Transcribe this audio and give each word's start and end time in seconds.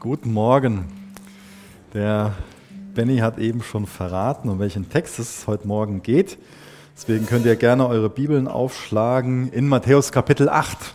Guten 0.00 0.32
Morgen. 0.32 0.86
Der 1.92 2.32
Benny 2.94 3.18
hat 3.18 3.36
eben 3.36 3.62
schon 3.62 3.84
verraten, 3.84 4.48
um 4.48 4.58
welchen 4.58 4.88
Text 4.88 5.18
es 5.18 5.46
heute 5.46 5.68
Morgen 5.68 6.02
geht. 6.02 6.38
Deswegen 6.96 7.26
könnt 7.26 7.44
ihr 7.44 7.54
gerne 7.54 7.86
eure 7.86 8.08
Bibeln 8.08 8.48
aufschlagen 8.48 9.52
in 9.52 9.68
Matthäus 9.68 10.10
Kapitel 10.10 10.48
8. 10.48 10.94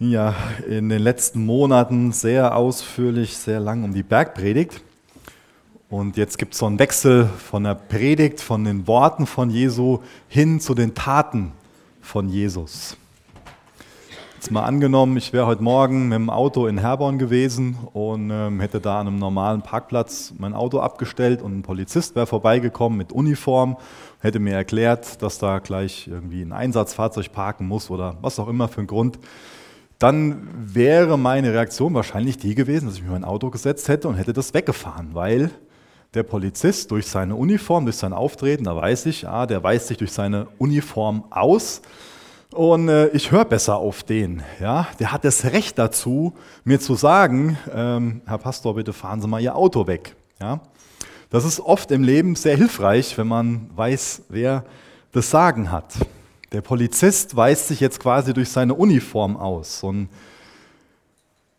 Ja, 0.00 0.34
in 0.68 0.88
den 0.88 1.00
letzten 1.00 1.46
Monaten 1.46 2.10
sehr 2.10 2.56
ausführlich, 2.56 3.36
sehr 3.36 3.60
lang 3.60 3.84
um 3.84 3.94
die 3.94 4.02
Bergpredigt. 4.02 4.82
Und 5.88 6.16
jetzt 6.16 6.38
gibt 6.38 6.54
es 6.54 6.58
so 6.58 6.66
einen 6.66 6.80
Wechsel 6.80 7.26
von 7.26 7.62
der 7.62 7.76
Predigt, 7.76 8.40
von 8.40 8.64
den 8.64 8.88
Worten 8.88 9.26
von 9.26 9.48
Jesu 9.48 10.00
hin 10.26 10.58
zu 10.58 10.74
den 10.74 10.96
Taten 10.96 11.52
von 12.00 12.28
Jesus. 12.28 12.96
Jetzt 14.40 14.52
mal 14.52 14.64
angenommen, 14.64 15.18
ich 15.18 15.34
wäre 15.34 15.44
heute 15.44 15.62
Morgen 15.62 16.08
mit 16.08 16.16
dem 16.16 16.30
Auto 16.30 16.66
in 16.66 16.78
Herborn 16.78 17.18
gewesen 17.18 17.76
und 17.92 18.30
ähm, 18.30 18.58
hätte 18.58 18.80
da 18.80 18.98
an 18.98 19.06
einem 19.06 19.18
normalen 19.18 19.60
Parkplatz 19.60 20.32
mein 20.38 20.54
Auto 20.54 20.80
abgestellt 20.80 21.42
und 21.42 21.58
ein 21.58 21.62
Polizist 21.62 22.16
wäre 22.16 22.26
vorbeigekommen 22.26 22.96
mit 22.96 23.12
Uniform, 23.12 23.76
hätte 24.18 24.38
mir 24.38 24.54
erklärt, 24.54 25.20
dass 25.20 25.36
da 25.36 25.58
gleich 25.58 26.08
irgendwie 26.08 26.40
ein 26.40 26.52
Einsatzfahrzeug 26.52 27.30
parken 27.32 27.68
muss 27.68 27.90
oder 27.90 28.16
was 28.22 28.38
auch 28.38 28.48
immer 28.48 28.68
für 28.68 28.78
einen 28.78 28.86
Grund. 28.86 29.18
Dann 29.98 30.48
wäre 30.54 31.18
meine 31.18 31.52
Reaktion 31.52 31.92
wahrscheinlich 31.92 32.38
die 32.38 32.54
gewesen, 32.54 32.86
dass 32.86 32.94
ich 32.94 33.02
in 33.02 33.10
mein 33.10 33.24
Auto 33.24 33.50
gesetzt 33.50 33.88
hätte 33.88 34.08
und 34.08 34.14
hätte 34.14 34.32
das 34.32 34.54
weggefahren, 34.54 35.10
weil 35.12 35.50
der 36.14 36.22
Polizist 36.22 36.90
durch 36.92 37.06
seine 37.08 37.36
Uniform, 37.36 37.84
durch 37.84 37.96
sein 37.96 38.14
Auftreten, 38.14 38.64
da 38.64 38.74
weiß 38.74 39.04
ich, 39.04 39.28
ah, 39.28 39.44
der 39.44 39.62
weist 39.62 39.88
sich 39.88 39.98
durch 39.98 40.12
seine 40.12 40.46
Uniform 40.56 41.24
aus 41.28 41.82
und 42.52 42.88
äh, 42.88 43.08
ich 43.08 43.30
höre 43.30 43.44
besser 43.44 43.76
auf 43.76 44.02
den. 44.02 44.42
Ja? 44.60 44.88
Der 44.98 45.12
hat 45.12 45.24
das 45.24 45.44
Recht 45.44 45.78
dazu, 45.78 46.34
mir 46.64 46.80
zu 46.80 46.94
sagen, 46.94 47.56
ähm, 47.72 48.22
Herr 48.26 48.38
Pastor, 48.38 48.74
bitte 48.74 48.92
fahren 48.92 49.20
Sie 49.20 49.28
mal 49.28 49.40
Ihr 49.40 49.54
Auto 49.54 49.86
weg. 49.86 50.16
Ja? 50.40 50.60
Das 51.30 51.44
ist 51.44 51.60
oft 51.60 51.90
im 51.92 52.02
Leben 52.02 52.34
sehr 52.34 52.56
hilfreich, 52.56 53.16
wenn 53.16 53.28
man 53.28 53.70
weiß, 53.76 54.22
wer 54.28 54.64
das 55.12 55.30
Sagen 55.30 55.70
hat. 55.70 55.94
Der 56.52 56.60
Polizist 56.60 57.36
weist 57.36 57.68
sich 57.68 57.78
jetzt 57.78 58.00
quasi 58.00 58.34
durch 58.34 58.48
seine 58.48 58.74
Uniform 58.74 59.36
aus. 59.36 59.84
Und 59.84 60.08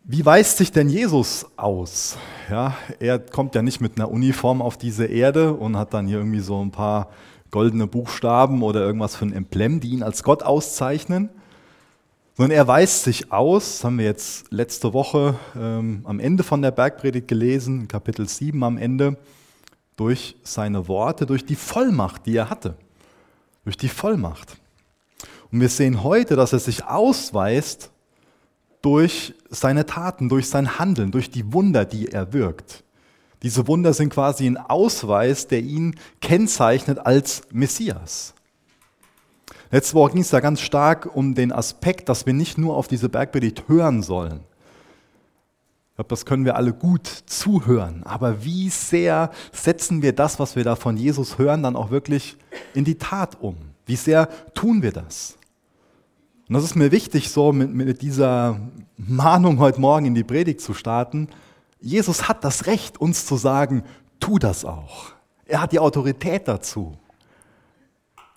wie 0.04 0.26
weist 0.26 0.58
sich 0.58 0.72
denn 0.72 0.90
Jesus 0.90 1.46
aus? 1.56 2.18
Ja, 2.50 2.76
er 2.98 3.18
kommt 3.18 3.54
ja 3.54 3.62
nicht 3.62 3.80
mit 3.80 3.96
einer 3.96 4.10
Uniform 4.10 4.60
auf 4.60 4.76
diese 4.76 5.06
Erde 5.06 5.54
und 5.54 5.78
hat 5.78 5.94
dann 5.94 6.06
hier 6.06 6.18
irgendwie 6.18 6.40
so 6.40 6.62
ein 6.62 6.70
paar 6.70 7.08
goldene 7.52 7.86
Buchstaben 7.86 8.62
oder 8.62 8.80
irgendwas 8.80 9.14
für 9.14 9.26
ein 9.26 9.32
Emblem, 9.32 9.78
die 9.78 9.90
ihn 9.90 10.02
als 10.02 10.24
Gott 10.24 10.42
auszeichnen, 10.42 11.28
sondern 12.34 12.56
er 12.56 12.66
weist 12.66 13.04
sich 13.04 13.30
aus, 13.30 13.76
das 13.76 13.84
haben 13.84 13.98
wir 13.98 14.06
jetzt 14.06 14.50
letzte 14.50 14.94
Woche 14.94 15.36
ähm, 15.54 16.00
am 16.04 16.18
Ende 16.18 16.42
von 16.42 16.62
der 16.62 16.70
Bergpredigt 16.70 17.28
gelesen, 17.28 17.86
Kapitel 17.88 18.26
7 18.26 18.64
am 18.64 18.78
Ende, 18.78 19.18
durch 19.96 20.36
seine 20.42 20.88
Worte, 20.88 21.26
durch 21.26 21.44
die 21.44 21.54
Vollmacht, 21.54 22.24
die 22.24 22.36
er 22.36 22.48
hatte. 22.48 22.74
Durch 23.64 23.76
die 23.76 23.88
Vollmacht. 23.88 24.56
Und 25.52 25.60
wir 25.60 25.68
sehen 25.68 26.02
heute, 26.02 26.34
dass 26.34 26.54
er 26.54 26.58
sich 26.58 26.86
ausweist 26.86 27.90
durch 28.80 29.34
seine 29.50 29.84
Taten, 29.84 30.30
durch 30.30 30.48
sein 30.48 30.78
Handeln, 30.78 31.10
durch 31.10 31.30
die 31.30 31.52
Wunder, 31.52 31.84
die 31.84 32.08
er 32.08 32.32
wirkt. 32.32 32.82
Diese 33.42 33.66
Wunder 33.66 33.92
sind 33.92 34.10
quasi 34.10 34.46
ein 34.46 34.56
Ausweis, 34.56 35.48
der 35.48 35.60
ihn 35.60 35.96
kennzeichnet 36.20 36.98
als 37.04 37.42
Messias. 37.50 38.34
Letzte 39.70 39.94
Woche 39.94 40.12
ging 40.12 40.20
es 40.20 40.30
da 40.30 40.40
ganz 40.40 40.60
stark 40.60 41.16
um 41.16 41.34
den 41.34 41.50
Aspekt, 41.50 42.08
dass 42.08 42.26
wir 42.26 42.34
nicht 42.34 42.58
nur 42.58 42.76
auf 42.76 42.88
diese 42.88 43.08
Bergpredigt 43.08 43.68
hören 43.68 44.02
sollen. 44.02 44.40
Ich 45.90 45.96
glaube, 45.96 46.08
das 46.08 46.24
können 46.24 46.44
wir 46.44 46.56
alle 46.56 46.72
gut 46.72 47.06
zuhören. 47.06 48.02
Aber 48.04 48.44
wie 48.44 48.68
sehr 48.68 49.30
setzen 49.52 50.02
wir 50.02 50.14
das, 50.14 50.38
was 50.38 50.56
wir 50.56 50.64
da 50.64 50.76
von 50.76 50.96
Jesus 50.96 51.38
hören, 51.38 51.62
dann 51.62 51.76
auch 51.76 51.90
wirklich 51.90 52.36
in 52.74 52.84
die 52.84 52.96
Tat 52.96 53.40
um? 53.40 53.56
Wie 53.86 53.96
sehr 53.96 54.28
tun 54.54 54.82
wir 54.82 54.92
das? 54.92 55.36
Und 56.48 56.54
das 56.54 56.64
ist 56.64 56.76
mir 56.76 56.92
wichtig, 56.92 57.30
so 57.30 57.52
mit, 57.52 57.72
mit 57.72 58.02
dieser 58.02 58.60
Mahnung 58.96 59.58
heute 59.58 59.80
Morgen 59.80 60.06
in 60.06 60.14
die 60.14 60.24
Predigt 60.24 60.60
zu 60.60 60.74
starten, 60.74 61.28
Jesus 61.82 62.28
hat 62.28 62.44
das 62.44 62.66
Recht, 62.66 63.00
uns 63.00 63.26
zu 63.26 63.36
sagen, 63.36 63.84
tu 64.20 64.38
das 64.38 64.64
auch. 64.64 65.12
Er 65.44 65.60
hat 65.60 65.72
die 65.72 65.80
Autorität 65.80 66.48
dazu. 66.48 66.96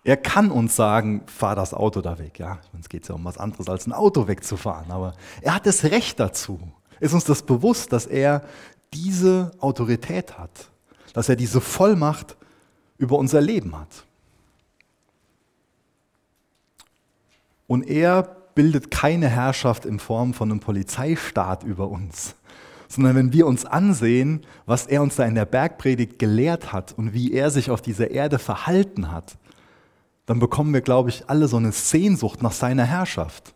Er 0.03 0.17
kann 0.17 0.51
uns 0.51 0.75
sagen, 0.75 1.23
fahr 1.27 1.55
das 1.55 1.73
Auto 1.73 2.01
da 2.01 2.19
weg. 2.19 2.39
Ja, 2.39 2.59
uns 2.73 2.89
geht 2.89 3.03
es 3.03 3.09
ja 3.09 3.15
um 3.15 3.23
was 3.23 3.37
anderes 3.37 3.69
als 3.69 3.87
ein 3.87 3.93
Auto 3.93 4.27
wegzufahren, 4.27 4.91
aber 4.91 5.13
er 5.41 5.55
hat 5.55 5.65
das 5.65 5.83
Recht 5.83 6.19
dazu. 6.19 6.59
Ist 6.99 7.13
uns 7.13 7.23
das 7.23 7.43
bewusst, 7.43 7.93
dass 7.93 8.05
er 8.05 8.43
diese 8.93 9.51
Autorität 9.59 10.37
hat, 10.37 10.69
dass 11.13 11.29
er 11.29 11.35
diese 11.35 11.61
Vollmacht 11.61 12.35
über 12.97 13.17
unser 13.17 13.41
Leben 13.41 13.77
hat. 13.77 14.05
Und 17.67 17.87
er 17.87 18.23
bildet 18.55 18.89
keine 18.89 19.27
Herrschaft 19.27 19.85
in 19.85 19.99
Form 19.99 20.33
von 20.33 20.51
einem 20.51 20.59
Polizeistaat 20.59 21.63
über 21.63 21.89
uns, 21.89 22.35
sondern 22.87 23.15
wenn 23.15 23.33
wir 23.33 23.47
uns 23.47 23.65
ansehen, 23.65 24.45
was 24.65 24.87
er 24.87 25.01
uns 25.01 25.15
da 25.15 25.25
in 25.25 25.35
der 25.35 25.45
Bergpredigt 25.45 26.19
gelehrt 26.19 26.71
hat 26.73 26.93
und 26.93 27.13
wie 27.13 27.33
er 27.33 27.49
sich 27.49 27.71
auf 27.71 27.81
dieser 27.81 28.11
Erde 28.11 28.39
verhalten 28.39 29.11
hat, 29.11 29.37
dann 30.25 30.39
bekommen 30.39 30.73
wir, 30.73 30.81
glaube 30.81 31.09
ich, 31.09 31.29
alle 31.29 31.47
so 31.47 31.57
eine 31.57 31.71
Sehnsucht 31.71 32.41
nach 32.41 32.51
seiner 32.51 32.85
Herrschaft. 32.85 33.53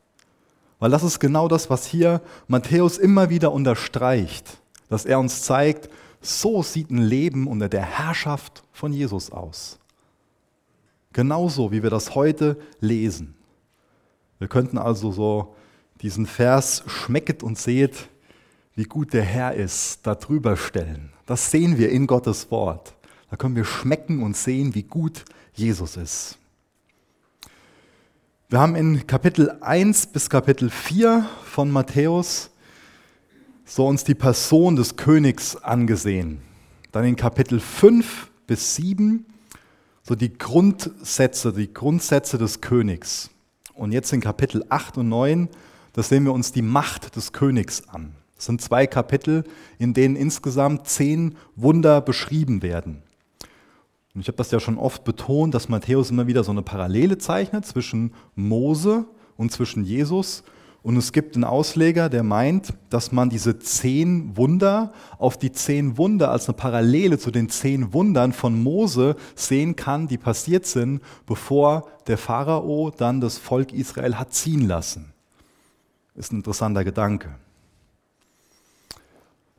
Weil 0.80 0.92
das 0.92 1.04
ist 1.04 1.20
genau 1.20 1.48
das, 1.48 1.70
was 1.70 1.86
hier 1.86 2.22
Matthäus 2.48 2.98
immer 2.98 3.30
wieder 3.30 3.52
unterstreicht, 3.52 4.60
dass 4.88 5.06
er 5.06 5.20
uns 5.20 5.42
zeigt, 5.42 5.90
so 6.22 6.64
sieht 6.64 6.90
ein 6.90 6.98
Leben 6.98 7.48
unter 7.48 7.70
der 7.70 7.84
Herrschaft 7.84 8.64
von 8.72 8.94
Jesus 8.94 9.32
aus. 9.32 9.80
Genauso 11.12 11.72
wie 11.72 11.84
wir 11.84 11.90
das 11.90 12.16
heute 12.16 12.58
lesen. 12.80 13.36
Wir 14.38 14.48
könnten 14.48 14.78
also 14.78 15.12
so 15.12 15.56
diesen 16.02 16.26
Vers 16.26 16.84
schmecket 16.88 17.44
und 17.44 17.58
seht, 17.58 18.10
wie 18.80 18.86
gut 18.86 19.12
der 19.12 19.24
Herr 19.24 19.56
ist, 19.56 20.08
darüber 20.08 20.56
stellen. 20.56 21.12
Das 21.26 21.52
sehen 21.52 21.78
wir 21.78 21.90
in 21.90 22.08
Gottes 22.08 22.50
Wort. 22.50 22.96
Da 23.30 23.36
können 23.36 23.58
wir 23.58 23.66
schmecken 23.66 24.24
und 24.24 24.38
sehen, 24.38 24.74
wie 24.74 24.84
gut 24.84 25.26
Jesus 25.54 25.98
ist. 25.98 26.38
Wir 28.48 28.62
haben 28.62 28.76
in 28.76 29.06
Kapitel 29.06 29.52
1 29.60 30.08
bis 30.08 30.30
Kapitel 30.30 30.70
4 30.70 31.28
von 31.44 31.70
Matthäus 31.70 32.52
so 33.66 33.86
uns 33.86 34.06
die 34.06 34.16
Person 34.16 34.78
des 34.78 34.96
Königs 34.96 35.58
angesehen. 35.58 36.40
Dann 36.94 37.04
in 37.04 37.18
Kapitel 37.18 37.60
5 37.60 38.32
bis 38.48 38.76
7 38.76 39.26
so 40.04 40.16
die 40.16 40.38
Grundsätze, 40.38 41.52
die 41.52 41.74
Grundsätze 41.74 42.38
des 42.38 42.62
Königs. 42.62 43.30
Und 43.74 43.92
jetzt 43.92 44.14
in 44.14 44.22
Kapitel 44.22 44.64
8 44.70 45.00
und 45.00 45.10
9, 45.10 45.50
da 45.92 46.02
sehen 46.02 46.24
wir 46.24 46.32
uns 46.32 46.54
die 46.54 46.62
Macht 46.62 47.18
des 47.18 47.34
Königs 47.34 47.90
an. 47.90 48.16
Es 48.40 48.46
sind 48.46 48.62
zwei 48.62 48.88
Kapitel, 48.88 49.44
in 49.78 49.94
denen 49.94 50.16
insgesamt 50.16 50.88
zehn 50.88 51.36
Wunder 51.58 52.00
beschrieben 52.00 52.62
werden. 52.62 53.04
Und 54.16 54.22
ich 54.22 54.28
habe 54.28 54.38
das 54.38 54.50
ja 54.52 54.62
schon 54.62 54.78
oft 54.78 55.04
betont, 55.04 55.54
dass 55.54 55.68
Matthäus 55.70 56.10
immer 56.10 56.26
wieder 56.26 56.46
so 56.46 56.52
eine 56.52 56.62
Parallele 56.62 57.18
zeichnet 57.18 57.66
zwischen 57.66 58.14
Mose 58.36 59.06
und 59.36 59.52
zwischen 59.52 59.84
Jesus. 59.84 60.44
Und 60.82 60.96
es 60.96 61.12
gibt 61.12 61.36
einen 61.36 61.44
Ausleger, 61.44 62.08
der 62.08 62.24
meint, 62.24 62.74
dass 62.90 63.12
man 63.12 63.30
diese 63.30 63.60
zehn 63.60 64.38
Wunder 64.38 64.94
auf 65.18 65.38
die 65.38 65.52
zehn 65.52 65.98
Wunder 65.98 66.32
als 66.32 66.48
eine 66.48 66.56
Parallele 66.56 67.20
zu 67.20 67.32
den 67.32 67.50
zehn 67.50 67.94
Wundern 67.94 68.32
von 68.32 68.64
Mose 68.64 69.18
sehen 69.36 69.76
kann, 69.76 70.08
die 70.08 70.18
passiert 70.18 70.66
sind, 70.66 71.02
bevor 71.26 71.90
der 72.08 72.18
Pharao 72.18 72.92
dann 72.92 73.20
das 73.20 73.38
Volk 73.38 73.74
Israel 73.74 74.16
hat 74.16 74.34
ziehen 74.34 74.66
lassen. 74.66 75.12
Ist 76.16 76.32
ein 76.32 76.38
interessanter 76.38 76.86
Gedanke. 76.86 77.36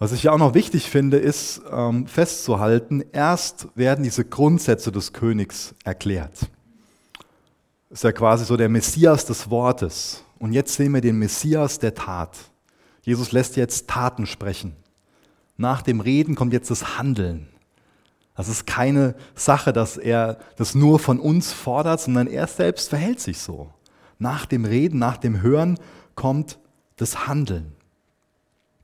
Was 0.00 0.12
ich 0.12 0.22
ja 0.22 0.32
auch 0.32 0.38
noch 0.38 0.54
wichtig 0.54 0.88
finde, 0.88 1.18
ist 1.18 1.60
ähm, 1.70 2.06
festzuhalten, 2.06 3.04
erst 3.12 3.68
werden 3.74 4.02
diese 4.02 4.24
Grundsätze 4.24 4.90
des 4.90 5.12
Königs 5.12 5.74
erklärt. 5.84 6.32
Ist 7.90 8.04
ja 8.04 8.10
quasi 8.10 8.46
so 8.46 8.56
der 8.56 8.70
Messias 8.70 9.26
des 9.26 9.50
Wortes. 9.50 10.24
Und 10.38 10.54
jetzt 10.54 10.72
sehen 10.72 10.94
wir 10.94 11.02
den 11.02 11.18
Messias 11.18 11.78
der 11.80 11.94
Tat. 11.94 12.38
Jesus 13.02 13.32
lässt 13.32 13.56
jetzt 13.56 13.88
Taten 13.88 14.24
sprechen. 14.24 14.74
Nach 15.58 15.82
dem 15.82 16.00
Reden 16.00 16.34
kommt 16.34 16.54
jetzt 16.54 16.70
das 16.70 16.96
Handeln. 16.96 17.48
Das 18.34 18.48
ist 18.48 18.66
keine 18.66 19.14
Sache, 19.34 19.74
dass 19.74 19.98
er 19.98 20.38
das 20.56 20.74
nur 20.74 20.98
von 20.98 21.20
uns 21.20 21.52
fordert, 21.52 22.00
sondern 22.00 22.26
er 22.26 22.46
selbst 22.46 22.88
verhält 22.88 23.20
sich 23.20 23.38
so. 23.38 23.68
Nach 24.18 24.46
dem 24.46 24.64
Reden, 24.64 24.98
nach 24.98 25.18
dem 25.18 25.42
Hören 25.42 25.78
kommt 26.14 26.58
das 26.96 27.26
Handeln. 27.26 27.74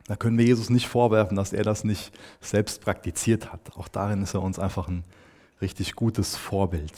Da 0.09 0.17
können 0.17 0.39
wir 0.39 0.45
Jesus 0.45 0.71
nicht 0.71 0.87
vorwerfen, 0.87 1.37
dass 1.37 1.53
er 1.53 1.65
das 1.65 1.85
nicht 1.85 2.13
selbst 2.41 2.81
praktiziert 2.81 3.53
hat. 3.53 3.77
Auch 3.77 3.89
darin 3.89 4.23
ist 4.23 4.35
er 4.35 4.43
uns 4.43 4.59
einfach 4.59 4.89
ein 4.89 5.05
richtig 5.61 5.95
gutes 5.95 6.37
Vorbild. 6.37 6.93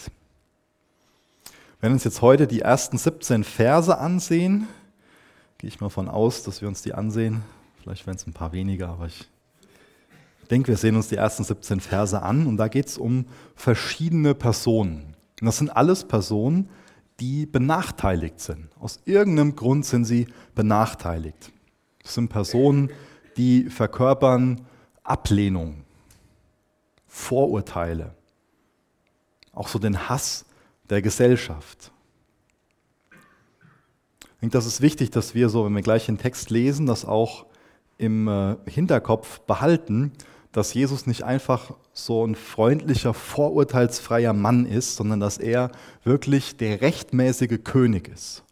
Wenn 1.80 1.90
wir 1.90 1.94
uns 1.94 2.04
jetzt 2.04 2.22
heute 2.22 2.46
die 2.46 2.60
ersten 2.60 2.98
17 2.98 3.44
Verse 3.44 3.96
ansehen, 3.96 4.68
gehe 5.58 5.68
ich 5.68 5.80
mal 5.80 5.88
von 5.88 6.08
aus, 6.08 6.42
dass 6.42 6.60
wir 6.60 6.68
uns 6.68 6.82
die 6.82 6.92
ansehen, 6.92 7.42
Vielleicht 7.88 8.06
werden 8.06 8.18
es 8.18 8.26
ein 8.26 8.34
paar 8.34 8.52
weniger, 8.52 8.90
aber 8.90 9.06
ich 9.06 9.26
denke, 10.50 10.68
wir 10.68 10.76
sehen 10.76 10.94
uns 10.94 11.08
die 11.08 11.16
ersten 11.16 11.42
17 11.42 11.80
Verse 11.80 12.20
an 12.20 12.46
und 12.46 12.58
da 12.58 12.68
geht 12.68 12.86
es 12.86 12.98
um 12.98 13.24
verschiedene 13.54 14.34
Personen. 14.34 15.14
Und 15.40 15.46
das 15.46 15.56
sind 15.56 15.70
alles 15.70 16.04
Personen, 16.04 16.68
die 17.18 17.46
benachteiligt 17.46 18.40
sind. 18.40 18.68
Aus 18.78 19.00
irgendeinem 19.06 19.56
Grund 19.56 19.86
sind 19.86 20.04
sie 20.04 20.26
benachteiligt. 20.54 21.50
Das 22.08 22.14
sind 22.14 22.30
Personen, 22.30 22.90
die 23.36 23.64
verkörpern 23.64 24.62
Ablehnung, 25.02 25.84
Vorurteile, 27.06 28.14
auch 29.52 29.68
so 29.68 29.78
den 29.78 30.08
Hass 30.08 30.46
der 30.88 31.02
Gesellschaft. 31.02 31.92
Ich 34.22 34.40
denke, 34.40 34.54
das 34.54 34.64
ist 34.64 34.80
wichtig, 34.80 35.10
dass 35.10 35.34
wir 35.34 35.50
so, 35.50 35.66
wenn 35.66 35.74
wir 35.74 35.82
gleich 35.82 36.06
den 36.06 36.16
Text 36.16 36.48
lesen, 36.48 36.86
das 36.86 37.04
auch 37.04 37.44
im 37.98 38.26
äh, 38.26 38.56
Hinterkopf 38.64 39.40
behalten, 39.40 40.12
dass 40.50 40.72
Jesus 40.72 41.06
nicht 41.06 41.24
einfach 41.24 41.74
so 41.92 42.26
ein 42.26 42.36
freundlicher, 42.36 43.12
vorurteilsfreier 43.12 44.32
Mann 44.32 44.64
ist, 44.64 44.96
sondern 44.96 45.20
dass 45.20 45.36
er 45.36 45.72
wirklich 46.04 46.56
der 46.56 46.80
rechtmäßige 46.80 47.62
König 47.64 48.08
ist. 48.08 48.44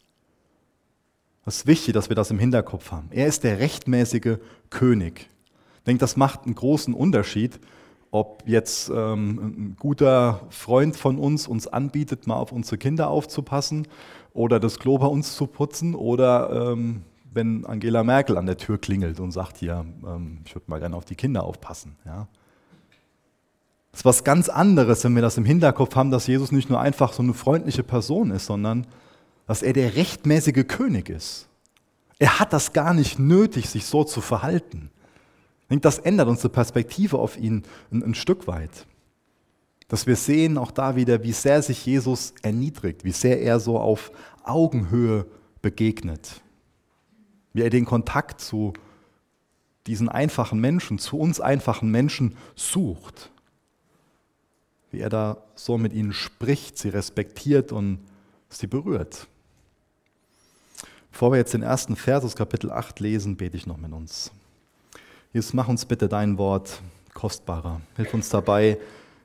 Es 1.49 1.59
ist 1.59 1.67
wichtig, 1.69 1.95
dass 1.95 2.09
wir 2.09 2.17
das 2.17 2.33
im 2.33 2.41
Hinterkopf 2.41 2.91
haben. 2.91 3.09
Er 3.11 3.29
ist 3.29 3.45
der 3.45 3.61
rechtmäßige 3.61 4.39
König. 4.69 5.31
Ich 5.79 5.85
denke, 5.85 6.01
das 6.01 6.17
macht 6.17 6.45
einen 6.45 6.57
großen 6.57 6.93
Unterschied, 6.93 7.61
ob 8.11 8.43
jetzt 8.47 8.89
ähm, 8.89 9.39
ein 9.39 9.77
guter 9.79 10.41
Freund 10.51 10.97
von 10.97 11.19
uns 11.19 11.47
uns 11.47 11.69
anbietet, 11.69 12.27
mal 12.27 12.35
auf 12.35 12.51
unsere 12.51 12.79
Kinder 12.79 13.09
aufzupassen 13.11 13.87
oder 14.33 14.59
das 14.59 14.81
Klo 14.81 14.99
bei 14.99 15.07
uns 15.07 15.37
zu 15.37 15.47
putzen 15.47 15.95
oder 15.95 16.73
ähm, 16.73 17.03
wenn 17.33 17.65
Angela 17.65 18.03
Merkel 18.03 18.39
an 18.39 18.47
der 18.47 18.57
Tür 18.57 18.79
klingelt 18.79 19.21
und 19.21 19.31
sagt 19.31 19.59
hier, 19.59 19.85
ähm, 20.05 20.39
ich 20.45 20.55
würde 20.55 20.69
mal 20.69 20.81
gerne 20.81 20.97
auf 20.97 21.05
die 21.05 21.15
Kinder 21.15 21.45
aufpassen. 21.45 21.95
Ja. 22.05 22.27
Das 23.93 24.01
ist 24.01 24.05
was 24.05 24.25
ganz 24.25 24.49
anderes, 24.49 25.05
wenn 25.05 25.15
wir 25.15 25.23
das 25.23 25.37
im 25.37 25.45
Hinterkopf 25.45 25.95
haben, 25.95 26.11
dass 26.11 26.27
Jesus 26.27 26.51
nicht 26.51 26.71
nur 26.71 26.81
einfach 26.81 27.13
so 27.13 27.23
eine 27.23 27.35
freundliche 27.35 27.85
Person 27.85 28.33
ist, 28.33 28.47
sondern 28.47 28.87
dass 29.47 29.63
er 29.63 29.73
der 29.73 29.97
rechtmäßige 29.97 30.67
König 30.67 31.09
ist. 31.09 31.49
Er 32.19 32.39
hat 32.39 32.53
das 32.53 32.73
gar 32.73 32.95
nicht 32.95 33.19
nötig, 33.19 33.69
sich 33.69 33.87
so 33.87 34.05
zu 34.05 34.21
verhalten. 34.21 34.91
Ich 35.63 35.69
denke, 35.69 35.83
das 35.83 35.99
ändert 35.99 36.29
unsere 36.29 36.49
Perspektive 36.49 37.19
auf 37.19 37.37
ihn 37.37 37.65
ein, 37.91 38.03
ein 38.03 38.15
Stück 38.15 38.47
weit. 38.47 38.87
Dass 39.89 40.07
wir 40.07 40.17
sehen 40.17 40.59
auch 40.59 40.71
da 40.71 40.97
wieder, 40.97 41.23
wie 41.23 41.33
sehr 41.33 41.63
sich 41.63 41.85
Jesus 41.85 42.35
erniedrigt, 42.43 43.05
wie 43.05 43.13
sehr 43.13 43.41
er 43.41 43.61
so 43.61 43.79
auf 43.79 44.11
Augenhöhe 44.43 45.27
begegnet 45.63 46.41
wie 47.57 47.63
er 47.63 47.71
den 47.71 47.87
Kontakt 47.87 48.43
zu 48.43 48.75
diesen 49.87 50.11
einfachen 50.11 50.61
Menschen, 50.61 50.99
zu 50.99 51.19
uns 51.19 51.41
einfachen 51.41 51.91
Menschen 51.91 52.37
sucht, 52.55 53.31
wie 54.91 55.01
er 55.01 55.09
da 55.09 55.39
so 55.55 55.79
mit 55.79 55.95
ihnen 55.95 56.13
spricht, 56.13 56.77
sie 56.77 56.91
respektiert 56.91 57.73
und 57.73 58.01
sie 58.51 58.67
berührt. 58.67 59.27
Bevor 61.17 61.33
wir 61.33 61.39
jetzt 61.39 61.55
den 61.55 61.63
ersten 61.63 61.97
Vers 61.97 62.27
aus 62.27 62.37
Kapitel 62.37 62.71
8 62.71 63.01
lesen, 63.01 63.39
bete 63.39 63.57
ich 63.57 63.67
noch 63.67 63.79
mit 63.79 63.91
uns. 63.91 64.31
Jesus, 65.33 65.55
mach 65.55 65.67
uns 65.67 65.87
bitte 65.87 66.09
dein 66.09 66.37
Wort 66.37 66.83
kostbarer. 67.15 67.81
Hilf 67.97 68.13
uns 68.13 68.29
dabei, 68.29 68.79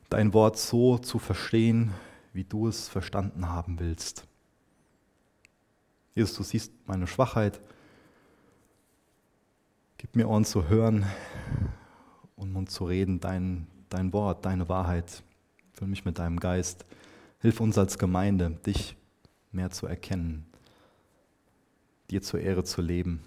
dein 0.10 0.34
Wort 0.34 0.58
so 0.58 1.00
zu 1.00 1.20
verstehen, 1.20 1.92
wie 2.32 2.46
du 2.46 2.70
es 2.70 2.88
verstanden 2.88 3.50
haben 3.50 3.78
willst. 3.78 4.26
Jesus, 6.16 6.34
du 6.34 6.44
siehst 6.44 6.72
meine 6.86 7.08
Schwachheit, 7.08 7.60
Gib 9.98 10.16
mir 10.16 10.30
Ohren 10.30 10.46
zu 10.46 10.70
hören 10.70 11.06
und 12.38 12.54
Mund 12.54 12.72
zu 12.72 12.86
reden, 12.86 13.20
dein, 13.20 13.68
dein 13.90 14.14
Wort, 14.14 14.46
deine 14.46 14.70
Wahrheit. 14.70 15.24
Füll 15.74 15.90
mich 15.90 16.06
mit 16.06 16.20
deinem 16.20 16.40
Geist. 16.40 16.86
Hilf 17.42 17.60
uns 17.60 17.78
als 17.78 17.98
Gemeinde, 17.98 18.52
dich 18.66 18.96
mehr 19.52 19.72
zu 19.72 19.88
erkennen, 19.88 20.46
dir 22.12 22.22
zur 22.22 22.42
Ehre 22.42 22.64
zu 22.64 22.82
leben. 22.82 23.22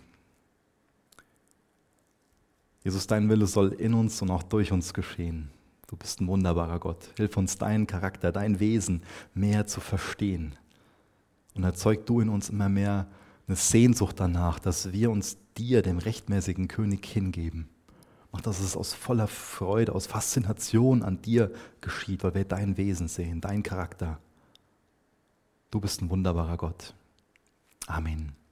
Jesus, 2.83 3.07
dein 3.07 3.29
Wille 3.31 3.47
soll 3.47 3.73
in 3.73 3.95
uns 3.95 4.21
und 4.21 4.31
auch 4.31 4.43
durch 4.43 4.71
uns 4.71 4.93
geschehen. 4.93 5.51
Du 5.87 5.97
bist 5.97 6.21
ein 6.21 6.29
wunderbarer 6.29 6.79
Gott. 6.79 7.09
Hilf 7.17 7.37
uns, 7.37 7.57
deinen 7.57 7.87
Charakter, 7.87 8.31
dein 8.31 8.61
Wesen 8.61 9.03
mehr 9.33 9.67
zu 9.67 9.81
verstehen. 9.81 10.55
Und 11.55 11.65
erzeug 11.65 12.05
du 12.07 12.21
in 12.21 12.29
uns 12.29 12.51
immer 12.51 12.69
mehr 12.69 13.07
eine 13.47 13.57
Sehnsucht 13.57 14.21
danach, 14.21 14.59
dass 14.59 14.93
wir 14.93 15.11
uns 15.11 15.39
dir, 15.57 15.83
dem 15.83 15.99
rechtmäßigen 15.99 16.69
König, 16.69 17.07
hingeben. 17.07 17.69
Mach, 18.33 18.41
dass 18.41 18.61
es 18.61 18.77
aus 18.77 18.93
voller 18.93 19.29
Freude, 19.29 19.95
aus 19.95 20.07
Faszination 20.07 21.03
an 21.03 21.23
dir 21.23 21.53
geschieht, 21.81 22.25
weil 22.25 22.35
wir 22.35 22.45
dein 22.45 22.77
Wesen 22.77 23.09
sehen, 23.09 23.41
dein 23.41 23.63
Charakter. 23.63 24.19
Du 25.71 25.81
bist 25.81 26.03
ein 26.03 26.11
wunderbarer 26.11 26.57
Gott. 26.57 26.95
Amen. 27.87 28.44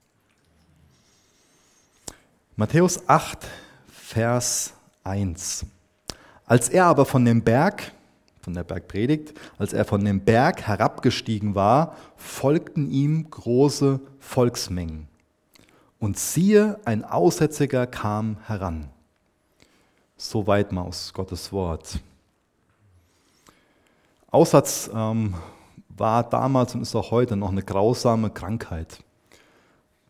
Matthäus 2.55 3.09
8, 3.09 3.47
Vers 3.87 4.75
1. 5.03 5.65
Als 6.45 6.69
er 6.69 6.85
aber 6.85 7.03
von 7.03 7.25
dem 7.25 7.41
Berg, 7.41 7.91
von 8.41 8.53
der 8.53 8.63
Bergpredigt, 8.63 9.33
als 9.57 9.73
er 9.73 9.85
von 9.85 10.05
dem 10.05 10.19
Berg 10.19 10.61
herabgestiegen 10.61 11.55
war, 11.55 11.95
folgten 12.15 12.91
ihm 12.91 13.27
große 13.27 13.99
Volksmengen. 14.19 15.07
Und 15.97 16.19
siehe, 16.19 16.79
ein 16.85 17.03
Aussätziger 17.03 17.87
kam 17.87 18.37
heran. 18.45 18.87
Soweit 20.15 20.71
mal 20.71 20.83
aus 20.83 21.11
Gottes 21.11 21.51
Wort. 21.51 21.97
Aussatz 24.29 24.91
ähm, 24.93 25.33
war 25.89 26.23
damals 26.29 26.75
und 26.75 26.81
ist 26.83 26.93
auch 26.93 27.09
heute 27.09 27.35
noch 27.35 27.49
eine 27.49 27.63
grausame 27.63 28.29
Krankheit. 28.29 28.99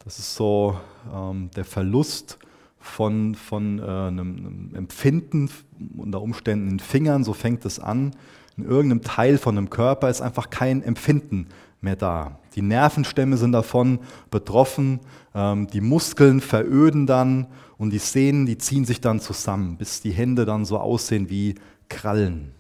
Das 0.04 0.20
ist 0.20 0.36
so 0.36 0.78
ähm, 1.14 1.50
der 1.56 1.66
Verlust 1.66 2.38
von, 2.80 3.36
von 3.36 3.80
äh, 3.80 3.84
einem, 3.84 4.38
einem 4.38 4.76
Empfinden, 4.76 5.50
unter 5.98 6.22
Umständen 6.22 6.70
in 6.70 6.80
Fingern, 6.80 7.24
so 7.24 7.34
fängt 7.34 7.66
es 7.66 7.80
an. 7.80 8.12
In 8.58 8.66
irgendeinem 8.66 9.02
Teil 9.02 9.38
von 9.38 9.58
einem 9.58 9.70
Körper 9.70 10.10
ist 10.10 10.22
einfach 10.22 10.50
kein 10.50 10.84
Empfinden 10.84 11.48
mehr 11.82 11.96
da. 11.96 12.40
Die 12.56 12.62
Nervenstämme 12.62 13.38
sind 13.38 13.52
davon 13.52 14.00
betroffen, 14.30 15.00
ähm, 15.34 15.68
die 15.68 15.82
Muskeln 15.82 16.42
veröden 16.42 17.08
dann 17.08 17.48
und 17.78 17.92
die 17.92 18.00
Sehnen, 18.00 18.46
die 18.46 18.58
ziehen 18.58 18.86
sich 18.86 19.02
dann 19.02 19.20
zusammen, 19.20 19.78
bis 19.78 20.02
die 20.02 20.12
Hände 20.12 20.46
dann 20.46 20.66
so 20.66 20.78
aussehen 20.78 21.30
wie 21.30 21.56
Krallen. 21.90 22.52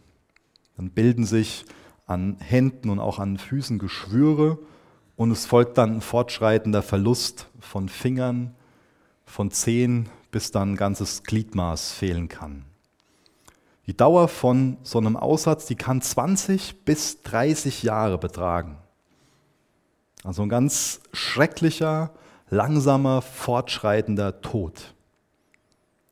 Dann 0.77 0.89
bilden 0.89 1.25
sich 1.25 1.65
an 2.05 2.37
Händen 2.39 2.89
und 2.89 2.99
auch 2.99 3.19
an 3.19 3.37
Füßen 3.37 3.77
Geschwüre 3.79 4.57
und 5.15 5.31
es 5.31 5.45
folgt 5.45 5.77
dann 5.77 5.95
ein 5.95 6.01
fortschreitender 6.01 6.81
Verlust 6.81 7.47
von 7.63 7.89
Fingern, 7.89 8.53
von 9.25 9.51
Zehen, 9.51 10.09
bis 10.31 10.51
dann 10.51 10.73
ein 10.73 10.75
ganzes 10.75 11.23
Gliedmaß 11.23 11.93
fehlen 11.93 12.27
kann. 12.27 12.65
Die 13.87 13.97
Dauer 13.97 14.27
von 14.27 14.77
so 14.83 14.97
einem 14.97 15.17
Aussatz, 15.17 15.65
die 15.65 15.75
kann 15.75 16.01
20 16.01 16.85
bis 16.85 17.21
30 17.23 17.83
Jahre 17.83 18.17
betragen. 18.17 18.77
Also 20.23 20.43
ein 20.43 20.49
ganz 20.49 21.01
schrecklicher, 21.11 22.11
langsamer, 22.49 23.21
fortschreitender 23.21 24.41
Tod. 24.41 24.93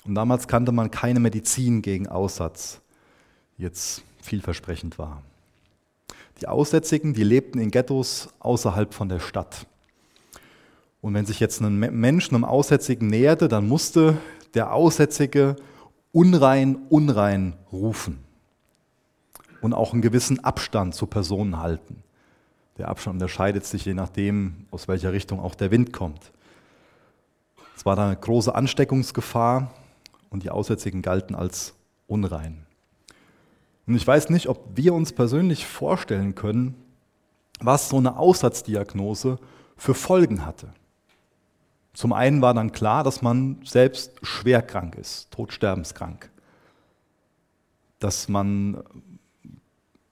Und 0.05 0.15
damals 0.15 0.47
kannte 0.47 0.71
man 0.71 0.91
keine 0.91 1.19
Medizin 1.19 1.81
gegen 1.81 2.07
Aussatz, 2.07 2.81
die 3.57 3.63
jetzt 3.63 4.03
vielversprechend 4.21 4.97
war. 4.97 5.21
Die 6.41 6.47
Aussätzigen, 6.47 7.13
die 7.13 7.23
lebten 7.23 7.59
in 7.59 7.71
Ghettos 7.71 8.29
außerhalb 8.39 8.93
von 8.93 9.07
der 9.07 9.19
Stadt. 9.19 9.67
Und 11.01 11.13
wenn 11.15 11.25
sich 11.25 11.39
jetzt 11.39 11.61
ein 11.61 11.79
Mensch 11.79 12.29
einem 12.29 12.45
Aussätzigen 12.45 13.07
näherte, 13.07 13.47
dann 13.47 13.67
musste 13.67 14.17
der 14.53 14.73
Aussätzige 14.73 15.55
unrein, 16.11 16.77
unrein 16.89 17.53
rufen 17.71 18.19
und 19.61 19.73
auch 19.73 19.93
einen 19.93 20.01
gewissen 20.01 20.43
Abstand 20.43 20.93
zur 20.93 21.09
Person 21.09 21.57
halten. 21.57 22.03
Der 22.77 22.87
Abstand 22.87 23.15
unterscheidet 23.15 23.65
sich 23.65 23.85
je 23.85 23.93
nachdem, 23.93 24.65
aus 24.71 24.87
welcher 24.87 25.11
Richtung 25.13 25.39
auch 25.39 25.55
der 25.55 25.71
Wind 25.71 25.93
kommt. 25.93 26.31
Es 27.75 27.85
war 27.85 27.95
da 27.95 28.07
eine 28.07 28.17
große 28.17 28.53
Ansteckungsgefahr 28.53 29.73
und 30.29 30.43
die 30.43 30.49
Aussätzigen 30.49 31.01
galten 31.01 31.35
als 31.35 31.73
unrein. 32.07 32.65
Und 33.87 33.95
ich 33.95 34.05
weiß 34.05 34.29
nicht, 34.29 34.47
ob 34.47 34.75
wir 34.75 34.93
uns 34.93 35.13
persönlich 35.13 35.65
vorstellen 35.65 36.35
können, 36.35 36.75
was 37.59 37.89
so 37.89 37.97
eine 37.97 38.17
Aussatzdiagnose 38.17 39.39
für 39.77 39.93
Folgen 39.93 40.45
hatte. 40.45 40.73
Zum 41.93 42.13
einen 42.13 42.41
war 42.41 42.53
dann 42.53 42.71
klar, 42.71 43.03
dass 43.03 43.21
man 43.21 43.59
selbst 43.63 44.13
schwer 44.21 44.61
krank 44.61 44.95
ist, 44.95 45.29
todsterbenskrank. 45.31 46.29
Dass 47.99 48.29
man 48.29 48.83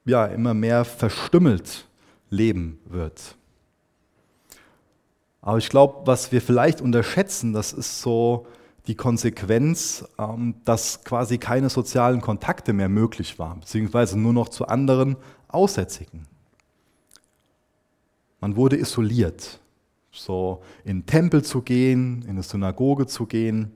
ja 0.05 0.25
immer 0.25 0.53
mehr 0.53 0.85
verstümmelt 0.85 1.87
leben 2.29 2.79
wird. 2.85 3.35
Aber 5.41 5.57
ich 5.57 5.69
glaube, 5.69 6.05
was 6.05 6.31
wir 6.31 6.41
vielleicht 6.41 6.81
unterschätzen, 6.81 7.53
das 7.53 7.73
ist 7.73 8.01
so 8.01 8.45
die 8.87 8.95
Konsequenz, 8.95 10.05
ähm, 10.17 10.55
dass 10.65 11.03
quasi 11.03 11.37
keine 11.37 11.69
sozialen 11.69 12.21
Kontakte 12.21 12.73
mehr 12.73 12.89
möglich 12.89 13.39
waren, 13.39 13.61
beziehungsweise 13.61 14.17
nur 14.17 14.33
noch 14.33 14.49
zu 14.49 14.67
anderen 14.67 15.15
Aussätzigen. 15.47 16.25
Man 18.41 18.55
wurde 18.55 18.77
isoliert, 18.77 19.59
so 20.11 20.61
in 20.83 20.99
den 20.99 21.05
Tempel 21.05 21.43
zu 21.43 21.61
gehen, 21.61 22.23
in 22.23 22.31
eine 22.31 22.43
Synagoge 22.43 23.05
zu 23.07 23.25
gehen, 23.25 23.71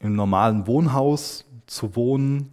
einem 0.00 0.16
normalen 0.16 0.66
Wohnhaus 0.66 1.44
zu 1.66 1.94
wohnen, 1.94 2.50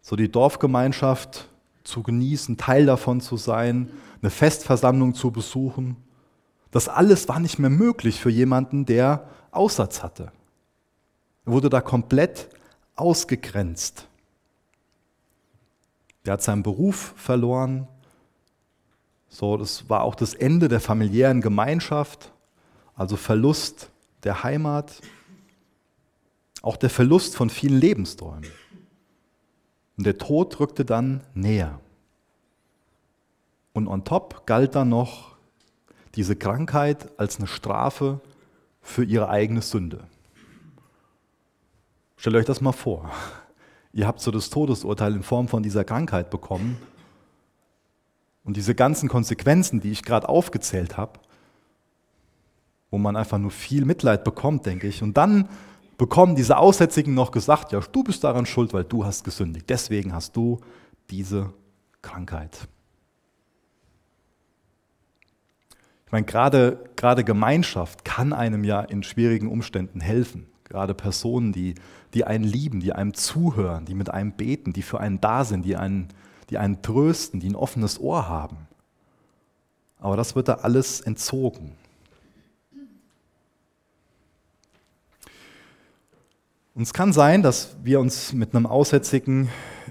so 0.00 0.16
die 0.16 0.30
Dorfgemeinschaft 0.30 1.48
zu 1.84 2.02
genießen, 2.02 2.56
Teil 2.56 2.86
davon 2.86 3.20
zu 3.20 3.36
sein, 3.36 3.90
eine 4.20 4.30
Festversammlung 4.30 5.14
zu 5.14 5.30
besuchen. 5.30 5.96
Das 6.70 6.88
alles 6.88 7.28
war 7.28 7.40
nicht 7.40 7.58
mehr 7.58 7.70
möglich 7.70 8.20
für 8.20 8.30
jemanden, 8.30 8.86
der 8.86 9.28
Aussatz 9.50 10.02
hatte. 10.02 10.32
Er 11.44 11.52
wurde 11.52 11.68
da 11.68 11.80
komplett 11.80 12.48
ausgegrenzt. 12.96 14.06
Er 16.24 16.34
hat 16.34 16.42
seinen 16.42 16.62
Beruf 16.62 17.14
verloren. 17.16 17.88
So, 19.32 19.56
das 19.56 19.88
war 19.88 20.02
auch 20.02 20.14
das 20.14 20.34
Ende 20.34 20.68
der 20.68 20.78
familiären 20.78 21.40
Gemeinschaft, 21.40 22.30
also 22.94 23.16
Verlust 23.16 23.88
der 24.24 24.42
Heimat, 24.42 25.00
auch 26.60 26.76
der 26.76 26.90
Verlust 26.90 27.34
von 27.34 27.48
vielen 27.48 27.80
Lebensträumen. 27.80 28.50
Und 29.96 30.04
der 30.04 30.18
Tod 30.18 30.60
rückte 30.60 30.84
dann 30.84 31.22
näher. 31.32 31.80
Und 33.72 33.88
on 33.88 34.04
top 34.04 34.46
galt 34.46 34.74
dann 34.74 34.90
noch 34.90 35.34
diese 36.14 36.36
Krankheit 36.36 37.18
als 37.18 37.38
eine 37.38 37.46
Strafe 37.46 38.20
für 38.82 39.02
ihre 39.02 39.30
eigene 39.30 39.62
Sünde. 39.62 40.04
Stellt 42.18 42.36
euch 42.36 42.44
das 42.44 42.60
mal 42.60 42.72
vor. 42.72 43.10
Ihr 43.94 44.06
habt 44.06 44.20
so 44.20 44.30
das 44.30 44.50
Todesurteil 44.50 45.14
in 45.14 45.22
Form 45.22 45.48
von 45.48 45.62
dieser 45.62 45.84
Krankheit 45.84 46.28
bekommen. 46.28 46.76
Und 48.52 48.58
diese 48.58 48.74
ganzen 48.74 49.08
Konsequenzen, 49.08 49.80
die 49.80 49.90
ich 49.90 50.02
gerade 50.02 50.28
aufgezählt 50.28 50.98
habe, 50.98 51.18
wo 52.90 52.98
man 52.98 53.16
einfach 53.16 53.38
nur 53.38 53.50
viel 53.50 53.86
Mitleid 53.86 54.24
bekommt, 54.24 54.66
denke 54.66 54.88
ich. 54.88 55.02
Und 55.02 55.16
dann 55.16 55.48
bekommen 55.96 56.36
diese 56.36 56.58
Aussätzigen 56.58 57.14
noch 57.14 57.30
gesagt, 57.30 57.72
ja, 57.72 57.80
du 57.80 58.04
bist 58.04 58.22
daran 58.24 58.44
schuld, 58.44 58.74
weil 58.74 58.84
du 58.84 59.06
hast 59.06 59.24
gesündigt. 59.24 59.70
Deswegen 59.70 60.12
hast 60.12 60.36
du 60.36 60.60
diese 61.08 61.54
Krankheit. 62.02 62.68
Ich 66.04 66.12
meine, 66.12 66.26
gerade, 66.26 66.90
gerade 66.96 67.24
Gemeinschaft 67.24 68.04
kann 68.04 68.34
einem 68.34 68.64
ja 68.64 68.82
in 68.82 69.02
schwierigen 69.02 69.48
Umständen 69.48 70.02
helfen. 70.02 70.46
Gerade 70.64 70.92
Personen, 70.92 71.54
die, 71.54 71.74
die 72.12 72.24
einen 72.24 72.44
lieben, 72.44 72.80
die 72.80 72.92
einem 72.92 73.14
zuhören, 73.14 73.86
die 73.86 73.94
mit 73.94 74.10
einem 74.10 74.32
beten, 74.32 74.74
die 74.74 74.82
für 74.82 75.00
einen 75.00 75.22
da 75.22 75.46
sind, 75.46 75.64
die 75.64 75.76
einen, 75.76 76.08
die 76.52 76.58
einen 76.58 76.82
trösten, 76.82 77.40
die 77.40 77.48
ein 77.48 77.56
offenes 77.56 77.98
Ohr 77.98 78.28
haben. 78.28 78.58
Aber 79.98 80.18
das 80.18 80.36
wird 80.36 80.48
da 80.48 80.56
alles 80.56 81.00
entzogen. 81.00 81.72
Und 86.74 86.82
es 86.82 86.92
kann 86.92 87.14
sein, 87.14 87.42
dass 87.42 87.74
wir 87.82 88.00
uns 88.00 88.34
mit 88.34 88.54
einem 88.54 88.66
Aussätzigen 88.66 89.48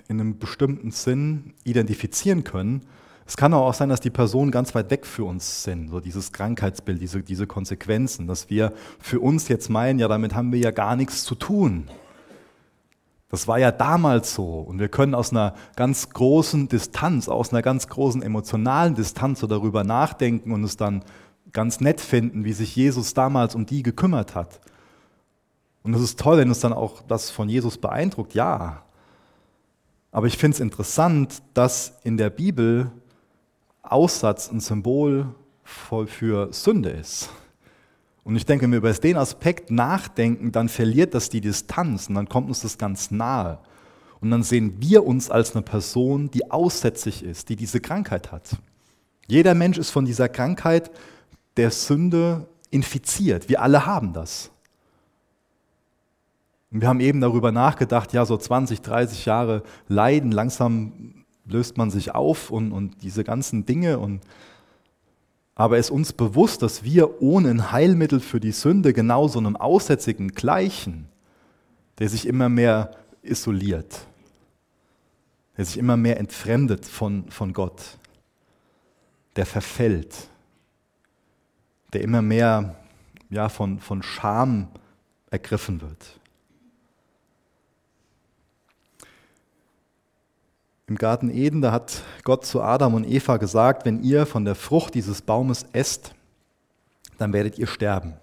in 0.08 0.20
einem 0.20 0.38
bestimmten 0.38 0.92
Sinn 0.92 1.56
identifizieren 1.64 2.44
können, 2.44 2.82
es 3.26 3.38
kann 3.38 3.54
auch 3.54 3.74
sein, 3.74 3.88
dass 3.88 4.02
die 4.02 4.10
Personen 4.10 4.52
ganz 4.52 4.76
weit 4.76 4.92
weg 4.92 5.06
für 5.06 5.24
uns 5.24 5.64
sind, 5.64 5.90
so 5.90 6.02
dieses 6.02 6.34
Krankheitsbild, 6.34 7.02
diese, 7.02 7.24
diese 7.24 7.48
Konsequenzen, 7.48 8.28
dass 8.28 8.50
wir 8.50 8.74
für 9.00 9.22
uns 9.22 9.48
jetzt 9.48 9.70
meinen, 9.70 10.00
ja, 10.00 10.10
damit 10.10 10.36
haben 10.36 10.52
wir 10.52 10.60
ja 10.60 10.72
gar 10.72 10.98
nichts 10.98 11.24
zu 11.24 11.36
tun. 11.36 11.88
Das 13.32 13.48
war 13.48 13.58
ja 13.58 13.72
damals 13.72 14.36
so. 14.36 14.60
Und 14.60 14.80
wir 14.80 14.90
können 14.90 15.16
aus 15.16 15.32
einer 15.32 15.56
ganz 15.78 16.10
großen 16.10 16.68
Distanz, 16.68 17.30
aus 17.30 17.54
einer 17.54 17.62
ganz 17.62 17.88
großen 17.88 18.22
emotionalen 18.22 18.94
Distanz 18.94 19.40
so 19.40 19.48
darüber 19.48 19.86
nachdenken 19.86 20.52
und 20.52 20.66
es 20.66 20.76
dann 20.76 21.06
ganz 21.54 21.80
nett 21.80 22.02
finden, 22.02 22.44
wie 22.44 22.52
sich 22.52 22.76
Jesus 22.76 23.14
damals 23.14 23.56
um 23.56 23.66
die 23.66 23.84
gekümmert 23.84 24.36
hat. 24.36 24.60
Und 25.82 25.94
es 25.94 26.02
ist 26.02 26.20
toll, 26.20 26.38
wenn 26.38 26.50
uns 26.50 26.60
dann 26.60 26.74
auch 26.74 27.02
das 27.08 27.32
von 27.32 27.48
Jesus 27.48 27.78
beeindruckt, 27.78 28.34
ja. 28.34 28.84
Aber 30.12 30.28
ich 30.28 30.38
finde 30.38 30.56
es 30.56 30.60
interessant, 30.60 31.42
dass 31.54 32.00
in 32.04 32.18
der 32.18 32.30
Bibel 32.30 32.92
Aussatz 33.82 34.52
ein 34.52 34.60
Symbol 34.60 35.34
für 35.64 36.52
Sünde 36.52 36.90
ist. 36.90 37.30
Und 38.24 38.36
ich 38.36 38.46
denke, 38.46 38.64
wenn 38.64 38.72
wir 38.72 38.78
über 38.78 38.94
den 38.94 39.18
Aspekt 39.18 39.72
nachdenken, 39.72 40.52
dann 40.52 40.70
verliert 40.70 41.14
das 41.14 41.30
die 41.30 41.42
Distanz 41.42 42.08
und 42.08 42.16
dann 42.16 42.30
kommt 42.30 42.48
uns 42.50 42.62
das 42.62 42.78
ganz 42.78 43.10
nahe. 43.10 43.60
Und 44.20 44.30
dann 44.30 44.44
sehen 44.44 44.76
wir 44.78 45.06
uns 45.06 45.32
als 45.32 45.56
eine 45.56 45.64
Person, 45.64 46.30
die 46.30 46.52
aussätzlich 46.52 47.24
ist, 47.24 47.50
die 47.50 47.56
diese 47.56 47.80
Krankheit 47.80 48.32
hat. 48.32 48.58
Jeder 49.28 49.56
Mensch 49.56 49.80
ist 49.80 49.90
von 49.90 50.06
dieser 50.06 50.30
Krankheit 50.30 50.92
der 51.58 51.72
Sünde 51.72 52.48
infiziert. 52.70 53.50
Wir 53.50 53.62
alle 53.62 53.86
haben 53.88 54.14
das. 54.14 54.52
Und 56.70 56.82
wir 56.82 56.88
haben 56.88 57.00
eben 57.00 57.20
darüber 57.20 57.52
nachgedacht, 57.52 58.14
ja, 58.14 58.26
so 58.26 58.38
20, 58.38 58.82
30 58.82 59.26
Jahre 59.26 59.64
Leiden, 59.88 60.32
langsam 60.32 61.26
löst 61.46 61.78
man 61.78 61.90
sich 61.90 62.14
auf 62.14 62.52
und, 62.52 62.72
und 62.72 63.02
diese 63.02 63.24
ganzen 63.24 63.66
Dinge. 63.66 63.98
Und, 64.00 64.22
aber 65.56 65.78
ist 65.78 65.92
uns 65.92 66.14
bewusst, 66.14 66.62
dass 66.62 66.84
wir 66.84 67.22
ohne 67.22 67.50
ein 67.50 67.72
Heilmittel 67.72 68.20
für 68.20 68.40
die 68.40 68.52
Sünde 68.52 68.94
genau 68.94 69.28
so 69.28 69.40
einem 69.40 69.56
Aussätzigen 69.56 70.30
gleichen, 70.30 71.08
der 72.00 72.10
sich 72.10 72.28
immer 72.28 72.50
mehr 72.50 72.92
isoliert, 73.22 74.08
der 75.58 75.66
sich 75.66 75.78
immer 75.78 75.98
mehr 75.98 76.20
entfremdet 76.20 76.86
von, 76.86 77.30
von 77.30 77.54
Gott, 77.54 77.98
der 79.36 79.46
verfällt, 79.46 80.16
der 81.94 82.02
immer 82.02 82.22
mehr 82.22 82.76
ja, 83.30 83.50
von, 83.50 83.80
von 83.80 84.04
Scham 84.04 84.68
ergriffen 85.30 85.82
wird. 85.82 86.21
Im 90.92 90.98
Garten 90.98 91.30
Eden, 91.30 91.62
da 91.62 91.72
hat 91.72 92.04
Gott 92.26 92.46
zu 92.46 92.62
Adam 92.62 92.96
und 92.96 93.06
Eva 93.06 93.38
gesagt, 93.38 93.86
wenn 93.86 94.04
ihr 94.04 94.26
von 94.26 94.44
der 94.44 94.56
Frucht 94.56 94.94
dieses 94.94 95.22
Baumes 95.22 95.66
esst, 95.72 96.14
dann 97.18 97.32
werdet 97.32 97.58
ihr 97.58 97.66
sterben. 97.66 98.16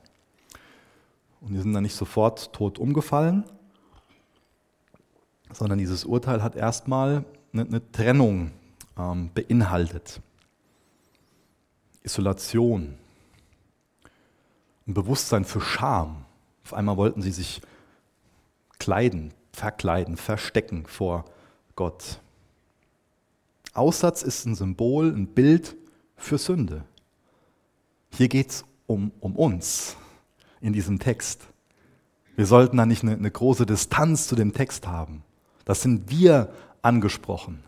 Und 1.40 1.54
die 1.54 1.60
sind 1.60 1.72
dann 1.72 1.84
nicht 1.84 1.96
sofort 1.96 2.52
tot 2.52 2.78
umgefallen, 2.78 3.44
sondern 5.50 5.78
dieses 5.78 6.04
Urteil 6.04 6.42
hat 6.42 6.56
erstmal 6.56 7.24
eine, 7.54 7.62
eine 7.62 7.90
Trennung 7.90 8.50
ähm, 8.98 9.30
beinhaltet. 9.32 10.20
Isolation, 12.02 12.98
ein 14.86 14.92
Bewusstsein 14.92 15.46
für 15.46 15.62
Scham. 15.62 16.26
Auf 16.64 16.74
einmal 16.74 16.98
wollten 16.98 17.22
sie 17.22 17.32
sich 17.32 17.62
kleiden, 18.78 19.32
verkleiden, 19.54 20.18
verstecken 20.18 20.84
vor 20.86 21.24
Gott. 21.74 22.20
Aussatz 23.78 24.22
ist 24.22 24.44
ein 24.46 24.54
Symbol, 24.54 25.12
ein 25.14 25.28
Bild 25.28 25.76
für 26.16 26.38
Sünde. 26.38 26.84
Hier 28.10 28.28
geht 28.28 28.50
es 28.50 28.64
um, 28.86 29.12
um 29.20 29.36
uns 29.36 29.96
in 30.60 30.72
diesem 30.72 30.98
Text. 30.98 31.46
Wir 32.36 32.46
sollten 32.46 32.76
da 32.76 32.86
nicht 32.86 33.02
eine, 33.02 33.14
eine 33.14 33.30
große 33.30 33.66
Distanz 33.66 34.28
zu 34.28 34.36
dem 34.36 34.52
Text 34.52 34.86
haben. 34.86 35.22
Das 35.64 35.82
sind 35.82 36.10
wir 36.10 36.52
angesprochen. 36.82 37.62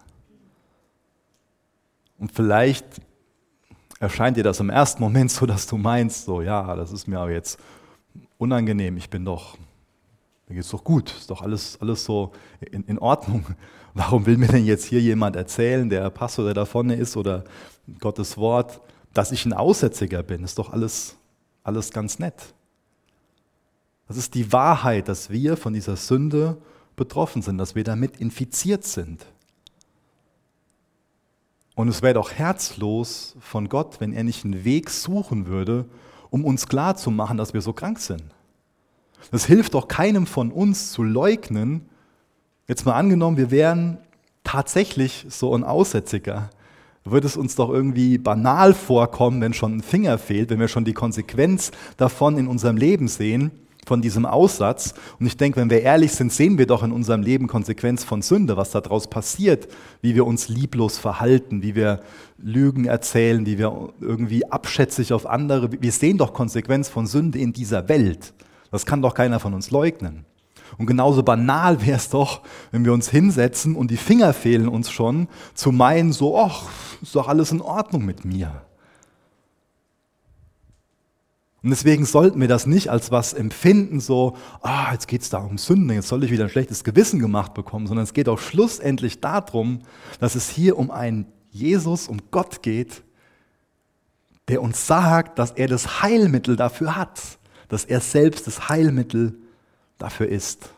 Und 2.18 2.32
vielleicht 2.32 3.00
erscheint 3.98 4.36
dir 4.36 4.44
das 4.44 4.60
im 4.60 4.70
ersten 4.70 5.02
Moment 5.02 5.30
so, 5.30 5.46
dass 5.46 5.66
du 5.66 5.76
meinst, 5.76 6.24
so 6.24 6.42
ja, 6.42 6.74
das 6.76 6.92
ist 6.92 7.06
mir 7.06 7.18
aber 7.18 7.32
jetzt 7.32 7.58
unangenehm, 8.38 8.96
ich 8.96 9.10
bin 9.10 9.24
doch 9.24 9.56
mir 10.50 10.56
geht 10.56 10.64
es 10.64 10.70
doch 10.72 10.82
gut, 10.82 11.12
ist 11.12 11.30
doch 11.30 11.42
alles, 11.42 11.80
alles 11.80 12.04
so 12.04 12.32
in, 12.72 12.82
in, 12.82 12.98
Ordnung. 12.98 13.46
Warum 13.94 14.26
will 14.26 14.36
mir 14.36 14.48
denn 14.48 14.64
jetzt 14.64 14.84
hier 14.84 15.00
jemand 15.00 15.36
erzählen, 15.36 15.88
der 15.88 16.08
Pastor, 16.10 16.44
der 16.44 16.54
da 16.54 16.64
vorne 16.64 16.94
ist 16.94 17.16
oder 17.16 17.44
Gottes 17.98 18.36
Wort, 18.36 18.80
dass 19.12 19.32
ich 19.32 19.44
ein 19.44 19.52
Aussätziger 19.52 20.22
bin? 20.22 20.44
Ist 20.44 20.58
doch 20.58 20.72
alles, 20.72 21.16
alles 21.64 21.90
ganz 21.90 22.18
nett. 22.18 22.54
Das 24.06 24.16
ist 24.16 24.34
die 24.34 24.52
Wahrheit, 24.52 25.08
dass 25.08 25.30
wir 25.30 25.56
von 25.56 25.72
dieser 25.72 25.96
Sünde 25.96 26.58
betroffen 26.96 27.42
sind, 27.42 27.58
dass 27.58 27.74
wir 27.74 27.84
damit 27.84 28.16
infiziert 28.18 28.84
sind. 28.84 29.24
Und 31.74 31.88
es 31.88 32.02
wäre 32.02 32.14
doch 32.14 32.32
herzlos 32.32 33.36
von 33.40 33.68
Gott, 33.68 34.00
wenn 34.00 34.12
er 34.12 34.24
nicht 34.24 34.44
einen 34.44 34.64
Weg 34.64 34.90
suchen 34.90 35.46
würde, 35.46 35.86
um 36.28 36.44
uns 36.44 36.66
klarzumachen, 36.66 37.36
dass 37.36 37.54
wir 37.54 37.62
so 37.62 37.72
krank 37.72 37.98
sind. 37.98 38.24
Das 39.30 39.46
hilft 39.46 39.74
doch 39.74 39.88
keinem 39.88 40.26
von 40.26 40.50
uns 40.50 40.92
zu 40.92 41.02
leugnen. 41.02 41.88
Jetzt 42.70 42.86
mal 42.86 42.94
angenommen, 42.94 43.36
wir 43.36 43.50
wären 43.50 43.98
tatsächlich 44.44 45.26
so 45.28 45.56
ein 45.56 45.64
Aussätziger. 45.64 46.50
Würde 47.02 47.26
es 47.26 47.36
uns 47.36 47.56
doch 47.56 47.68
irgendwie 47.68 48.16
banal 48.16 48.74
vorkommen, 48.74 49.40
wenn 49.40 49.52
schon 49.52 49.78
ein 49.78 49.82
Finger 49.82 50.18
fehlt, 50.18 50.50
wenn 50.50 50.60
wir 50.60 50.68
schon 50.68 50.84
die 50.84 50.92
Konsequenz 50.92 51.72
davon 51.96 52.38
in 52.38 52.46
unserem 52.46 52.76
Leben 52.76 53.08
sehen, 53.08 53.50
von 53.86 54.02
diesem 54.02 54.24
Aussatz. 54.24 54.94
Und 55.18 55.26
ich 55.26 55.36
denke, 55.36 55.58
wenn 55.58 55.68
wir 55.68 55.82
ehrlich 55.82 56.12
sind, 56.12 56.32
sehen 56.32 56.58
wir 56.58 56.66
doch 56.68 56.84
in 56.84 56.92
unserem 56.92 57.22
Leben 57.22 57.48
Konsequenz 57.48 58.04
von 58.04 58.22
Sünde, 58.22 58.56
was 58.56 58.70
daraus 58.70 59.10
passiert, 59.10 59.66
wie 60.00 60.14
wir 60.14 60.24
uns 60.24 60.48
lieblos 60.48 60.96
verhalten, 60.96 61.64
wie 61.64 61.74
wir 61.74 61.98
Lügen 62.38 62.84
erzählen, 62.84 63.46
wie 63.46 63.58
wir 63.58 63.92
irgendwie 64.00 64.48
abschätzig 64.48 65.12
auf 65.12 65.26
andere. 65.26 65.70
Wir 65.72 65.90
sehen 65.90 66.18
doch 66.18 66.32
Konsequenz 66.32 66.88
von 66.88 67.08
Sünde 67.08 67.40
in 67.40 67.52
dieser 67.52 67.88
Welt. 67.88 68.32
Das 68.70 68.86
kann 68.86 69.02
doch 69.02 69.14
keiner 69.14 69.40
von 69.40 69.54
uns 69.54 69.72
leugnen. 69.72 70.24
Und 70.80 70.86
genauso 70.86 71.22
banal 71.22 71.84
wäre 71.84 71.98
es 71.98 72.08
doch, 72.08 72.40
wenn 72.70 72.86
wir 72.86 72.94
uns 72.94 73.10
hinsetzen 73.10 73.76
und 73.76 73.90
die 73.90 73.98
Finger 73.98 74.32
fehlen 74.32 74.66
uns 74.66 74.90
schon, 74.90 75.28
zu 75.52 75.72
meinen, 75.72 76.10
so, 76.10 76.40
ach, 76.40 76.70
ist 77.02 77.14
doch 77.14 77.28
alles 77.28 77.52
in 77.52 77.60
Ordnung 77.60 78.06
mit 78.06 78.24
mir. 78.24 78.62
Und 81.62 81.68
deswegen 81.68 82.06
sollten 82.06 82.40
wir 82.40 82.48
das 82.48 82.64
nicht 82.64 82.88
als 82.88 83.10
was 83.10 83.34
empfinden, 83.34 84.00
so, 84.00 84.38
ah, 84.62 84.90
jetzt 84.92 85.06
geht 85.06 85.20
es 85.20 85.28
da 85.28 85.40
um 85.40 85.58
Sünden, 85.58 85.90
jetzt 85.90 86.08
soll 86.08 86.24
ich 86.24 86.30
wieder 86.30 86.44
ein 86.44 86.50
schlechtes 86.50 86.82
Gewissen 86.82 87.20
gemacht 87.20 87.52
bekommen, 87.52 87.86
sondern 87.86 88.04
es 88.04 88.14
geht 88.14 88.30
auch 88.30 88.38
schlussendlich 88.38 89.20
darum, 89.20 89.80
dass 90.18 90.34
es 90.34 90.48
hier 90.48 90.78
um 90.78 90.90
einen 90.90 91.26
Jesus, 91.50 92.08
um 92.08 92.22
Gott 92.30 92.62
geht, 92.62 93.02
der 94.48 94.62
uns 94.62 94.86
sagt, 94.86 95.38
dass 95.38 95.50
er 95.50 95.68
das 95.68 96.00
Heilmittel 96.00 96.56
dafür 96.56 96.96
hat, 96.96 97.20
dass 97.68 97.84
er 97.84 98.00
selbst 98.00 98.46
das 98.46 98.70
Heilmittel 98.70 99.36
dafür 100.00 100.28
ist. 100.28 100.70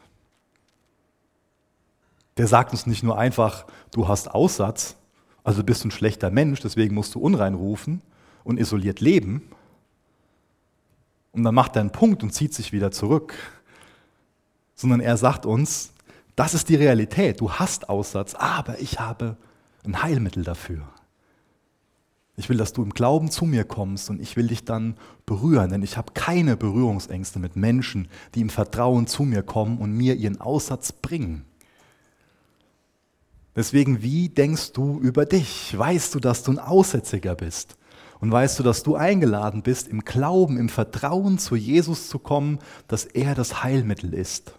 Der 2.37 2.47
sagt 2.47 2.73
uns 2.73 2.87
nicht 2.87 3.03
nur 3.03 3.19
einfach, 3.19 3.67
du 3.93 4.09
hast 4.09 4.35
Aussatz, 4.35 4.97
also 5.45 5.65
bist 5.65 5.85
du 5.85 5.89
ein 5.89 5.91
schlechter 5.91 6.31
Mensch, 6.31 6.61
deswegen 6.61 6.95
musst 6.95 7.15
du 7.15 7.21
unrein 7.21 7.55
rufen 7.55 8.03
und 8.45 8.59
isoliert 8.59 9.01
leben, 9.01 9.51
und 11.33 11.45
dann 11.45 11.55
macht 11.55 11.77
er 11.77 11.81
einen 11.81 11.91
Punkt 11.91 12.23
und 12.23 12.33
zieht 12.33 12.55
sich 12.55 12.73
wieder 12.73 12.91
zurück. 12.91 13.35
Sondern 14.75 15.01
er 15.01 15.17
sagt 15.17 15.47
uns, 15.47 15.93
das 16.37 16.55
ist 16.55 16.69
die 16.69 16.77
Realität. 16.77 17.41
Du 17.41 17.51
hast 17.53 17.89
Aussatz, 17.89 18.35
aber 18.35 18.79
ich 18.81 19.01
habe 19.01 19.37
ein 19.85 20.03
Heilmittel 20.03 20.45
dafür. 20.45 20.83
Ich 22.37 22.49
will, 22.49 22.57
dass 22.57 22.73
du 22.73 22.83
im 22.83 22.95
Glauben 22.95 23.31
zu 23.31 23.45
mir 23.45 23.65
kommst 23.65 24.09
und 24.09 24.21
ich 24.21 24.37
will 24.37 24.49
dich 24.49 24.65
dann 24.65 24.97
berühren, 25.27 25.71
denn 25.71 25.83
ich 25.83 25.97
habe 25.97 26.13
keine 26.15 26.57
Berührungsängste 26.57 27.39
mit 27.39 27.57
Menschen, 27.57 28.09
die 28.35 28.41
im 28.41 28.49
Vertrauen 28.49 29.07
zu 29.07 29.25
mir 29.25 29.43
kommen 29.43 29.79
und 29.79 29.93
mir 29.93 30.15
ihren 30.15 30.41
Aussatz 30.41 30.93
bringen. 30.93 31.45
Deswegen, 33.55 34.03
wie 34.03 34.31
denkst 34.31 34.73
du 34.73 34.99
über 35.01 35.27
dich? 35.27 35.77
Weißt 35.77 36.15
du, 36.15 36.21
dass 36.21 36.43
du 36.43 36.53
ein 36.53 36.59
Aussätziger 36.59 37.35
bist? 37.35 37.77
Und 38.19 38.33
weißt 38.33 38.59
du, 38.59 38.63
dass 38.63 38.83
du 38.83 38.95
eingeladen 38.95 39.63
bist, 39.63 39.89
im 39.89 40.01
Glauben, 40.05 40.57
im 40.57 40.69
Vertrauen 40.69 41.39
zu 41.39 41.57
Jesus 41.57 42.09
zu 42.09 42.19
kommen, 42.19 42.61
dass 42.89 43.05
er 43.05 43.35
das 43.35 43.63
Heilmittel 43.63 44.15
ist, 44.15 44.55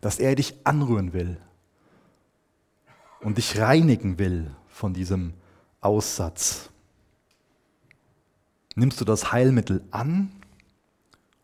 dass 0.00 0.18
er 0.18 0.34
dich 0.34 0.54
anrühren 0.64 1.12
will 1.12 1.36
und 3.20 3.38
dich 3.38 3.58
reinigen 3.58 4.18
will 4.18 4.50
von 4.66 4.92
diesem 4.92 5.34
Aussatz. 5.84 6.70
Nimmst 8.74 9.00
du 9.00 9.04
das 9.04 9.32
Heilmittel 9.32 9.84
an 9.90 10.32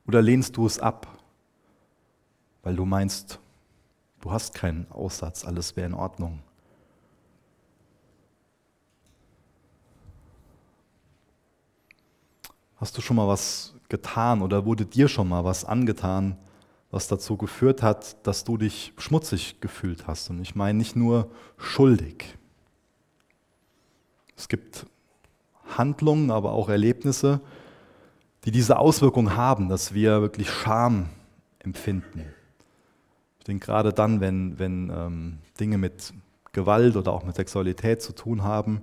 oder 0.06 0.22
lehnst 0.22 0.56
du 0.56 0.64
es 0.64 0.78
ab, 0.78 1.06
weil 2.62 2.74
du 2.74 2.86
meinst, 2.86 3.38
du 4.20 4.32
hast 4.32 4.54
keinen 4.54 4.90
Aussatz, 4.90 5.44
alles 5.44 5.76
wäre 5.76 5.86
in 5.86 5.94
Ordnung? 5.94 6.40
Hast 12.76 12.96
du 12.96 13.02
schon 13.02 13.16
mal 13.16 13.28
was 13.28 13.74
getan 13.90 14.40
oder 14.40 14.64
wurde 14.64 14.86
dir 14.86 15.08
schon 15.08 15.28
mal 15.28 15.44
was 15.44 15.66
angetan, 15.66 16.38
was 16.90 17.08
dazu 17.08 17.36
geführt 17.36 17.82
hat, 17.82 18.26
dass 18.26 18.42
du 18.42 18.56
dich 18.56 18.94
schmutzig 18.96 19.60
gefühlt 19.60 20.06
hast? 20.06 20.30
Und 20.30 20.40
ich 20.40 20.54
meine 20.54 20.78
nicht 20.78 20.96
nur 20.96 21.30
schuldig. 21.58 22.39
Es 24.40 24.48
gibt 24.48 24.86
Handlungen, 25.76 26.30
aber 26.30 26.52
auch 26.52 26.70
Erlebnisse, 26.70 27.40
die 28.46 28.50
diese 28.50 28.78
Auswirkung 28.78 29.36
haben, 29.36 29.68
dass 29.68 29.92
wir 29.92 30.22
wirklich 30.22 30.50
Scham 30.50 31.10
empfinden. 31.58 32.24
Ich 33.38 33.44
denke 33.44 33.66
gerade 33.66 33.92
dann, 33.92 34.22
wenn, 34.22 34.58
wenn 34.58 34.90
ähm, 34.90 35.38
Dinge 35.60 35.76
mit 35.76 36.14
Gewalt 36.52 36.96
oder 36.96 37.12
auch 37.12 37.22
mit 37.22 37.36
Sexualität 37.36 38.00
zu 38.00 38.14
tun 38.14 38.42
haben, 38.42 38.80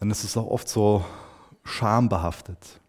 dann 0.00 0.10
ist 0.10 0.24
es 0.24 0.36
auch 0.36 0.48
oft 0.48 0.68
so, 0.68 1.04
schambehaftet. 1.62 2.80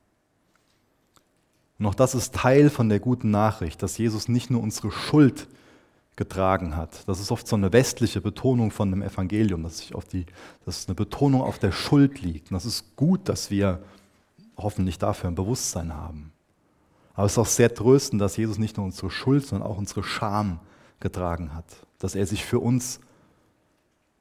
Und 1.77 1.85
auch 1.85 1.93
das 1.93 2.15
ist 2.15 2.33
Teil 2.33 2.71
von 2.71 2.89
der 2.89 2.99
guten 2.99 3.29
Nachricht, 3.29 3.83
dass 3.83 3.99
Jesus 3.99 4.27
nicht 4.27 4.49
nur 4.49 4.63
unsere 4.63 4.91
Schuld 4.91 5.47
getragen 6.15 6.75
hat. 6.75 7.07
Das 7.07 7.19
ist 7.19 7.31
oft 7.31 7.47
so 7.47 7.55
eine 7.55 7.73
westliche 7.73 8.21
Betonung 8.21 8.71
von 8.71 8.91
dem 8.91 9.01
Evangelium, 9.01 9.63
dass, 9.63 9.79
sich 9.79 9.95
auf 9.95 10.05
die, 10.05 10.25
dass 10.65 10.87
eine 10.87 10.95
Betonung 10.95 11.41
auf 11.41 11.59
der 11.59 11.71
Schuld 11.71 12.21
liegt. 12.21 12.51
Und 12.51 12.55
das 12.55 12.65
ist 12.65 12.95
gut, 12.95 13.27
dass 13.29 13.49
wir 13.49 13.83
hoffentlich 14.57 14.99
dafür 14.99 15.29
ein 15.29 15.35
Bewusstsein 15.35 15.93
haben. 15.95 16.31
Aber 17.15 17.25
es 17.25 17.33
ist 17.33 17.37
auch 17.37 17.47
sehr 17.47 17.73
tröstend, 17.73 18.21
dass 18.21 18.37
Jesus 18.37 18.57
nicht 18.57 18.77
nur 18.77 18.85
unsere 18.85 19.09
Schuld, 19.09 19.45
sondern 19.45 19.67
auch 19.67 19.77
unsere 19.77 20.03
Scham 20.03 20.59
getragen 20.99 21.53
hat. 21.53 21.65
Dass 21.99 22.15
er 22.15 22.25
sich 22.25 22.45
für 22.45 22.59
uns 22.59 22.99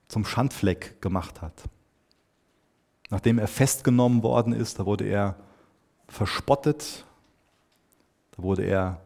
zum 0.08 0.24
Schandfleck 0.24 1.00
gemacht 1.00 1.40
hat. 1.40 1.54
Nachdem 3.10 3.38
er 3.38 3.48
festgenommen 3.48 4.22
worden 4.22 4.52
ist, 4.52 4.78
da 4.78 4.86
wurde 4.86 5.04
er 5.04 5.36
verspottet, 6.08 7.04
da 8.36 8.42
wurde 8.42 8.64
er 8.64 9.00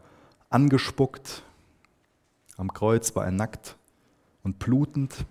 angespuckt, 0.51 1.42
am 2.57 2.73
Kreuz 2.73 3.14
war 3.14 3.25
er 3.25 3.33
nackt 3.33 3.77
und 4.42 4.59
blutend. 4.59 5.27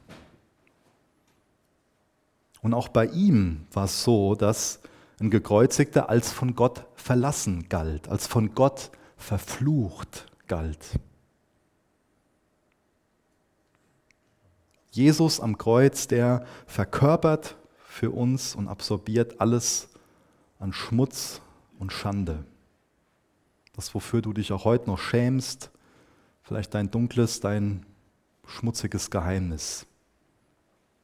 Und 2.61 2.73
auch 2.73 2.87
bei 2.87 3.05
ihm 3.07 3.65
war 3.71 3.85
es 3.85 4.03
so, 4.03 4.35
dass 4.35 4.79
ein 5.19 5.29
Gekreuzigter 5.29 6.09
als 6.09 6.31
von 6.31 6.55
Gott 6.55 6.85
verlassen 6.95 7.69
galt, 7.69 8.07
als 8.07 8.27
von 8.27 8.53
Gott 8.53 8.91
verflucht 9.17 10.27
galt. 10.47 10.99
Jesus 14.91 15.39
am 15.39 15.57
Kreuz, 15.57 16.07
der 16.07 16.45
verkörpert 16.67 17.57
für 17.85 18.11
uns 18.11 18.55
und 18.55 18.67
absorbiert 18.67 19.41
alles 19.41 19.89
an 20.59 20.73
Schmutz 20.73 21.41
und 21.79 21.91
Schande. 21.91 22.45
Das, 23.73 23.93
wofür 23.93 24.21
du 24.21 24.31
dich 24.31 24.53
auch 24.53 24.63
heute 24.63 24.89
noch 24.89 24.99
schämst, 24.99 25.69
vielleicht 26.45 26.73
dein 26.75 26.89
dunkles, 26.89 27.39
dein 27.39 27.85
schmutziges 28.47 29.09
Geheimnis. 29.09 29.85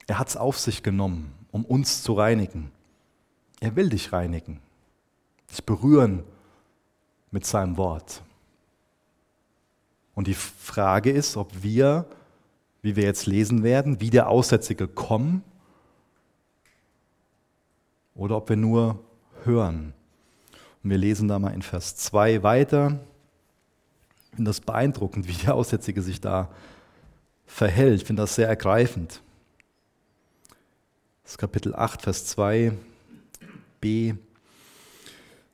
Er 0.08 0.20
hat 0.20 0.30
es 0.30 0.38
auf 0.38 0.58
sich 0.58 0.84
genommen, 0.84 1.34
um 1.52 1.66
uns 1.66 2.04
zu 2.04 2.14
reinigen. 2.14 2.72
Er 3.60 3.76
will 3.76 3.90
dich 3.90 4.14
reinigen, 4.14 4.60
dich 5.50 5.64
berühren 5.66 6.24
mit 7.32 7.46
seinem 7.46 7.78
Wort. 7.78 8.24
Und 10.14 10.28
die 10.28 10.34
Frage 10.34 11.12
ist, 11.12 11.38
ob 11.38 11.64
wir, 11.64 12.06
wie 12.82 12.96
wir 12.96 13.04
jetzt 13.04 13.26
lesen 13.26 13.64
werden, 13.64 14.00
wie 14.00 14.10
der 14.10 14.30
Aussätzige 14.30 14.88
kommen 14.88 15.44
oder 18.14 18.38
ob 18.38 18.50
wir 18.50 18.58
nur 18.58 19.00
hören. 19.44 19.94
Und 20.84 20.90
wir 20.90 20.98
lesen 20.98 21.28
da 21.28 21.40
mal 21.40 21.54
in 21.54 21.62
Vers 21.62 21.96
2 21.96 22.44
weiter. 22.44 23.00
Ich 24.32 24.38
finde 24.38 24.50
das 24.50 24.62
beeindruckend, 24.62 25.28
wie 25.28 25.34
der 25.34 25.56
Aussätzige 25.56 26.02
sich 26.02 26.22
da 26.22 26.50
verhält. 27.46 28.02
Ich 28.02 28.08
finde 28.08 28.24
das 28.24 28.36
sehr 28.36 28.48
ergreifend. 28.48 29.22
Das 31.26 31.38
Kapitel 31.38 31.76
8, 31.76 32.02
Vers 32.02 32.26
2 32.28 32.72
b. 33.82 34.16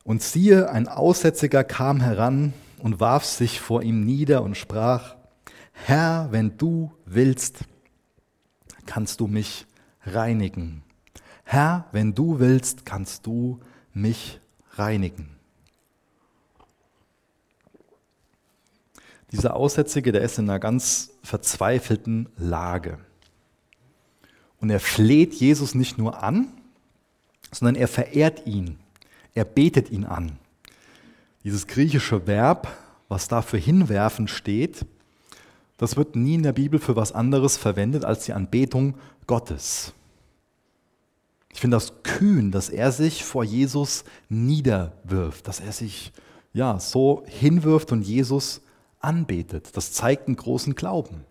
Und 0.03 0.21
siehe, 0.21 0.69
ein 0.69 0.87
Aussätziger 0.87 1.63
kam 1.63 2.01
heran 2.01 2.53
und 2.77 2.99
warf 2.99 3.25
sich 3.25 3.59
vor 3.59 3.81
ihm 3.81 4.05
nieder 4.05 4.43
und 4.43 4.55
sprach, 4.55 5.15
Herr, 5.73 6.27
wenn 6.31 6.57
du 6.57 6.91
willst, 7.05 7.59
kannst 8.85 9.19
du 9.19 9.27
mich 9.27 9.65
reinigen. 10.03 10.83
Herr, 11.43 11.87
wenn 11.91 12.13
du 12.13 12.39
willst, 12.39 12.85
kannst 12.85 13.25
du 13.25 13.59
mich 13.93 14.39
reinigen. 14.73 15.36
Dieser 19.31 19.55
Aussätzige, 19.55 20.11
der 20.11 20.21
ist 20.21 20.39
in 20.39 20.49
einer 20.49 20.59
ganz 20.59 21.11
verzweifelten 21.23 22.29
Lage. 22.37 22.99
Und 24.59 24.69
er 24.69 24.79
fleht 24.79 25.33
Jesus 25.33 25.75
nicht 25.75 25.97
nur 25.97 26.23
an, 26.23 26.47
sondern 27.51 27.75
er 27.75 27.87
verehrt 27.87 28.47
ihn. 28.47 28.77
Er 29.33 29.45
betet 29.45 29.91
ihn 29.91 30.05
an. 30.05 30.39
Dieses 31.43 31.67
griechische 31.67 32.25
Verb, 32.25 32.67
was 33.07 33.27
da 33.27 33.41
für 33.41 33.57
hinwerfen 33.57 34.27
steht, 34.27 34.85
das 35.77 35.95
wird 35.95 36.15
nie 36.15 36.35
in 36.35 36.43
der 36.43 36.53
Bibel 36.53 36.79
für 36.79 36.95
was 36.95 37.11
anderes 37.11 37.55
verwendet 37.55 38.03
als 38.03 38.25
die 38.25 38.33
Anbetung 38.33 38.95
Gottes. 39.27 39.93
Ich 41.53 41.61
finde 41.61 41.77
das 41.77 42.03
kühn, 42.03 42.51
dass 42.51 42.69
er 42.69 42.91
sich 42.91 43.23
vor 43.23 43.43
Jesus 43.43 44.03
niederwirft, 44.29 45.47
dass 45.47 45.59
er 45.59 45.71
sich 45.71 46.11
ja, 46.53 46.79
so 46.79 47.23
hinwirft 47.27 47.91
und 47.91 48.01
Jesus 48.01 48.61
anbetet. 48.99 49.75
Das 49.75 49.91
zeigt 49.93 50.27
einen 50.27 50.35
großen 50.35 50.75
Glauben. 50.75 51.25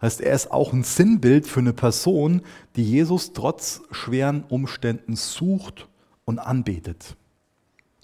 Heißt, 0.00 0.20
er 0.20 0.34
ist 0.34 0.52
auch 0.52 0.72
ein 0.72 0.84
Sinnbild 0.84 1.46
für 1.46 1.60
eine 1.60 1.72
Person, 1.72 2.42
die 2.76 2.84
Jesus 2.84 3.32
trotz 3.32 3.82
schweren 3.90 4.44
Umständen 4.44 5.16
sucht 5.16 5.88
und 6.24 6.38
anbetet. 6.38 7.16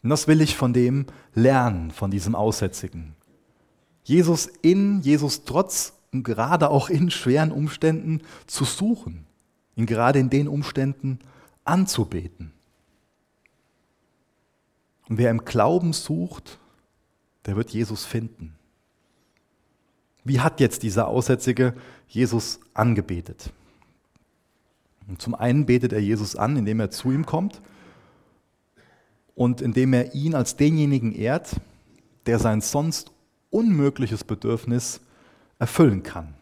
Und 0.02 0.10
das 0.10 0.26
will 0.26 0.40
ich 0.40 0.56
von 0.56 0.72
dem 0.72 1.06
lernen, 1.34 1.90
von 1.90 2.10
diesem 2.10 2.34
Aussätzigen. 2.34 3.14
Jesus 4.02 4.46
in, 4.46 5.00
Jesus 5.00 5.44
trotz 5.44 5.94
und 6.12 6.24
gerade 6.24 6.68
auch 6.70 6.90
in 6.90 7.10
schweren 7.10 7.52
Umständen 7.52 8.22
zu 8.46 8.64
suchen, 8.64 9.26
ihn 9.76 9.86
gerade 9.86 10.18
in 10.18 10.30
den 10.30 10.46
Umständen 10.46 11.20
anzubeten. 11.64 12.52
Und 15.08 15.18
wer 15.18 15.30
im 15.30 15.44
Glauben 15.44 15.92
sucht, 15.92 16.58
der 17.46 17.56
wird 17.56 17.70
Jesus 17.70 18.04
finden. 18.04 18.54
Wie 20.24 20.40
hat 20.40 20.60
jetzt 20.60 20.82
dieser 20.82 21.08
Aussätzige 21.08 21.74
Jesus 22.08 22.60
angebetet? 22.72 23.52
Und 25.06 25.20
zum 25.20 25.34
einen 25.34 25.66
betet 25.66 25.92
er 25.92 26.00
Jesus 26.00 26.34
an, 26.34 26.56
indem 26.56 26.80
er 26.80 26.90
zu 26.90 27.12
ihm 27.12 27.26
kommt 27.26 27.60
und 29.34 29.60
indem 29.60 29.92
er 29.92 30.14
ihn 30.14 30.34
als 30.34 30.56
denjenigen 30.56 31.12
ehrt, 31.12 31.60
der 32.26 32.38
sein 32.38 32.62
sonst 32.62 33.10
unmögliches 33.50 34.24
Bedürfnis 34.24 35.00
erfüllen 35.58 36.02
kann. 36.02 36.34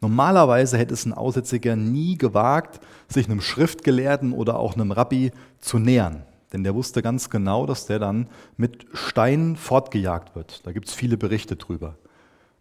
Normalerweise 0.00 0.78
hätte 0.78 0.94
es 0.94 1.04
ein 1.04 1.12
Aussätziger 1.12 1.76
nie 1.76 2.16
gewagt, 2.16 2.80
sich 3.08 3.26
einem 3.26 3.40
Schriftgelehrten 3.40 4.32
oder 4.32 4.58
auch 4.58 4.74
einem 4.74 4.92
Rabbi 4.92 5.32
zu 5.60 5.78
nähern. 5.78 6.22
Denn 6.52 6.64
der 6.64 6.74
wusste 6.74 7.02
ganz 7.02 7.28
genau, 7.30 7.66
dass 7.66 7.86
der 7.86 7.98
dann 7.98 8.28
mit 8.56 8.86
Steinen 8.94 9.56
fortgejagt 9.56 10.34
wird. 10.34 10.66
Da 10.66 10.72
gibt 10.72 10.88
es 10.88 10.94
viele 10.94 11.16
Berichte 11.16 11.56
drüber, 11.56 11.96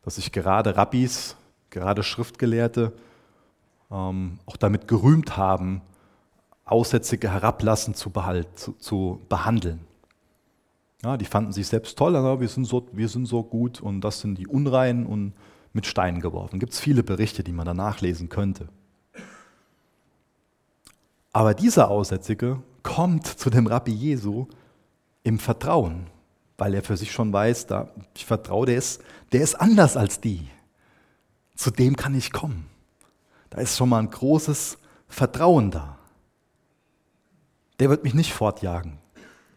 dass 0.03 0.15
sich 0.15 0.31
gerade 0.31 0.75
Rabbis, 0.75 1.37
gerade 1.69 2.03
Schriftgelehrte 2.03 2.93
ähm, 3.89 4.39
auch 4.45 4.57
damit 4.57 4.87
gerühmt 4.87 5.37
haben, 5.37 5.81
Aussätzige 6.65 7.31
herablassen 7.31 7.93
zu, 7.93 8.09
behalt, 8.09 8.59
zu, 8.59 8.73
zu 8.73 9.21
behandeln. 9.29 9.79
Ja, 11.03 11.15
die 11.15 11.25
fanden 11.25 11.53
sich 11.53 11.67
selbst 11.67 11.97
toll, 11.97 12.15
aber 12.15 12.41
wir 12.41 12.49
sind, 12.49 12.65
so, 12.65 12.87
wir 12.91 13.07
sind 13.07 13.25
so 13.25 13.43
gut 13.43 13.79
und 13.79 14.01
das 14.01 14.19
sind 14.19 14.37
die 14.37 14.47
Unreinen 14.47 15.05
und 15.05 15.33
mit 15.71 15.85
Steinen 15.85 16.19
geworfen. 16.19 16.59
Gibt 16.59 16.73
es 16.73 16.79
viele 16.79 17.03
Berichte, 17.03 17.43
die 17.43 17.51
man 17.53 17.65
da 17.65 17.73
nachlesen 17.73 18.29
könnte. 18.29 18.67
Aber 21.31 21.53
dieser 21.53 21.89
Aussätzige 21.89 22.61
kommt 22.87 23.27
zu 23.27 23.49
dem 23.49 23.67
Rabbi 23.67 23.91
Jesu 23.91 24.47
im 25.23 25.39
Vertrauen, 25.39 26.07
weil 26.57 26.73
er 26.73 26.81
für 26.81 26.95
sich 26.95 27.11
schon 27.11 27.33
weiß, 27.33 27.67
da, 27.67 27.89
ich 28.15 28.25
vertraue, 28.25 28.65
der 28.65 28.77
ist, 28.77 29.01
der 29.33 29.41
ist 29.41 29.55
anders 29.55 29.97
als 29.97 30.21
die. 30.21 30.47
Zu 31.53 31.69
dem 31.69 31.97
kann 31.97 32.15
ich 32.15 32.31
kommen. 32.31 32.65
Da 33.49 33.59
ist 33.59 33.75
schon 33.75 33.89
mal 33.89 33.99
ein 33.99 34.09
großes 34.09 34.77
Vertrauen 35.09 35.69
da. 35.69 35.99
Der 37.79 37.89
wird 37.89 38.05
mich 38.05 38.13
nicht 38.13 38.31
fortjagen. 38.31 38.99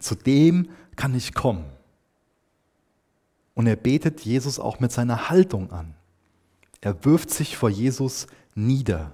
Zu 0.01 0.16
dem 0.16 0.69
kann 0.97 1.14
ich 1.14 1.33
kommen. 1.33 1.66
Und 3.55 3.69
er 3.69 3.77
betet 3.77 4.23
Jesus 4.23 4.59
auch 4.59 4.81
mit 4.81 4.90
seiner 4.90 5.31
Haltung 5.31 5.71
an. 5.71 5.95
Er 6.81 7.05
wirft 7.05 7.31
sich 7.31 7.57
vor 7.57 7.71
Jesus 7.71 8.27
nieder. 8.57 9.12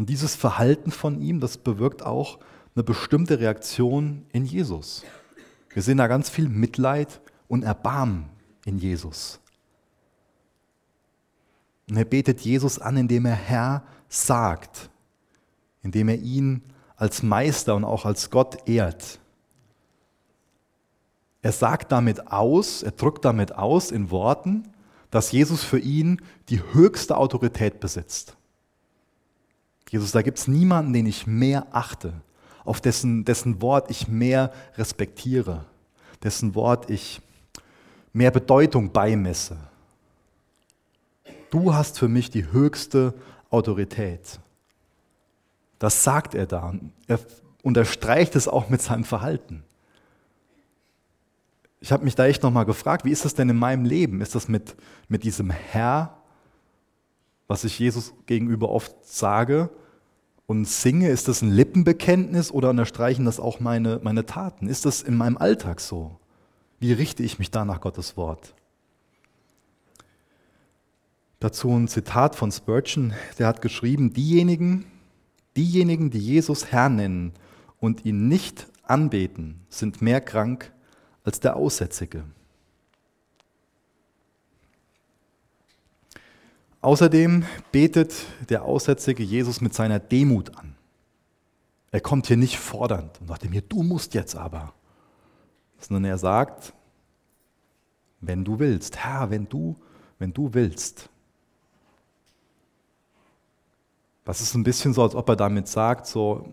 Und 0.00 0.08
dieses 0.08 0.34
Verhalten 0.34 0.92
von 0.92 1.20
ihm, 1.20 1.40
das 1.40 1.58
bewirkt 1.58 2.02
auch 2.02 2.38
eine 2.74 2.82
bestimmte 2.82 3.38
Reaktion 3.38 4.24
in 4.32 4.46
Jesus. 4.46 5.04
Wir 5.74 5.82
sehen 5.82 5.98
da 5.98 6.06
ganz 6.06 6.30
viel 6.30 6.48
Mitleid 6.48 7.20
und 7.48 7.64
Erbarmen 7.64 8.30
in 8.64 8.78
Jesus. 8.78 9.40
Und 11.90 11.98
er 11.98 12.06
betet 12.06 12.40
Jesus 12.40 12.78
an, 12.78 12.96
indem 12.96 13.26
er 13.26 13.34
Herr 13.34 13.82
sagt, 14.08 14.88
indem 15.82 16.08
er 16.08 16.16
ihn 16.16 16.62
als 16.96 17.22
Meister 17.22 17.74
und 17.74 17.84
auch 17.84 18.06
als 18.06 18.30
Gott 18.30 18.66
ehrt. 18.66 19.18
Er 21.42 21.52
sagt 21.52 21.92
damit 21.92 22.32
aus, 22.32 22.82
er 22.82 22.92
drückt 22.92 23.26
damit 23.26 23.54
aus 23.54 23.90
in 23.90 24.10
Worten, 24.10 24.62
dass 25.10 25.30
Jesus 25.30 25.62
für 25.62 25.78
ihn 25.78 26.22
die 26.48 26.62
höchste 26.72 27.18
Autorität 27.18 27.80
besitzt. 27.80 28.38
Jesus, 29.90 30.12
da 30.12 30.22
gibt 30.22 30.38
es 30.38 30.46
niemanden, 30.46 30.92
den 30.92 31.06
ich 31.06 31.26
mehr 31.26 31.66
achte, 31.72 32.12
auf 32.64 32.80
dessen, 32.80 33.24
dessen 33.24 33.60
Wort 33.60 33.90
ich 33.90 34.06
mehr 34.06 34.52
respektiere, 34.78 35.64
dessen 36.22 36.54
Wort 36.54 36.88
ich 36.88 37.20
mehr 38.12 38.30
Bedeutung 38.30 38.92
beimesse. 38.92 39.56
Du 41.50 41.74
hast 41.74 41.98
für 41.98 42.06
mich 42.06 42.30
die 42.30 42.52
höchste 42.52 43.14
Autorität. 43.50 44.38
Das 45.80 46.04
sagt 46.04 46.36
er 46.36 46.46
da. 46.46 46.72
Er 47.08 47.18
unterstreicht 47.64 48.36
es 48.36 48.46
auch 48.46 48.68
mit 48.68 48.80
seinem 48.80 49.02
Verhalten. 49.02 49.64
Ich 51.80 51.90
habe 51.90 52.04
mich 52.04 52.14
da 52.14 52.26
echt 52.26 52.44
nochmal 52.44 52.64
gefragt, 52.64 53.04
wie 53.04 53.10
ist 53.10 53.24
das 53.24 53.34
denn 53.34 53.48
in 53.48 53.56
meinem 53.56 53.84
Leben? 53.84 54.20
Ist 54.20 54.36
das 54.36 54.46
mit, 54.46 54.76
mit 55.08 55.24
diesem 55.24 55.50
Herr, 55.50 56.16
was 57.48 57.64
ich 57.64 57.76
Jesus 57.76 58.12
gegenüber 58.26 58.68
oft 58.68 58.94
sage 59.04 59.68
und 60.50 60.64
singe, 60.64 61.10
ist 61.10 61.28
das 61.28 61.42
ein 61.42 61.52
Lippenbekenntnis 61.52 62.50
oder 62.50 62.70
unterstreichen 62.70 63.24
das 63.24 63.38
auch 63.38 63.60
meine, 63.60 64.00
meine 64.02 64.26
Taten? 64.26 64.66
Ist 64.66 64.84
das 64.84 65.00
in 65.00 65.16
meinem 65.16 65.36
Alltag 65.36 65.80
so? 65.80 66.18
Wie 66.80 66.92
richte 66.92 67.22
ich 67.22 67.38
mich 67.38 67.52
da 67.52 67.64
nach 67.64 67.80
Gottes 67.80 68.16
Wort? 68.16 68.52
Dazu 71.38 71.70
ein 71.70 71.86
Zitat 71.86 72.34
von 72.34 72.50
Spurgeon, 72.50 73.12
der 73.38 73.46
hat 73.46 73.62
geschrieben, 73.62 74.12
diejenigen, 74.12 74.86
diejenigen, 75.56 76.10
die 76.10 76.18
Jesus 76.18 76.72
Herr 76.72 76.88
nennen 76.88 77.30
und 77.78 78.04
ihn 78.04 78.26
nicht 78.26 78.66
anbeten, 78.82 79.60
sind 79.68 80.02
mehr 80.02 80.20
krank 80.20 80.72
als 81.22 81.38
der 81.38 81.54
Aussätzige. 81.54 82.24
Außerdem 86.82 87.44
betet 87.72 88.14
der 88.48 88.64
Aussätzige 88.64 89.22
Jesus 89.22 89.60
mit 89.60 89.74
seiner 89.74 89.98
Demut 89.98 90.56
an. 90.56 90.74
Er 91.90 92.00
kommt 92.00 92.26
hier 92.26 92.36
nicht 92.36 92.58
fordernd 92.58 93.20
und 93.20 93.28
sagt 93.28 93.44
hier, 93.44 93.62
du 93.62 93.82
musst 93.82 94.14
jetzt 94.14 94.36
aber, 94.36 94.72
sondern 95.78 96.04
er 96.04 96.18
sagt, 96.18 96.72
wenn 98.20 98.44
du 98.44 98.58
willst, 98.58 98.96
Herr, 98.96 99.30
wenn 99.30 99.48
du, 99.48 99.76
wenn 100.18 100.32
du 100.32 100.54
willst. 100.54 101.08
Das 104.24 104.40
ist 104.40 104.54
ein 104.54 104.62
bisschen 104.62 104.94
so, 104.94 105.02
als 105.02 105.14
ob 105.14 105.28
er 105.28 105.36
damit 105.36 105.68
sagt, 105.68 106.06
so, 106.06 106.52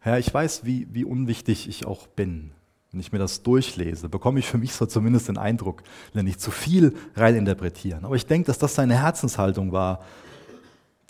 Herr, 0.00 0.18
ich 0.18 0.32
weiß, 0.32 0.64
wie, 0.64 0.86
wie 0.92 1.04
unwichtig 1.04 1.68
ich 1.68 1.86
auch 1.86 2.06
bin. 2.08 2.52
Wenn 2.94 3.00
ich 3.00 3.10
mir 3.10 3.18
das 3.18 3.42
durchlese, 3.42 4.08
bekomme 4.08 4.38
ich 4.38 4.46
für 4.46 4.56
mich 4.56 4.72
so 4.72 4.86
zumindest 4.86 5.26
den 5.26 5.36
Eindruck, 5.36 5.82
wenn 6.12 6.26
nicht 6.26 6.40
zu 6.40 6.52
viel 6.52 6.94
reininterpretieren. 7.16 8.04
Aber 8.04 8.14
ich 8.14 8.26
denke, 8.26 8.46
dass 8.46 8.58
das 8.58 8.76
seine 8.76 8.96
Herzenshaltung 8.96 9.72
war. 9.72 10.04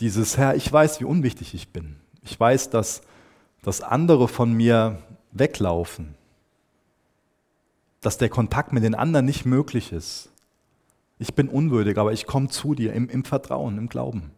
Dieses 0.01 0.39
Herr, 0.39 0.57
ich 0.57 0.73
weiß, 0.73 1.01
wie 1.01 1.05
unwichtig 1.05 1.53
ich 1.53 1.69
bin. 1.69 1.97
Ich 2.23 2.41
weiß, 2.41 2.71
dass, 2.71 3.03
dass 3.63 3.83
andere 3.83 4.29
von 4.29 4.55
mir 4.55 5.03
weglaufen. 5.33 6.15
Dass 8.01 8.17
der 8.17 8.31
Kontakt 8.31 8.73
mit 8.73 8.83
den 8.83 8.95
anderen 8.95 9.27
nicht 9.27 9.45
möglich 9.45 9.93
ist. 9.93 10.31
Ich 11.19 11.35
bin 11.35 11.51
unwürdig, 11.51 11.99
aber 11.99 12.15
ich 12.15 12.25
komme 12.25 12.49
zu 12.49 12.75
dir 12.75 12.95
im, 12.95 13.11
im 13.11 13.25
Vertrauen, 13.25 13.77
im 13.77 13.91
Glauben. 13.91 14.31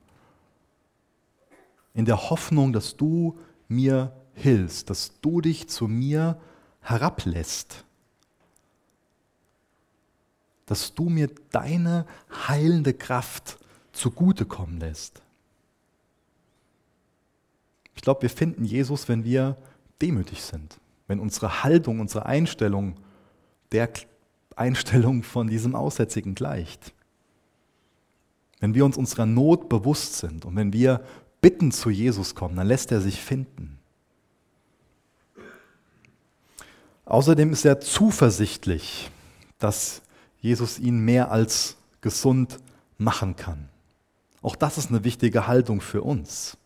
In 1.94 2.06
der 2.06 2.28
Hoffnung, 2.28 2.72
dass 2.72 2.96
du 2.96 3.38
mir 3.68 4.10
hilfst, 4.34 4.90
dass 4.90 5.20
du 5.20 5.40
dich 5.40 5.68
zu 5.68 5.86
mir 5.86 6.38
hilfst 6.38 6.55
herablässt. 6.86 7.84
Dass 10.66 10.94
du 10.94 11.08
mir 11.08 11.28
deine 11.50 12.06
heilende 12.48 12.94
Kraft 12.94 13.58
zugutekommen 13.92 14.80
lässt. 14.80 15.22
Ich 17.94 18.02
glaube, 18.02 18.22
wir 18.22 18.30
finden 18.30 18.64
Jesus, 18.64 19.08
wenn 19.08 19.24
wir 19.24 19.56
demütig 20.00 20.42
sind, 20.42 20.78
wenn 21.08 21.18
unsere 21.18 21.64
Haltung, 21.64 22.00
unsere 22.00 22.26
Einstellung 22.26 22.96
der 23.72 23.90
Einstellung 24.54 25.22
von 25.22 25.48
diesem 25.48 25.74
Aussätzigen 25.74 26.34
gleicht. 26.34 26.92
Wenn 28.60 28.74
wir 28.74 28.84
uns 28.84 28.96
unserer 28.96 29.26
Not 29.26 29.68
bewusst 29.68 30.14
sind 30.14 30.44
und 30.44 30.56
wenn 30.56 30.72
wir 30.72 31.04
bitten 31.40 31.72
zu 31.72 31.90
Jesus 31.90 32.34
kommen, 32.34 32.56
dann 32.56 32.66
lässt 32.66 32.92
er 32.92 33.00
sich 33.00 33.20
finden. 33.20 33.78
Außerdem 37.06 37.52
ist 37.52 37.64
er 37.64 37.80
zuversichtlich, 37.80 39.10
dass 39.58 40.02
Jesus 40.40 40.78
ihn 40.78 40.98
mehr 40.98 41.30
als 41.30 41.76
gesund 42.00 42.58
machen 42.98 43.36
kann. 43.36 43.68
Auch 44.42 44.56
das 44.56 44.76
ist 44.76 44.90
eine 44.90 45.04
wichtige 45.04 45.46
Haltung 45.46 45.80
für 45.80 46.02
uns. 46.02 46.56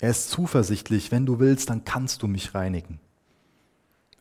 Er 0.00 0.10
ist 0.10 0.30
zuversichtlich, 0.30 1.10
wenn 1.10 1.24
du 1.24 1.38
willst, 1.38 1.70
dann 1.70 1.84
kannst 1.84 2.22
du 2.22 2.26
mich 2.26 2.54
reinigen. 2.54 3.00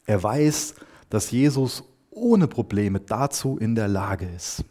Er 0.06 0.22
weiß, 0.22 0.76
dass 1.10 1.32
Jesus 1.32 1.84
ohne 2.12 2.48
Probleme 2.48 3.00
dazu 3.00 3.58
in 3.58 3.76
der 3.76 3.88
Lage 3.88 4.30
ist. 4.30 4.64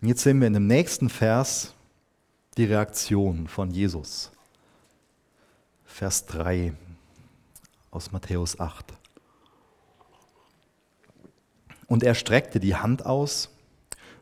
Und 0.00 0.08
jetzt 0.08 0.22
sehen 0.22 0.40
wir 0.40 0.46
in 0.46 0.54
dem 0.54 0.66
nächsten 0.66 1.10
Vers 1.10 1.74
die 2.56 2.64
Reaktion 2.64 3.46
von 3.46 3.70
Jesus. 3.70 4.30
Vers 5.84 6.26
3 6.26 6.72
aus 7.90 8.12
Matthäus 8.12 8.60
8. 8.60 8.92
Und 11.86 12.02
er 12.02 12.14
streckte 12.14 12.60
die 12.60 12.76
Hand 12.76 13.06
aus, 13.06 13.50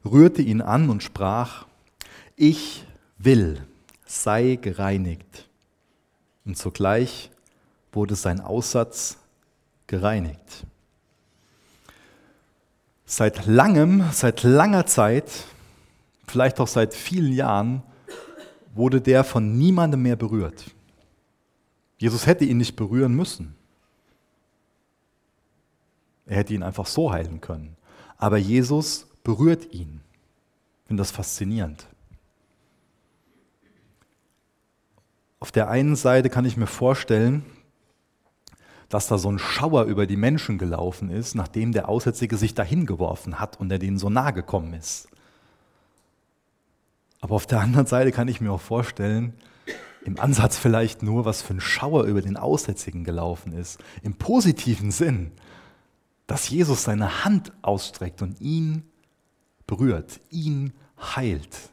rührte 0.04 0.42
ihn 0.42 0.62
an 0.62 0.88
und 0.88 1.02
sprach, 1.02 1.66
ich 2.36 2.86
will, 3.18 3.66
sei 4.04 4.56
gereinigt. 4.56 5.48
Und 6.44 6.56
sogleich 6.56 7.30
wurde 7.92 8.14
sein 8.14 8.40
Aussatz 8.40 9.18
gereinigt. 9.88 10.64
Seit 13.04 13.46
langem, 13.46 14.04
seit 14.12 14.42
langer 14.44 14.86
Zeit, 14.86 15.30
vielleicht 16.28 16.60
auch 16.60 16.68
seit 16.68 16.94
vielen 16.94 17.32
Jahren, 17.32 17.82
wurde 18.74 19.00
der 19.00 19.24
von 19.24 19.58
niemandem 19.58 20.02
mehr 20.02 20.16
berührt. 20.16 20.64
Jesus 21.98 22.26
hätte 22.26 22.44
ihn 22.44 22.58
nicht 22.58 22.76
berühren 22.76 23.14
müssen. 23.14 23.55
Er 26.26 26.36
hätte 26.36 26.54
ihn 26.54 26.62
einfach 26.62 26.86
so 26.86 27.12
heilen 27.12 27.40
können. 27.40 27.76
Aber 28.18 28.36
Jesus 28.36 29.06
berührt 29.22 29.72
ihn. 29.72 30.00
Ich 30.82 30.88
finde 30.88 31.00
das 31.00 31.10
faszinierend. 31.10 31.86
Auf 35.40 35.52
der 35.52 35.68
einen 35.68 35.96
Seite 35.96 36.30
kann 36.30 36.44
ich 36.44 36.56
mir 36.56 36.66
vorstellen, 36.66 37.44
dass 38.88 39.08
da 39.08 39.18
so 39.18 39.30
ein 39.30 39.38
Schauer 39.38 39.84
über 39.84 40.06
die 40.06 40.16
Menschen 40.16 40.58
gelaufen 40.58 41.10
ist, 41.10 41.34
nachdem 41.34 41.72
der 41.72 41.88
Aussätzige 41.88 42.36
sich 42.36 42.54
dahin 42.54 42.86
geworfen 42.86 43.38
hat 43.38 43.58
und 43.60 43.70
er 43.70 43.78
denen 43.78 43.98
so 43.98 44.10
nahe 44.10 44.32
gekommen 44.32 44.74
ist. 44.74 45.08
Aber 47.20 47.34
auf 47.34 47.46
der 47.46 47.60
anderen 47.60 47.86
Seite 47.86 48.12
kann 48.12 48.28
ich 48.28 48.40
mir 48.40 48.52
auch 48.52 48.60
vorstellen, 48.60 49.34
im 50.04 50.20
Ansatz 50.20 50.56
vielleicht 50.56 51.02
nur, 51.02 51.24
was 51.24 51.42
für 51.42 51.54
ein 51.54 51.60
Schauer 51.60 52.04
über 52.04 52.22
den 52.22 52.36
Aussätzigen 52.36 53.02
gelaufen 53.02 53.52
ist. 53.52 53.80
Im 54.02 54.14
positiven 54.14 54.92
Sinn, 54.92 55.32
dass 56.26 56.48
Jesus 56.48 56.84
seine 56.84 57.24
Hand 57.24 57.52
ausstreckt 57.62 58.22
und 58.22 58.40
ihn 58.40 58.84
berührt, 59.66 60.20
ihn 60.30 60.72
heilt. 60.98 61.70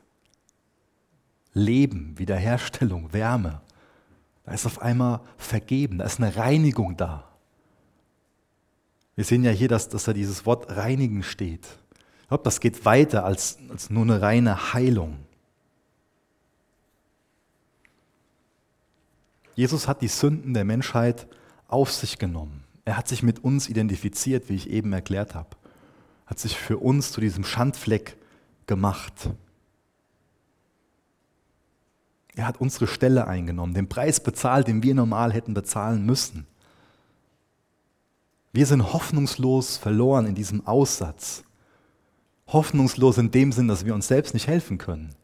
Leben, 1.53 2.17
Wiederherstellung, 2.17 3.13
Wärme. 3.13 3.61
Da 4.45 4.51
ist 4.51 4.65
auf 4.65 4.81
einmal 4.81 5.21
Vergeben, 5.37 5.99
da 5.99 6.05
ist 6.05 6.19
eine 6.19 6.35
Reinigung 6.35 6.97
da. 6.97 7.29
Wir 9.15 9.23
sehen 9.23 9.43
ja 9.43 9.51
hier, 9.51 9.67
dass, 9.67 9.89
dass 9.89 10.05
da 10.05 10.13
dieses 10.13 10.45
Wort 10.45 10.75
reinigen 10.75 11.23
steht. 11.23 11.67
Ich 12.21 12.27
glaube, 12.27 12.43
das 12.43 12.59
geht 12.59 12.83
weiter 12.85 13.25
als, 13.25 13.57
als 13.69 13.89
nur 13.89 14.03
eine 14.03 14.21
reine 14.21 14.73
Heilung. 14.73 15.19
Jesus 19.55 19.87
hat 19.87 20.01
die 20.01 20.07
Sünden 20.07 20.55
der 20.55 20.65
Menschheit 20.65 21.27
auf 21.67 21.91
sich 21.91 22.17
genommen. 22.17 22.62
Er 22.85 22.97
hat 22.97 23.07
sich 23.07 23.23
mit 23.23 23.43
uns 23.43 23.69
identifiziert, 23.69 24.49
wie 24.49 24.55
ich 24.55 24.69
eben 24.69 24.91
erklärt 24.93 25.35
habe. 25.35 25.49
Hat 26.25 26.39
sich 26.39 26.57
für 26.57 26.77
uns 26.77 27.11
zu 27.11 27.21
diesem 27.21 27.43
Schandfleck 27.43 28.17
gemacht. 28.67 29.29
Er 32.35 32.47
hat 32.47 32.59
unsere 32.59 32.87
Stelle 32.87 33.27
eingenommen, 33.27 33.73
den 33.73 33.87
Preis 33.87 34.19
bezahlt, 34.19 34.67
den 34.67 34.83
wir 34.83 34.95
normal 34.95 35.31
hätten 35.31 35.53
bezahlen 35.53 36.05
müssen. 36.05 36.47
Wir 38.51 38.65
sind 38.65 38.93
hoffnungslos 38.93 39.77
verloren 39.77 40.25
in 40.25 40.35
diesem 40.35 40.65
Aussatz. 40.67 41.43
Hoffnungslos 42.47 43.17
in 43.17 43.31
dem 43.31 43.51
Sinn, 43.51 43.67
dass 43.67 43.85
wir 43.85 43.95
uns 43.95 44.07
selbst 44.07 44.33
nicht 44.33 44.47
helfen 44.47 44.77
können. 44.77 45.15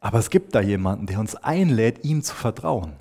Aber 0.00 0.18
es 0.18 0.30
gibt 0.30 0.54
da 0.54 0.60
jemanden, 0.60 1.06
der 1.06 1.20
uns 1.20 1.34
einlädt, 1.34 2.04
ihm 2.04 2.22
zu 2.22 2.34
vertrauen. 2.34 2.94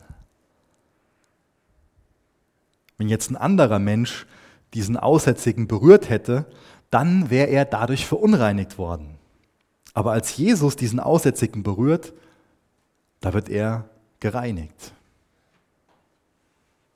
Wenn 3.02 3.10
jetzt 3.10 3.32
ein 3.32 3.36
anderer 3.36 3.80
Mensch 3.80 4.28
diesen 4.76 4.96
Aussätzigen 4.96 5.68
berührt 5.68 6.12
hätte, 6.12 6.46
dann 6.92 7.32
wäre 7.32 7.48
er 7.48 7.66
dadurch 7.66 8.06
verunreinigt 8.06 8.78
worden. 8.78 9.16
Aber 9.96 10.12
als 10.12 10.38
Jesus 10.38 10.76
diesen 10.76 11.00
Aussätzigen 11.00 11.64
berührt, 11.64 12.14
da 13.20 13.34
wird 13.34 13.50
er 13.50 13.90
gereinigt. 14.20 14.94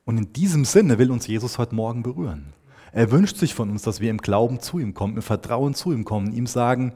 Und 0.06 0.20
in 0.20 0.32
diesem 0.32 0.64
Sinne 0.64 1.00
will 1.00 1.10
uns 1.10 1.26
Jesus 1.26 1.58
heute 1.58 1.74
Morgen 1.74 2.04
berühren. 2.04 2.54
Er 2.92 3.10
wünscht 3.10 3.38
sich 3.38 3.56
von 3.56 3.72
uns, 3.72 3.82
dass 3.82 4.00
wir 4.00 4.12
im 4.12 4.20
Glauben 4.20 4.60
zu 4.60 4.78
ihm 4.78 4.94
kommen, 4.94 5.16
im 5.16 5.24
Vertrauen 5.24 5.74
zu 5.74 5.92
ihm 5.92 6.06
kommen, 6.06 6.32
ihm 6.34 6.46
sagen, 6.46 6.94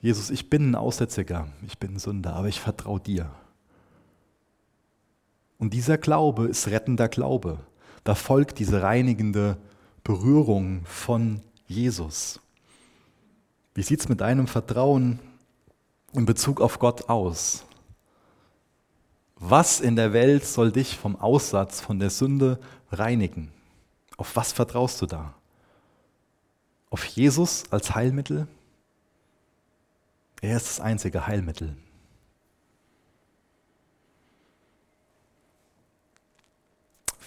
Jesus, 0.00 0.30
ich 0.30 0.48
bin 0.48 0.70
ein 0.70 0.74
Aussätziger, 0.76 1.48
ich 1.66 1.80
bin 1.80 1.94
ein 1.94 1.98
Sünder, 1.98 2.36
aber 2.36 2.46
ich 2.46 2.60
vertraue 2.60 3.00
dir. 3.00 3.28
Und 5.58 5.74
dieser 5.74 5.98
Glaube 5.98 6.46
ist 6.46 6.68
rettender 6.68 7.08
Glaube 7.08 7.58
da 8.04 8.14
folgt 8.14 8.58
diese 8.58 8.82
reinigende 8.82 9.56
Berührung 10.04 10.84
von 10.84 11.40
Jesus. 11.66 12.40
Wie 13.74 13.82
sieht 13.82 14.00
es 14.00 14.08
mit 14.08 14.20
deinem 14.20 14.46
Vertrauen 14.46 15.18
in 16.12 16.26
Bezug 16.26 16.60
auf 16.60 16.78
Gott 16.78 17.08
aus? 17.08 17.64
Was 19.36 19.80
in 19.80 19.96
der 19.96 20.12
Welt 20.12 20.44
soll 20.44 20.70
dich 20.70 20.96
vom 20.96 21.16
Aussatz, 21.16 21.80
von 21.80 21.98
der 21.98 22.10
Sünde 22.10 22.58
reinigen? 22.90 23.50
Auf 24.16 24.36
was 24.36 24.52
vertraust 24.52 25.00
du 25.02 25.06
da? 25.06 25.34
Auf 26.90 27.04
Jesus 27.04 27.64
als 27.70 27.94
Heilmittel? 27.94 28.46
Er 30.42 30.56
ist 30.56 30.66
das 30.66 30.80
einzige 30.80 31.26
Heilmittel. 31.26 31.76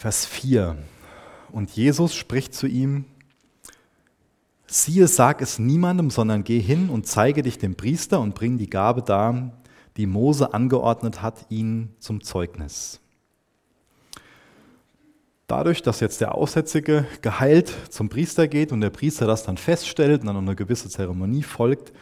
Vers 0.05 0.27
4. 0.27 0.77
Und 1.51 1.71
Jesus 1.71 2.13
spricht 2.13 2.53
zu 2.53 2.67
ihm, 2.67 3.05
siehe, 4.67 5.07
sag 5.07 5.41
es 5.41 5.57
niemandem, 5.57 6.11
sondern 6.11 6.43
geh 6.43 6.59
hin 6.59 6.89
und 6.91 7.07
zeige 7.07 7.41
dich 7.41 7.57
dem 7.57 7.73
Priester 7.73 8.19
und 8.19 8.35
bring 8.35 8.59
die 8.59 8.69
Gabe 8.69 9.01
dar, 9.01 9.53
die 9.97 10.05
Mose 10.05 10.53
angeordnet 10.53 11.23
hat, 11.23 11.47
ihn 11.49 11.89
zum 11.97 12.21
Zeugnis. 12.21 12.99
Dadurch, 15.47 15.81
dass 15.81 16.01
jetzt 16.01 16.21
der 16.21 16.35
Aussätzige 16.35 17.07
geheilt 17.23 17.73
zum 17.89 18.07
Priester 18.07 18.47
geht 18.47 18.71
und 18.71 18.81
der 18.81 18.91
Priester 18.91 19.25
das 19.25 19.41
dann 19.41 19.57
feststellt 19.57 20.21
und 20.21 20.27
dann 20.27 20.37
eine 20.37 20.55
gewisse 20.55 20.87
Zeremonie 20.87 21.41
folgt, 21.41 21.93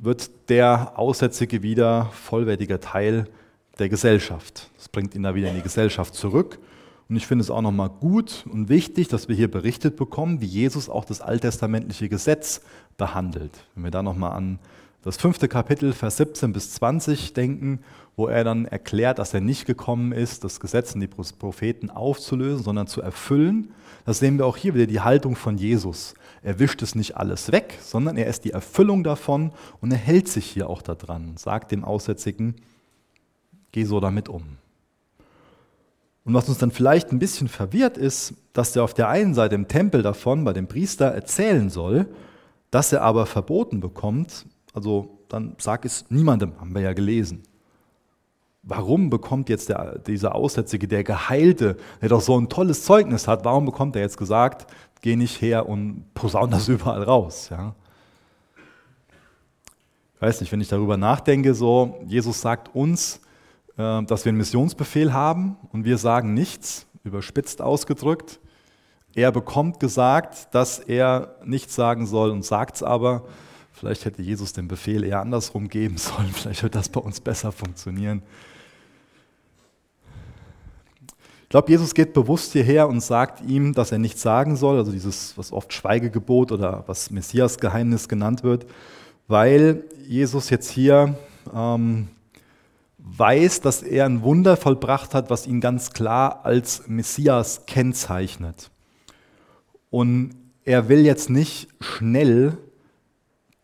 wird 0.00 0.32
der 0.48 0.98
Aussätzige 0.98 1.62
wieder 1.62 2.06
vollwertiger 2.06 2.80
Teil 2.80 3.28
der 3.78 3.88
Gesellschaft. 3.88 4.68
Das 4.76 4.88
bringt 4.88 5.14
ihn 5.14 5.22
da 5.22 5.36
wieder 5.36 5.48
in 5.50 5.54
die 5.54 5.62
Gesellschaft 5.62 6.16
zurück 6.16 6.58
und 7.10 7.16
ich 7.16 7.26
finde 7.26 7.42
es 7.42 7.50
auch 7.50 7.60
nochmal 7.60 7.90
gut 7.90 8.44
und 8.48 8.68
wichtig, 8.68 9.08
dass 9.08 9.28
wir 9.28 9.34
hier 9.34 9.50
berichtet 9.50 9.96
bekommen, 9.96 10.40
wie 10.40 10.46
Jesus 10.46 10.88
auch 10.88 11.04
das 11.04 11.20
alttestamentliche 11.20 12.08
Gesetz 12.08 12.60
behandelt. 12.96 13.50
Wenn 13.74 13.82
wir 13.82 13.90
da 13.90 14.04
nochmal 14.04 14.30
an 14.30 14.60
das 15.02 15.16
fünfte 15.16 15.48
Kapitel, 15.48 15.92
Vers 15.92 16.18
17 16.18 16.52
bis 16.52 16.72
20 16.74 17.32
denken, 17.32 17.80
wo 18.14 18.28
er 18.28 18.44
dann 18.44 18.64
erklärt, 18.64 19.18
dass 19.18 19.34
er 19.34 19.40
nicht 19.40 19.66
gekommen 19.66 20.12
ist, 20.12 20.44
das 20.44 20.60
Gesetz 20.60 20.94
und 20.94 21.00
die 21.00 21.08
Propheten 21.08 21.90
aufzulösen, 21.90 22.62
sondern 22.62 22.86
zu 22.86 23.02
erfüllen. 23.02 23.72
Das 24.04 24.20
sehen 24.20 24.38
wir 24.38 24.46
auch 24.46 24.56
hier 24.56 24.74
wieder 24.74 24.86
die 24.86 25.00
Haltung 25.00 25.34
von 25.34 25.58
Jesus. 25.58 26.14
Er 26.42 26.60
wischt 26.60 26.80
es 26.80 26.94
nicht 26.94 27.16
alles 27.16 27.50
weg, 27.50 27.78
sondern 27.82 28.18
er 28.18 28.28
ist 28.28 28.44
die 28.44 28.52
Erfüllung 28.52 29.02
davon 29.02 29.50
und 29.80 29.90
er 29.90 29.98
hält 29.98 30.28
sich 30.28 30.46
hier 30.46 30.70
auch 30.70 30.80
daran 30.80 31.36
sagt 31.36 31.72
dem 31.72 31.84
Aussätzigen, 31.84 32.54
geh 33.72 33.82
so 33.82 33.98
damit 33.98 34.28
um. 34.28 34.58
Und 36.24 36.34
was 36.34 36.48
uns 36.48 36.58
dann 36.58 36.70
vielleicht 36.70 37.12
ein 37.12 37.18
bisschen 37.18 37.48
verwirrt 37.48 37.96
ist, 37.96 38.34
dass 38.52 38.76
er 38.76 38.84
auf 38.84 38.94
der 38.94 39.08
einen 39.08 39.34
Seite 39.34 39.54
im 39.54 39.68
Tempel 39.68 40.02
davon 40.02 40.44
bei 40.44 40.52
dem 40.52 40.68
Priester 40.68 41.06
erzählen 41.06 41.70
soll, 41.70 42.06
dass 42.70 42.92
er 42.92 43.02
aber 43.02 43.26
verboten 43.26 43.80
bekommt, 43.80 44.46
also 44.74 45.18
dann 45.28 45.56
sag 45.58 45.84
es 45.84 46.10
niemandem, 46.10 46.52
haben 46.60 46.74
wir 46.74 46.82
ja 46.82 46.92
gelesen. 46.92 47.42
Warum 48.62 49.08
bekommt 49.08 49.48
jetzt 49.48 49.70
der, 49.70 49.98
dieser 49.98 50.34
Aussätzige, 50.34 50.86
der 50.86 51.02
Geheilte, 51.02 51.78
der 52.02 52.10
doch 52.10 52.20
so 52.20 52.38
ein 52.38 52.48
tolles 52.48 52.84
Zeugnis 52.84 53.26
hat, 53.26 53.44
warum 53.44 53.64
bekommt 53.64 53.96
er 53.96 54.02
jetzt 54.02 54.18
gesagt, 54.18 54.70
geh 55.00 55.16
nicht 55.16 55.40
her 55.40 55.68
und 55.68 56.12
posaun 56.12 56.50
das 56.50 56.68
überall 56.68 57.02
raus? 57.02 57.48
Ja? 57.50 57.74
Ich 60.16 60.22
weiß 60.22 60.42
nicht, 60.42 60.52
wenn 60.52 60.60
ich 60.60 60.68
darüber 60.68 60.98
nachdenke, 60.98 61.54
so, 61.54 61.98
Jesus 62.06 62.42
sagt 62.42 62.74
uns, 62.74 63.20
dass 63.76 64.24
wir 64.24 64.30
einen 64.30 64.38
Missionsbefehl 64.38 65.12
haben 65.12 65.56
und 65.72 65.84
wir 65.84 65.98
sagen 65.98 66.34
nichts, 66.34 66.86
überspitzt 67.04 67.62
ausgedrückt. 67.62 68.40
Er 69.14 69.32
bekommt 69.32 69.80
gesagt, 69.80 70.54
dass 70.54 70.78
er 70.78 71.36
nichts 71.44 71.74
sagen 71.74 72.06
soll 72.06 72.30
und 72.30 72.44
sagt 72.44 72.76
es 72.76 72.82
aber. 72.82 73.24
Vielleicht 73.72 74.04
hätte 74.04 74.22
Jesus 74.22 74.52
den 74.52 74.68
Befehl 74.68 75.04
eher 75.04 75.20
andersrum 75.20 75.68
geben 75.68 75.96
sollen. 75.98 76.30
Vielleicht 76.32 76.62
wird 76.62 76.74
das 76.74 76.88
bei 76.88 77.00
uns 77.00 77.20
besser 77.20 77.52
funktionieren. 77.52 78.22
glaube, 81.50 81.70
Jesus 81.70 81.94
geht 81.94 82.12
bewusst 82.12 82.52
hierher 82.52 82.88
und 82.88 83.00
sagt 83.00 83.42
ihm, 83.42 83.74
dass 83.74 83.92
er 83.92 83.98
nichts 83.98 84.22
sagen 84.22 84.56
soll, 84.56 84.78
also 84.78 84.92
dieses, 84.92 85.36
was 85.36 85.52
oft 85.52 85.72
Schweigegebot 85.72 86.52
oder 86.52 86.84
was 86.86 87.10
Messias-Geheimnis 87.10 88.08
genannt 88.08 88.44
wird, 88.44 88.66
weil 89.26 89.84
Jesus 90.06 90.48
jetzt 90.48 90.70
hier 90.70 91.18
ähm, 91.52 92.08
weiß, 93.04 93.60
dass 93.60 93.82
er 93.82 94.06
ein 94.06 94.22
Wunder 94.22 94.56
vollbracht 94.56 95.14
hat, 95.14 95.30
was 95.30 95.46
ihn 95.46 95.60
ganz 95.60 95.92
klar 95.92 96.44
als 96.44 96.84
Messias 96.86 97.66
kennzeichnet. 97.66 98.70
Und 99.90 100.36
er 100.64 100.88
will 100.88 101.04
jetzt 101.04 101.30
nicht 101.30 101.68
schnell 101.80 102.56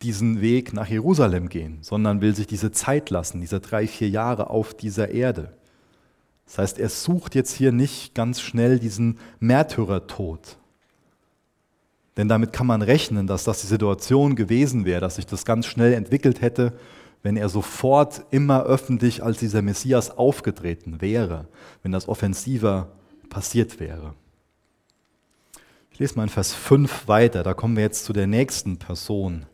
diesen 0.01 0.41
Weg 0.41 0.73
nach 0.73 0.87
Jerusalem 0.87 1.49
gehen, 1.49 1.79
sondern 1.81 2.21
will 2.21 2.35
sich 2.35 2.47
diese 2.47 2.71
Zeit 2.71 3.09
lassen, 3.09 3.41
diese 3.41 3.59
drei, 3.59 3.87
vier 3.87 4.09
Jahre 4.09 4.49
auf 4.49 4.73
dieser 4.73 5.09
Erde. 5.09 5.53
Das 6.45 6.59
heißt, 6.59 6.79
er 6.79 6.89
sucht 6.89 7.35
jetzt 7.35 7.53
hier 7.53 7.71
nicht 7.71 8.13
ganz 8.13 8.39
schnell 8.41 8.79
diesen 8.79 9.19
Märtyrertod. 9.39 10.57
Denn 12.15 12.27
damit 12.27 12.53
kann 12.53 12.67
man 12.67 12.81
rechnen, 12.81 13.27
dass 13.27 13.43
das 13.43 13.61
die 13.61 13.67
Situation 13.67 14.35
gewesen 14.35 14.85
wäre, 14.85 15.01
dass 15.01 15.15
sich 15.15 15.25
das 15.25 15.45
ganz 15.45 15.65
schnell 15.65 15.93
entwickelt 15.93 16.41
hätte, 16.41 16.73
wenn 17.23 17.37
er 17.37 17.49
sofort 17.49 18.25
immer 18.31 18.63
öffentlich 18.63 19.23
als 19.23 19.39
dieser 19.39 19.61
Messias 19.61 20.11
aufgetreten 20.11 21.01
wäre, 21.01 21.47
wenn 21.83 21.91
das 21.91 22.07
offensiver 22.07 22.91
passiert 23.29 23.79
wäre. 23.79 24.13
Ich 25.91 25.99
lese 25.99 26.15
mal 26.15 26.23
in 26.23 26.29
Vers 26.29 26.53
5 26.53 27.07
weiter, 27.07 27.43
da 27.43 27.53
kommen 27.53 27.75
wir 27.75 27.83
jetzt 27.83 28.05
zu 28.05 28.13
der 28.13 28.27
nächsten 28.27 28.77
Person. 28.77 29.45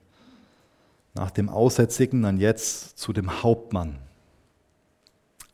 Nach 1.13 1.32
dem 1.32 1.47
Aussätzigen 1.47 2.21
dann 2.21 2.38
jetzt 2.38 2.97
zu 2.97 3.13
dem 3.13 3.43
Hauptmann. 3.43 3.99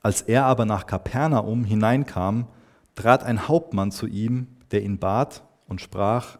Als 0.02 0.22
er 0.22 0.46
aber 0.46 0.66
nach 0.66 0.86
Kapernaum 0.86 1.64
hineinkam, 1.64 2.48
trat 2.96 3.24
ein 3.24 3.48
Hauptmann 3.48 3.92
zu 3.92 4.08
ihm, 4.08 4.48
der 4.72 4.82
ihn 4.82 4.98
bat 4.98 5.44
und 5.68 5.82
sprach, 5.82 6.40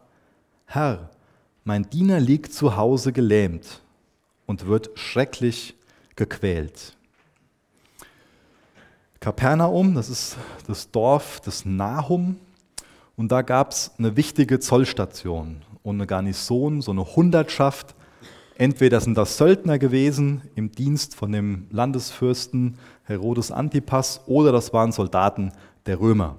Herr, 0.64 1.10
mein 1.64 1.88
Diener 1.90 2.20
liegt 2.20 2.52
zu 2.52 2.76
Hause 2.76 3.12
gelähmt 3.12 3.82
und 4.50 4.66
wird 4.66 4.90
schrecklich 4.96 5.76
gequält. 6.16 6.96
Kapernaum, 9.20 9.94
das 9.94 10.10
ist 10.10 10.36
das 10.66 10.90
Dorf 10.90 11.40
des 11.40 11.64
Nahum, 11.64 12.36
und 13.16 13.30
da 13.30 13.42
gab 13.42 13.70
es 13.70 13.92
eine 13.96 14.16
wichtige 14.16 14.58
Zollstation 14.58 15.62
und 15.84 15.94
eine 15.94 16.06
Garnison, 16.08 16.82
so 16.82 16.90
eine 16.90 17.04
Hundertschaft 17.16 17.94
Entweder 18.60 19.00
sind 19.00 19.16
das 19.16 19.38
Söldner 19.38 19.78
gewesen 19.78 20.42
im 20.54 20.70
Dienst 20.70 21.14
von 21.14 21.32
dem 21.32 21.66
Landesfürsten 21.70 22.76
Herodes 23.04 23.50
Antipas 23.50 24.20
oder 24.26 24.52
das 24.52 24.74
waren 24.74 24.92
Soldaten 24.92 25.52
der 25.86 25.98
Römer. 25.98 26.36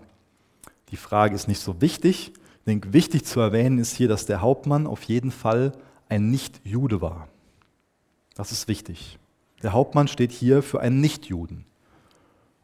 Die 0.92 0.98
Frage 0.98 1.34
ist 1.34 1.48
nicht 1.48 1.62
so 1.62 1.82
wichtig. 1.82 2.32
Ich 2.60 2.66
denke, 2.68 2.94
wichtig 2.94 3.26
zu 3.26 3.40
erwähnen 3.40 3.80
ist 3.80 3.96
hier, 3.96 4.08
dass 4.08 4.28
der 4.28 4.42
Hauptmann 4.42 4.86
auf 4.86 5.02
jeden 5.06 5.32
Fall 5.32 5.72
ein 6.10 6.30
Nicht-Jude 6.30 7.02
war. 7.02 7.28
Das 8.36 8.52
ist 8.52 8.68
wichtig. 8.68 9.20
Der 9.64 9.74
Hauptmann 9.74 10.08
steht 10.08 10.32
hier 10.32 10.64
für 10.64 10.80
einen 10.80 11.02
Nichtjuden. 11.02 11.66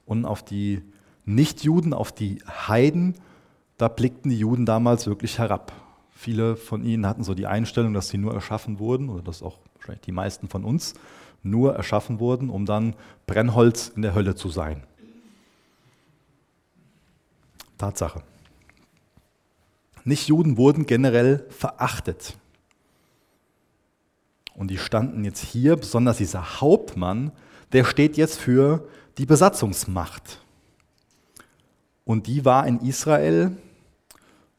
Und 0.05 0.25
auf 0.25 0.43
die 0.43 0.81
Nichtjuden, 1.25 1.93
auf 1.93 2.11
die 2.11 2.41
Heiden, 2.47 3.15
da 3.77 3.87
blickten 3.87 4.31
die 4.31 4.39
Juden 4.39 4.65
damals 4.65 5.05
wirklich 5.05 5.37
herab. 5.37 5.71
Viele 6.09 6.55
von 6.55 6.83
ihnen 6.83 7.05
hatten 7.05 7.23
so 7.23 7.33
die 7.33 7.45
Einstellung, 7.45 7.93
dass 7.93 8.09
sie 8.09 8.17
nur 8.17 8.33
erschaffen 8.33 8.79
wurden, 8.79 9.09
oder 9.09 9.21
dass 9.21 9.43
auch 9.43 9.59
wahrscheinlich 9.75 10.01
die 10.01 10.11
meisten 10.11 10.47
von 10.47 10.63
uns 10.63 10.93
nur 11.43 11.75
erschaffen 11.75 12.19
wurden, 12.19 12.49
um 12.49 12.65
dann 12.65 12.95
Brennholz 13.27 13.89
in 13.89 14.01
der 14.01 14.15
Hölle 14.15 14.35
zu 14.35 14.49
sein. 14.49 14.83
Tatsache. 17.77 18.23
Nichtjuden 20.03 20.57
wurden 20.57 20.85
generell 20.85 21.45
verachtet. 21.49 22.37
Und 24.57 24.71
die 24.71 24.79
standen 24.79 25.23
jetzt 25.23 25.43
hier, 25.43 25.75
besonders 25.75 26.17
dieser 26.17 26.59
Hauptmann, 26.59 27.31
der 27.73 27.85
steht 27.85 28.17
jetzt 28.17 28.39
für 28.39 28.87
die 29.19 29.27
Besatzungsmacht. 29.27 30.41
Und 32.03 32.25
die 32.25 32.43
war 32.43 32.65
in 32.65 32.79
Israel 32.79 33.55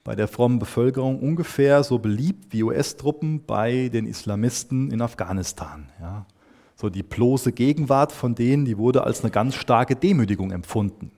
bei 0.04 0.14
der 0.14 0.28
frommen 0.28 0.60
Bevölkerung 0.60 1.18
ungefähr 1.18 1.82
so 1.82 1.98
beliebt 1.98 2.52
wie 2.52 2.62
US-Truppen 2.62 3.44
bei 3.44 3.88
den 3.88 4.06
Islamisten 4.06 4.92
in 4.92 5.02
Afghanistan. 5.02 5.88
Ja. 6.00 6.26
So 6.76 6.88
die 6.88 7.02
bloße 7.02 7.50
Gegenwart 7.50 8.12
von 8.12 8.36
denen, 8.36 8.64
die 8.64 8.78
wurde 8.78 9.02
als 9.02 9.22
eine 9.22 9.32
ganz 9.32 9.56
starke 9.56 9.96
Demütigung 9.96 10.52
empfunden. 10.52 11.10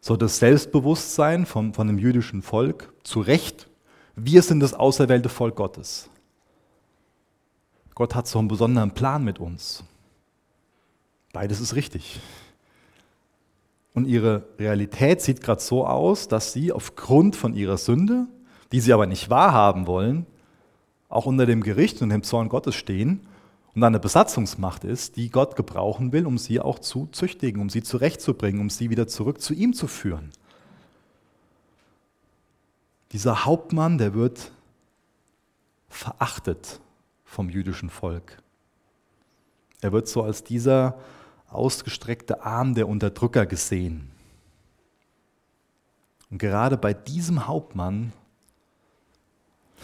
So 0.00 0.16
das 0.16 0.38
Selbstbewusstsein 0.38 1.44
von, 1.44 1.74
von 1.74 1.88
dem 1.88 1.98
jüdischen 1.98 2.42
Volk, 2.42 2.92
zu 3.02 3.20
Recht, 3.20 3.68
wir 4.14 4.42
sind 4.42 4.60
das 4.60 4.74
auserwählte 4.74 5.28
Volk 5.28 5.56
Gottes. 5.56 6.08
Gott 7.96 8.14
hat 8.14 8.28
so 8.28 8.38
einen 8.38 8.48
besonderen 8.48 8.90
Plan 8.92 9.24
mit 9.24 9.40
uns. 9.40 9.82
Beides 11.32 11.60
ist 11.60 11.74
richtig. 11.74 12.20
Und 13.94 14.04
ihre 14.06 14.46
Realität 14.58 15.22
sieht 15.22 15.40
gerade 15.40 15.62
so 15.62 15.86
aus, 15.86 16.28
dass 16.28 16.52
sie 16.52 16.72
aufgrund 16.72 17.36
von 17.36 17.54
ihrer 17.54 17.78
Sünde, 17.78 18.26
die 18.70 18.80
sie 18.80 18.92
aber 18.92 19.06
nicht 19.06 19.30
wahrhaben 19.30 19.86
wollen, 19.86 20.26
auch 21.08 21.24
unter 21.24 21.46
dem 21.46 21.62
Gericht 21.62 22.02
und 22.02 22.10
dem 22.10 22.22
Zorn 22.22 22.50
Gottes 22.50 22.74
stehen 22.74 23.26
und 23.74 23.82
eine 23.82 23.98
Besatzungsmacht 23.98 24.84
ist, 24.84 25.16
die 25.16 25.30
Gott 25.30 25.56
gebrauchen 25.56 26.12
will, 26.12 26.26
um 26.26 26.36
sie 26.36 26.60
auch 26.60 26.78
zu 26.78 27.08
züchtigen, 27.12 27.62
um 27.62 27.70
sie 27.70 27.82
zurechtzubringen, 27.82 28.60
um 28.60 28.68
sie 28.68 28.90
wieder 28.90 29.08
zurück 29.08 29.40
zu 29.40 29.54
ihm 29.54 29.72
zu 29.72 29.86
führen. 29.86 30.32
Dieser 33.12 33.46
Hauptmann, 33.46 33.96
der 33.96 34.12
wird 34.12 34.50
verachtet 35.88 36.80
vom 37.26 37.50
jüdischen 37.50 37.90
Volk. 37.90 38.42
Er 39.82 39.92
wird 39.92 40.08
so 40.08 40.22
als 40.22 40.42
dieser 40.42 40.98
ausgestreckte 41.48 42.42
Arm 42.42 42.74
der 42.74 42.88
Unterdrücker 42.88 43.44
gesehen. 43.44 44.10
Und 46.30 46.38
gerade 46.38 46.78
bei 46.78 46.94
diesem 46.94 47.46
Hauptmann 47.46 48.12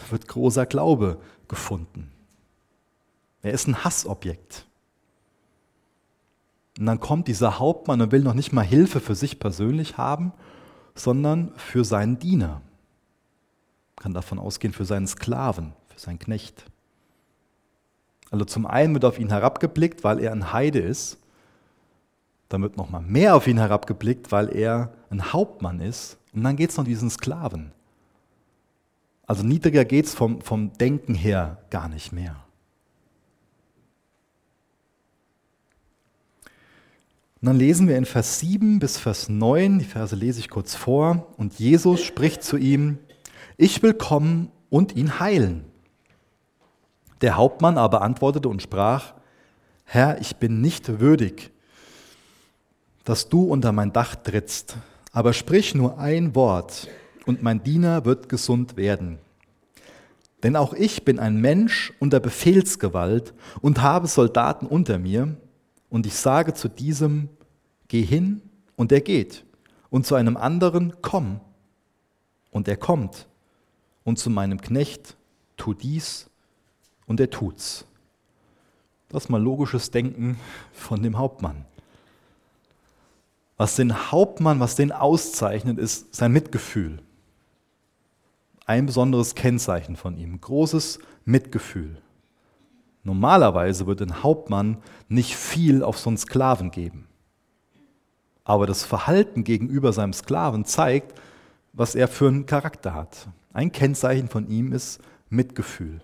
wird 0.09 0.27
großer 0.27 0.65
Glaube 0.65 1.21
gefunden. 1.47 2.11
Er 3.41 3.51
ist 3.53 3.67
ein 3.67 3.83
Hassobjekt. 3.83 4.65
Und 6.79 6.87
dann 6.87 6.99
kommt 6.99 7.27
dieser 7.27 7.59
Hauptmann 7.59 8.01
und 8.01 8.11
will 8.11 8.23
noch 8.23 8.33
nicht 8.33 8.51
mal 8.51 8.65
Hilfe 8.65 8.99
für 8.99 9.15
sich 9.15 9.39
persönlich 9.39 9.97
haben, 9.97 10.33
sondern 10.95 11.53
für 11.55 11.85
seinen 11.85 12.17
Diener. 12.17 12.61
Kann 13.95 14.13
davon 14.13 14.39
ausgehen, 14.39 14.73
für 14.73 14.85
seinen 14.85 15.07
Sklaven, 15.07 15.73
für 15.87 15.99
seinen 15.99 16.19
Knecht. 16.19 16.65
Also 18.33 18.45
zum 18.45 18.65
einen 18.65 18.93
wird 18.93 19.05
auf 19.05 19.19
ihn 19.19 19.29
herabgeblickt, 19.29 20.03
weil 20.03 20.19
er 20.19 20.33
ein 20.33 20.51
Heide 20.51 20.79
ist 20.79 21.19
dann 22.53 22.61
wird 22.61 22.77
noch 22.77 22.91
mal 22.91 23.01
mehr 23.01 23.35
auf 23.35 23.47
ihn 23.47 23.57
herabgeblickt, 23.57 24.31
weil 24.31 24.55
er 24.55 24.93
ein 25.09 25.33
Hauptmann 25.33 25.79
ist. 25.79 26.19
Und 26.33 26.43
dann 26.43 26.55
geht 26.55 26.69
es 26.69 26.77
noch 26.77 26.83
um 26.83 26.87
diesen 26.87 27.09
Sklaven. 27.09 27.71
Also 29.25 29.43
niedriger 29.43 29.85
geht 29.85 30.05
es 30.05 30.13
vom, 30.13 30.39
vom 30.39 30.71
Denken 30.73 31.15
her 31.15 31.57
gar 31.71 31.89
nicht 31.89 32.11
mehr. 32.11 32.35
Und 37.41 37.47
dann 37.47 37.57
lesen 37.57 37.87
wir 37.87 37.97
in 37.97 38.05
Vers 38.05 38.39
7 38.39 38.77
bis 38.77 38.99
Vers 38.99 39.29
9, 39.29 39.79
die 39.79 39.85
Verse 39.85 40.15
lese 40.15 40.39
ich 40.39 40.49
kurz 40.49 40.75
vor, 40.75 41.33
und 41.37 41.57
Jesus 41.57 42.03
spricht 42.03 42.43
zu 42.43 42.57
ihm, 42.57 42.99
ich 43.57 43.81
will 43.81 43.95
kommen 43.95 44.51
und 44.69 44.95
ihn 44.95 45.19
heilen. 45.19 45.65
Der 47.23 47.37
Hauptmann 47.37 47.77
aber 47.77 48.01
antwortete 48.01 48.49
und 48.49 48.61
sprach, 48.61 49.13
Herr, 49.85 50.19
ich 50.19 50.35
bin 50.35 50.59
nicht 50.59 50.99
würdig, 50.99 51.51
dass 53.05 53.29
du 53.29 53.45
unter 53.45 53.71
mein 53.71 53.93
Dach 53.93 54.15
trittst, 54.15 54.75
aber 55.13 55.31
sprich 55.31 55.73
nur 55.73 55.97
ein 55.97 56.35
Wort, 56.35 56.89
und 57.25 57.41
mein 57.41 57.63
Diener 57.63 58.03
wird 58.03 58.27
gesund 58.27 58.75
werden. 58.75 59.19
Denn 60.43 60.57
auch 60.57 60.73
ich 60.73 61.05
bin 61.05 61.17
ein 61.17 61.39
Mensch 61.39 61.93
unter 61.99 62.19
Befehlsgewalt 62.19 63.33
und 63.61 63.81
habe 63.81 64.07
Soldaten 64.07 64.65
unter 64.65 64.99
mir, 64.99 65.37
und 65.89 66.05
ich 66.05 66.15
sage 66.15 66.53
zu 66.53 66.67
diesem, 66.67 67.29
geh 67.87 68.01
hin, 68.01 68.41
und 68.75 68.91
er 68.91 68.99
geht, 68.99 69.45
und 69.89 70.05
zu 70.05 70.15
einem 70.15 70.35
anderen, 70.35 70.95
komm, 71.01 71.39
und 72.51 72.67
er 72.67 72.75
kommt, 72.75 73.29
und 74.03 74.19
zu 74.19 74.29
meinem 74.29 74.59
Knecht, 74.59 75.15
tu 75.55 75.73
dies, 75.73 76.29
und 77.07 77.19
er 77.19 77.29
tut's. 77.29 77.85
Das 79.09 79.25
ist 79.25 79.29
mal 79.29 79.41
logisches 79.41 79.91
Denken 79.91 80.39
von 80.73 81.03
dem 81.03 81.17
Hauptmann. 81.17 81.65
Was 83.57 83.75
den 83.75 84.11
Hauptmann, 84.11 84.59
was 84.59 84.75
den 84.75 84.91
auszeichnet, 84.91 85.77
ist 85.77 86.15
sein 86.15 86.31
Mitgefühl. 86.31 86.99
Ein 88.65 88.87
besonderes 88.87 89.35
Kennzeichen 89.35 89.95
von 89.95 90.17
ihm, 90.17 90.41
großes 90.41 90.99
Mitgefühl. 91.25 91.97
Normalerweise 93.03 93.85
wird 93.85 94.01
ein 94.01 94.23
Hauptmann 94.23 94.77
nicht 95.09 95.35
viel 95.35 95.83
auf 95.83 95.99
so 95.99 96.09
einen 96.09 96.17
Sklaven 96.17 96.71
geben. 96.71 97.07
Aber 98.45 98.65
das 98.65 98.83
Verhalten 98.83 99.43
gegenüber 99.43 99.93
seinem 99.93 100.13
Sklaven 100.13 100.65
zeigt, 100.65 101.19
was 101.73 101.95
er 101.95 102.07
für 102.07 102.27
einen 102.27 102.45
Charakter 102.45 102.93
hat. 102.93 103.27
Ein 103.53 103.71
Kennzeichen 103.71 104.29
von 104.29 104.47
ihm 104.47 104.71
ist 104.71 104.99
Mitgefühl. 105.29 106.01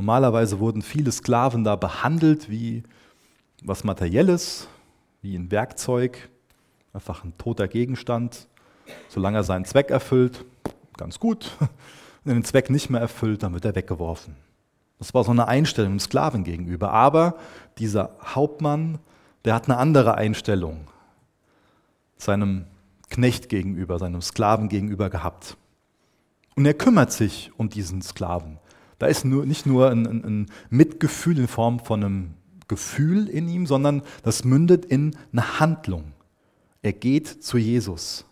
Normalerweise 0.00 0.60
wurden 0.60 0.80
viele 0.80 1.12
Sklaven 1.12 1.62
da 1.62 1.76
behandelt 1.76 2.48
wie 2.48 2.84
was 3.62 3.84
Materielles, 3.84 4.66
wie 5.20 5.36
ein 5.36 5.50
Werkzeug, 5.50 6.30
einfach 6.94 7.22
ein 7.22 7.36
toter 7.36 7.68
Gegenstand. 7.68 8.48
Solange 9.10 9.36
er 9.36 9.44
seinen 9.44 9.66
Zweck 9.66 9.90
erfüllt, 9.90 10.46
ganz 10.96 11.20
gut. 11.20 11.54
Wenn 12.24 12.32
er 12.32 12.40
den 12.40 12.44
Zweck 12.46 12.70
nicht 12.70 12.88
mehr 12.88 13.02
erfüllt, 13.02 13.42
dann 13.42 13.52
wird 13.52 13.66
er 13.66 13.74
weggeworfen. 13.74 14.36
Das 14.98 15.12
war 15.12 15.22
so 15.22 15.32
eine 15.32 15.48
Einstellung 15.48 15.92
dem 15.92 16.00
Sklaven 16.00 16.44
gegenüber. 16.44 16.92
Aber 16.92 17.36
dieser 17.76 18.16
Hauptmann, 18.24 19.00
der 19.44 19.52
hat 19.52 19.68
eine 19.68 19.76
andere 19.76 20.14
Einstellung 20.14 20.88
seinem 22.16 22.64
Knecht 23.10 23.50
gegenüber, 23.50 23.98
seinem 23.98 24.22
Sklaven 24.22 24.70
gegenüber 24.70 25.10
gehabt. 25.10 25.58
Und 26.56 26.64
er 26.64 26.72
kümmert 26.72 27.12
sich 27.12 27.52
um 27.58 27.68
diesen 27.68 28.00
Sklaven. 28.00 28.58
Da 29.00 29.06
ist 29.06 29.24
nur, 29.24 29.46
nicht 29.46 29.64
nur 29.64 29.90
ein, 29.90 30.06
ein, 30.06 30.24
ein 30.24 30.46
Mitgefühl 30.68 31.38
in 31.38 31.48
Form 31.48 31.80
von 31.80 32.04
einem 32.04 32.34
Gefühl 32.68 33.28
in 33.28 33.48
ihm, 33.48 33.66
sondern 33.66 34.02
das 34.22 34.44
mündet 34.44 34.84
in 34.84 35.16
eine 35.32 35.58
Handlung. 35.58 36.12
Er 36.82 36.92
geht 36.92 37.26
zu 37.26 37.56
Jesus 37.56 38.26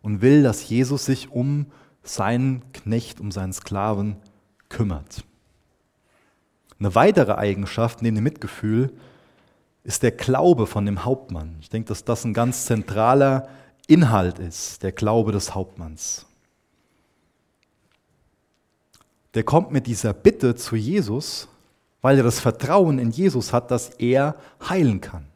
und 0.00 0.22
will, 0.22 0.44
dass 0.44 0.68
Jesus 0.68 1.06
sich 1.06 1.32
um 1.32 1.66
seinen 2.04 2.62
Knecht, 2.72 3.20
um 3.20 3.32
seinen 3.32 3.52
Sklaven 3.52 4.16
kümmert. 4.68 5.24
Eine 6.78 6.94
weitere 6.94 7.34
Eigenschaft 7.34 8.00
neben 8.00 8.14
dem 8.14 8.24
Mitgefühl 8.24 8.92
ist 9.82 10.04
der 10.04 10.12
Glaube 10.12 10.68
von 10.68 10.86
dem 10.86 11.04
Hauptmann. 11.04 11.56
Ich 11.60 11.68
denke, 11.68 11.88
dass 11.88 12.04
das 12.04 12.24
ein 12.24 12.32
ganz 12.32 12.66
zentraler 12.66 13.48
Inhalt 13.88 14.38
ist, 14.38 14.84
der 14.84 14.92
Glaube 14.92 15.32
des 15.32 15.52
Hauptmanns. 15.52 16.26
Der 19.34 19.44
kommt 19.44 19.70
mit 19.70 19.86
dieser 19.86 20.12
Bitte 20.12 20.54
zu 20.54 20.76
Jesus, 20.76 21.48
weil 22.02 22.16
er 22.16 22.24
das 22.24 22.40
Vertrauen 22.40 22.98
in 22.98 23.10
Jesus 23.10 23.52
hat, 23.52 23.70
dass 23.70 23.90
er 23.90 24.36
heilen 24.68 25.00
kann. 25.00 25.26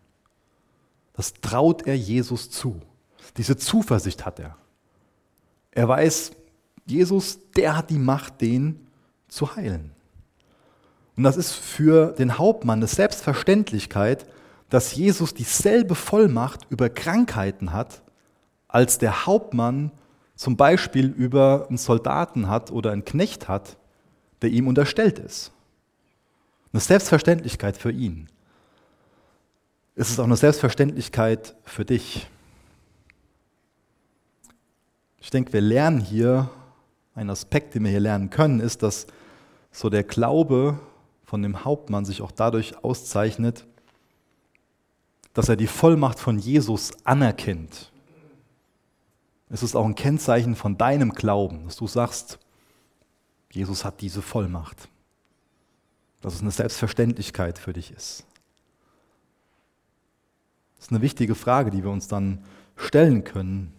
Das 1.12 1.34
traut 1.34 1.86
er 1.86 1.97
Jesus 1.97 2.51
zu. 2.51 2.80
Diese 3.36 3.57
Zuversicht 3.57 4.24
hat 4.24 4.40
er. 4.40 4.57
Er 5.70 5.88
weiß, 5.88 6.32
Jesus, 6.86 7.38
der 7.57 7.76
hat 7.76 7.90
die 7.90 7.99
Macht, 7.99 8.40
den 8.40 8.86
zu 9.28 9.57
heilen. 9.57 9.92
Und 11.16 11.22
das 11.24 11.36
ist 11.36 11.53
für 11.53 12.12
den 12.12 12.38
Hauptmann 12.38 12.80
eine 12.80 12.86
Selbstverständlichkeit, 12.86 14.26
dass 14.68 14.95
Jesus 14.95 15.34
dieselbe 15.34 15.95
Vollmacht 15.95 16.66
über 16.68 16.88
Krankheiten 16.88 17.72
hat, 17.72 18.03
als 18.66 18.99
der 18.99 19.26
Hauptmann 19.26 19.92
zum 20.34 20.57
Beispiel 20.57 21.07
über 21.07 21.66
einen 21.68 21.78
Soldaten 21.78 22.49
hat 22.49 22.72
oder 22.72 22.90
einen 22.90 23.05
Knecht 23.05 23.49
hat, 23.49 23.76
der 24.45 24.53
ihm 24.53 24.68
unterstellt 24.68 25.18
ist. 25.18 25.53
Eine 26.74 26.80
Selbstverständlichkeit 26.80 27.78
für 27.78 27.90
ihn. 27.90 28.28
Es 29.97 30.11
ist 30.11 30.20
auch 30.20 30.24
eine 30.24 30.36
Selbstverständlichkeit 30.36 31.57
für 31.64 31.86
dich. 31.86 32.28
Ich 35.18 35.30
denke, 35.30 35.55
wir 35.55 35.62
lernen 35.62 35.99
hier, 35.99 36.51
ein 37.14 37.30
Aspekt, 37.30 37.74
den 37.74 37.84
wir 37.84 37.90
hier 37.90 38.01
lernen 38.01 38.28
können, 38.28 38.61
ist, 38.61 38.82
dass 38.82 39.07
so 39.72 39.88
der 39.88 40.05
Glaube 40.05 40.78
von 41.24 41.42
dem 41.42 41.64
Hauptmann 41.64 42.05
sich 42.05 42.20
auch 42.20 42.32
dadurch 42.32 42.84
auszeichnet, 42.84 43.64
dass 45.32 45.49
er 45.49 45.57
die 45.57 45.68
Vollmacht 45.68 46.18
von 46.18 46.38
Jesus 46.38 46.92
anerkennt. 47.07 47.90
Es 49.49 49.62
ist 49.62 49.74
auch 49.74 49.86
ein 49.86 49.95
Kennzeichen 49.95 50.55
von 50.55 50.76
deinem 50.76 51.12
Glauben, 51.12 51.64
dass 51.64 51.76
du 51.76 51.86
sagst, 51.86 52.38
Jesus 53.55 53.85
hat 53.85 54.01
diese 54.01 54.21
Vollmacht. 54.21 54.89
Dass 56.21 56.35
es 56.35 56.41
eine 56.41 56.51
Selbstverständlichkeit 56.51 57.59
für 57.59 57.73
dich 57.73 57.93
ist. 57.93 58.25
Das 60.77 60.87
ist 60.87 60.93
eine 60.93 61.03
wichtige 61.03 61.35
Frage, 61.35 61.71
die 61.71 61.83
wir 61.83 61.91
uns 61.91 62.09
dann 62.09 62.45
stellen 62.77 63.23
können. 63.25 63.73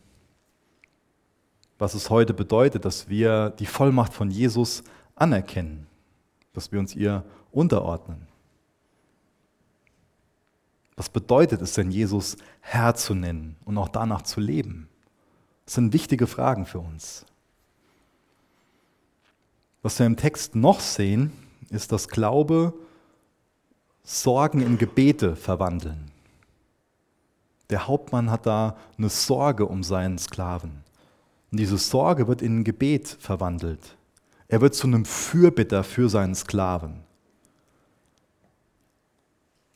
Was 1.77 1.93
es 1.93 2.09
heute 2.09 2.33
bedeutet, 2.33 2.85
dass 2.85 3.09
wir 3.09 3.49
die 3.49 3.65
Vollmacht 3.65 4.13
von 4.13 4.31
Jesus 4.31 4.83
anerkennen, 5.15 5.87
dass 6.53 6.71
wir 6.71 6.79
uns 6.79 6.95
ihr 6.95 7.25
unterordnen. 7.51 8.27
Was 10.95 11.09
bedeutet 11.09 11.61
es 11.61 11.73
denn, 11.73 11.91
Jesus 11.91 12.37
Herr 12.61 12.95
zu 12.95 13.13
nennen 13.13 13.57
und 13.65 13.77
auch 13.77 13.89
danach 13.89 14.21
zu 14.21 14.39
leben? 14.39 14.87
Das 15.65 15.73
sind 15.73 15.91
wichtige 15.91 16.27
Fragen 16.27 16.65
für 16.65 16.79
uns. 16.79 17.25
Was 19.85 19.99
wir 19.99 20.07
im 20.07 20.17
Text 20.17 20.55
noch 20.55 20.79
sehen, 20.79 21.31
ist, 21.69 21.91
dass 21.91 22.07
Glaube 22.07 22.73
Sorgen 24.01 24.61
in 24.61 24.79
Gebete 24.79 25.35
verwandeln. 25.35 26.09
Der 27.69 27.87
Hauptmann 27.87 28.31
hat 28.31 28.47
da 28.47 28.77
eine 28.97 29.09
Sorge 29.09 29.67
um 29.67 29.83
seinen 29.83 30.17
Sklaven. 30.17 30.83
Und 31.51 31.59
diese 31.59 31.77
Sorge 31.77 32.27
wird 32.27 32.41
in 32.41 32.61
ein 32.61 32.63
Gebet 32.63 33.07
verwandelt. 33.07 33.95
Er 34.47 34.59
wird 34.59 34.73
zu 34.73 34.87
einem 34.87 35.05
Fürbitter 35.05 35.83
für 35.83 36.09
seinen 36.09 36.33
Sklaven. 36.33 37.01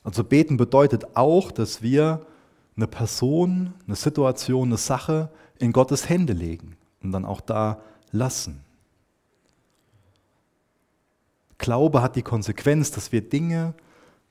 Also 0.04 0.24
beten 0.24 0.58
bedeutet 0.58 1.16
auch, 1.16 1.52
dass 1.52 1.84
wir 1.84 2.26
eine 2.76 2.88
Person, 2.88 3.76
eine 3.86 3.96
Situation, 3.96 4.70
eine 4.70 4.78
Sache 4.78 5.30
in 5.60 5.72
Gottes 5.72 6.10
Hände 6.10 6.34
legen 6.34 6.78
und 7.04 7.12
dann 7.12 7.26
auch 7.26 7.42
da 7.42 7.84
lassen. 8.12 8.64
Glaube 11.60 12.02
hat 12.02 12.16
die 12.16 12.24
Konsequenz, 12.24 12.90
dass 12.90 13.12
wir 13.12 13.22
Dinge 13.22 13.76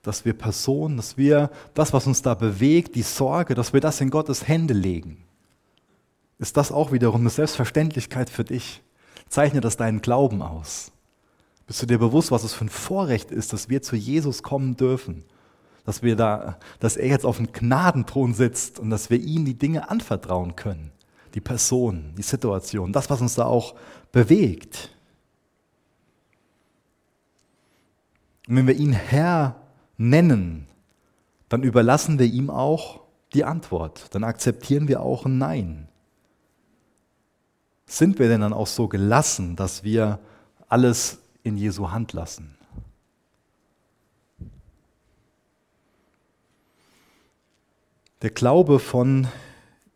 dass 0.03 0.24
wir 0.24 0.33
Personen, 0.33 0.97
dass 0.97 1.16
wir 1.16 1.51
das, 1.74 1.93
was 1.93 2.07
uns 2.07 2.22
da 2.22 2.35
bewegt, 2.35 2.95
die 2.95 3.03
Sorge, 3.03 3.55
dass 3.55 3.72
wir 3.72 3.81
das 3.81 4.01
in 4.01 4.11
Gottes 4.11 4.47
Hände 4.47 4.74
legen. 4.74 5.24
Ist 6.39 6.57
das 6.57 6.70
auch 6.70 6.93
wiederum 6.93 7.20
eine 7.20 7.31
Selbstverständlichkeit 7.31 8.31
für 8.31 8.45
dich? 8.45 8.83
Zeichne 9.29 9.61
das 9.61 9.76
deinen 9.76 10.01
Glauben 10.01 10.41
aus. 10.41 10.93
Bist 11.66 11.83
du 11.83 11.87
dir 11.87 11.99
bewusst, 11.99 12.31
was 12.31 12.45
es 12.45 12.55
für 12.55 12.64
ein 12.64 12.70
Vorrecht 12.70 13.31
ist, 13.31 13.53
dass 13.53 13.68
wir 13.68 13.83
zu 13.83 13.97
Jesus 13.97 14.43
kommen 14.43 14.76
dürfen? 14.76 15.24
Dass 15.85 16.03
wir 16.03 16.16
da, 16.16 16.59
dass 16.81 16.97
er 16.97 17.09
jetzt 17.09 17.26
auf 17.26 17.39
dem 17.39 17.53
Gnadenthron 17.53 18.35
sitzt 18.35 18.79
und 18.79 18.91
dass 18.91 19.11
wir 19.11 19.18
ihm 19.20 19.45
die 19.45 19.59
Dinge 19.59 19.91
anvertrauen 19.91 20.55
können. 20.57 20.93
Die 21.35 21.41
Person, 21.41 22.14
die 22.16 22.22
Situation, 22.22 22.93
das, 22.93 23.11
was 23.11 23.20
uns 23.20 23.35
da 23.35 23.45
auch 23.45 23.74
bewegt. 24.12 24.97
Und 28.49 28.57
wenn 28.57 28.66
wir 28.66 28.74
ihn 28.74 28.94
Herr 28.94 29.57
nennen, 29.99 30.66
dann 31.51 31.62
überlassen 31.62 32.18
wir 32.18 32.26
ihm 32.26 32.49
auch 32.49 33.01
die 33.34 33.44
Antwort. 33.44 34.14
Dann 34.14 34.24
akzeptieren 34.24 34.88
wir 34.88 35.03
auch 35.03 35.26
ein 35.26 35.36
Nein. 35.36 35.88
Sind 37.84 38.18
wir 38.18 38.28
denn 38.28 38.40
dann 38.40 38.53
auch 38.55 38.66
so 38.66 38.88
gelassen, 38.88 39.55
dass 39.55 39.84
wir 39.84 40.18
alles 40.68 41.18
in 41.42 41.59
Jesu 41.59 41.90
Hand 41.90 42.14
lassen? 42.14 42.57
Der 48.22 48.30
Glaube 48.30 48.78
von 48.78 49.28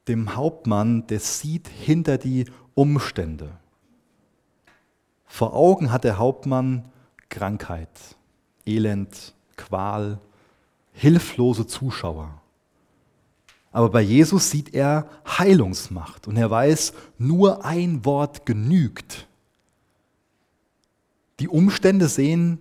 dem 0.08 0.36
Hauptmann, 0.36 1.06
der 1.06 1.20
sieht 1.20 1.68
hinter 1.68 2.18
die 2.18 2.46
Umstände. 2.74 3.50
Vor 5.24 5.54
Augen 5.54 5.90
hat 5.90 6.04
der 6.04 6.18
Hauptmann 6.18 6.84
Krankheit, 7.30 7.88
Elend, 8.66 9.34
Qual, 9.56 10.18
hilflose 10.92 11.66
Zuschauer. 11.66 12.40
Aber 13.72 13.88
bei 13.88 14.02
Jesus 14.02 14.50
sieht 14.50 14.74
er 14.74 15.08
Heilungsmacht 15.26 16.28
und 16.28 16.36
er 16.36 16.50
weiß, 16.50 16.92
nur 17.18 17.64
ein 17.64 18.04
Wort 18.04 18.44
genügt. 18.44 19.26
Die 21.40 21.48
Umstände 21.48 22.08
sehen 22.08 22.58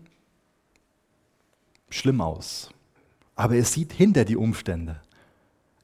schlimm 1.90 2.22
aus, 2.22 2.70
aber 3.36 3.56
er 3.56 3.66
sieht 3.66 3.92
hinter 3.92 4.24
die 4.24 4.38
Umstände. 4.38 5.02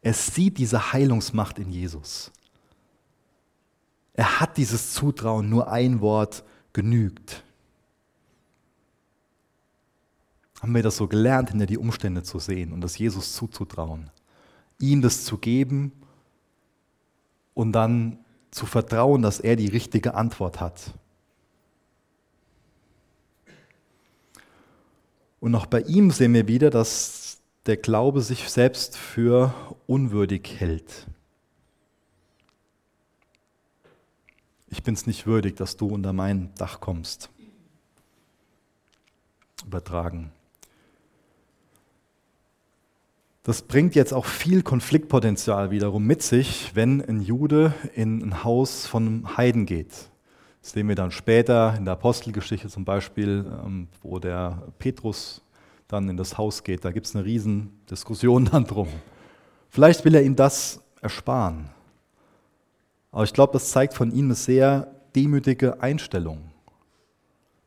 Er 0.02 0.14
sieht 0.14 0.58
diese 0.58 0.94
Heilungsmacht 0.94 1.60
in 1.60 1.70
Jesus. 1.70 2.32
Er 4.14 4.40
hat 4.40 4.58
dieses 4.58 4.94
Zutrauen, 4.94 5.50
nur 5.50 5.70
ein 5.70 6.00
Wort 6.00 6.44
genügt. 6.72 7.44
Haben 10.62 10.74
wir 10.74 10.84
das 10.84 10.98
so 10.98 11.08
gelernt, 11.08 11.52
hinter 11.52 11.66
die 11.66 11.78
Umstände 11.78 12.24
zu 12.24 12.40
sehen 12.40 12.74
und 12.74 12.82
das 12.82 12.98
Jesus 12.98 13.34
zuzutrauen. 13.34 14.10
Ihm 14.80 15.02
das 15.02 15.24
zu 15.24 15.38
geben 15.38 15.92
und 17.54 17.72
dann 17.74 18.20
zu 18.52 18.66
vertrauen, 18.66 19.22
dass 19.22 19.40
er 19.40 19.56
die 19.56 19.68
richtige 19.68 20.16
Antwort 20.16 20.60
hat. 20.60 20.94
Und 25.40 25.54
auch 25.56 25.68
bei 25.68 25.82
ihm 25.82 26.12
sehen 26.12 26.34
wir 26.34 26.48
wieder, 26.48 26.70
dass 26.70 27.40
der 27.68 27.78
Glaube 27.78 28.22
sich 28.22 28.50
selbst 28.50 28.98
für 28.98 29.54
unwürdig 29.86 30.56
hält. 30.58 31.08
Ich 34.70 34.84
bin 34.84 34.94
es 34.94 35.06
nicht 35.06 35.28
würdig, 35.28 35.56
dass 35.56 35.78
du 35.78 35.88
unter 35.88 36.14
mein 36.14 36.54
Dach 36.56 36.80
kommst. 36.80 37.30
Übertragen. 39.66 40.32
Das 43.48 43.62
bringt 43.62 43.96
jetzt 43.96 44.14
auch 44.14 44.26
viel 44.26 44.62
Konfliktpotenzial 44.62 45.72
wiederum 45.72 46.04
mit 46.04 46.22
sich, 46.22 46.72
wenn 46.74 47.02
ein 47.02 47.22
Jude 47.22 47.74
in 47.96 48.22
ein 48.22 48.44
Haus 48.44 48.86
von 48.86 49.08
einem 49.08 49.38
Heiden 49.38 49.66
geht. 49.66 50.10
Das 50.62 50.74
sehen 50.74 50.90
wir 50.90 50.96
dann 50.96 51.12
später 51.12 51.74
in 51.78 51.86
der 51.86 51.94
Apostelgeschichte 51.94 52.68
zum 52.68 52.84
Beispiel, 52.84 53.46
ähm, 53.66 53.88
wo 54.04 54.20
der 54.20 54.64
Petrus 54.80 55.42
dann 55.88 56.10
in 56.10 56.18
das 56.18 56.38
Haus 56.38 56.62
geht. 56.62 56.84
Da 56.84 56.92
gibt 56.92 57.06
es 57.06 57.16
eine 57.16 57.24
riesen 57.24 57.72
Diskussion 57.90 58.44
dann 58.52 58.66
drum. 58.66 58.90
Vielleicht 59.70 60.04
will 60.04 60.16
er 60.16 60.24
ihm 60.24 60.36
das 60.36 60.82
ersparen. 61.00 61.70
Aber 63.14 63.24
ich 63.24 63.32
glaube, 63.32 63.54
das 63.54 63.72
zeigt 63.72 63.94
von 63.94 64.12
ihm 64.12 64.26
eine 64.26 64.36
sehr 64.36 64.94
demütige 65.16 65.82
Einstellung. 65.82 66.47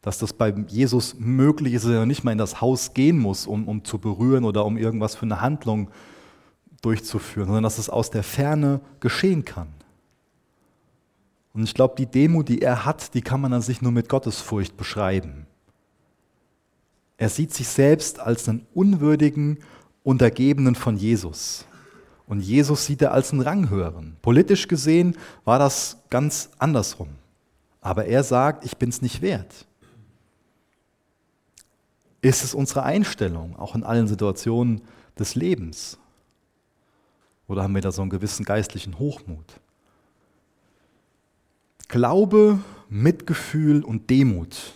Dass 0.03 0.18
das 0.18 0.32
bei 0.32 0.55
Jesus 0.68 1.16
möglich 1.18 1.74
ist, 1.74 1.84
dass 1.84 1.92
er 1.92 2.07
nicht 2.07 2.24
mal 2.24 2.32
in 2.32 2.38
das 2.38 2.61
Haus 2.61 2.94
gehen 2.94 3.18
muss, 3.18 3.46
um, 3.46 3.68
um 3.68 3.84
zu 3.84 3.98
berühren 3.98 4.44
oder 4.44 4.64
um 4.64 4.78
irgendwas 4.78 5.14
für 5.14 5.26
eine 5.26 5.40
Handlung 5.40 5.90
durchzuführen, 6.82 7.46
sondern 7.46 7.64
dass 7.64 7.78
es 7.78 7.90
aus 7.90 8.11
der 8.11 8.22
Ferne 8.22 8.80
geschehen 9.01 9.44
kann. 9.44 9.68
Und 11.53 11.64
ich 11.64 11.74
glaube, 11.74 11.94
die 11.98 12.07
Demut, 12.07 12.48
die 12.48 12.62
er 12.62 12.84
hat, 12.84 13.14
die 13.14 13.22
kann 13.22 13.40
man 13.40 13.53
an 13.53 13.62
sich 13.62 13.82
nur 13.82 13.92
mit 13.92 14.09
Gottesfurcht 14.09 14.76
beschreiben. 14.76 15.46
Er 17.18 17.28
sieht 17.28 17.53
sich 17.53 17.68
selbst 17.68 18.20
als 18.20 18.48
einen 18.48 18.66
unwürdigen 18.72 19.59
Untergebenen 20.03 20.74
von 20.74 20.96
Jesus. 20.96 21.66
Und 22.26 22.40
Jesus 22.40 22.86
sieht 22.86 23.03
er 23.03 23.12
als 23.12 23.32
einen 23.32 23.42
Ranghöheren. 23.42 24.16
Politisch 24.22 24.68
gesehen 24.68 25.16
war 25.44 25.59
das 25.59 25.98
ganz 26.09 26.51
andersrum. 26.59 27.09
Aber 27.80 28.07
er 28.07 28.22
sagt, 28.22 28.64
ich 28.64 28.76
bin 28.76 28.88
es 28.88 29.03
nicht 29.03 29.20
wert. 29.20 29.66
Ist 32.23 32.45
es 32.45 32.55
unsere 32.55 32.83
Einstellung, 32.83 33.57
auch 33.57 33.75
in 33.75 33.83
allen 33.83 34.09
Situationen 34.09 34.83
des 35.18 35.35
Lebens? 35.35 35.99
Oder 37.49 37.62
haben 37.62 37.75
wir 37.75 37.83
da 37.83 37.93
so 37.93 38.03
einen 38.03 38.11
gewissen 38.11 38.45
geistlichen 38.45 38.99
Hochmut? 38.99 39.61
Glaube, 41.89 42.61
Mitgefühl 42.89 43.83
und 43.83 44.11
Demut, 44.11 44.75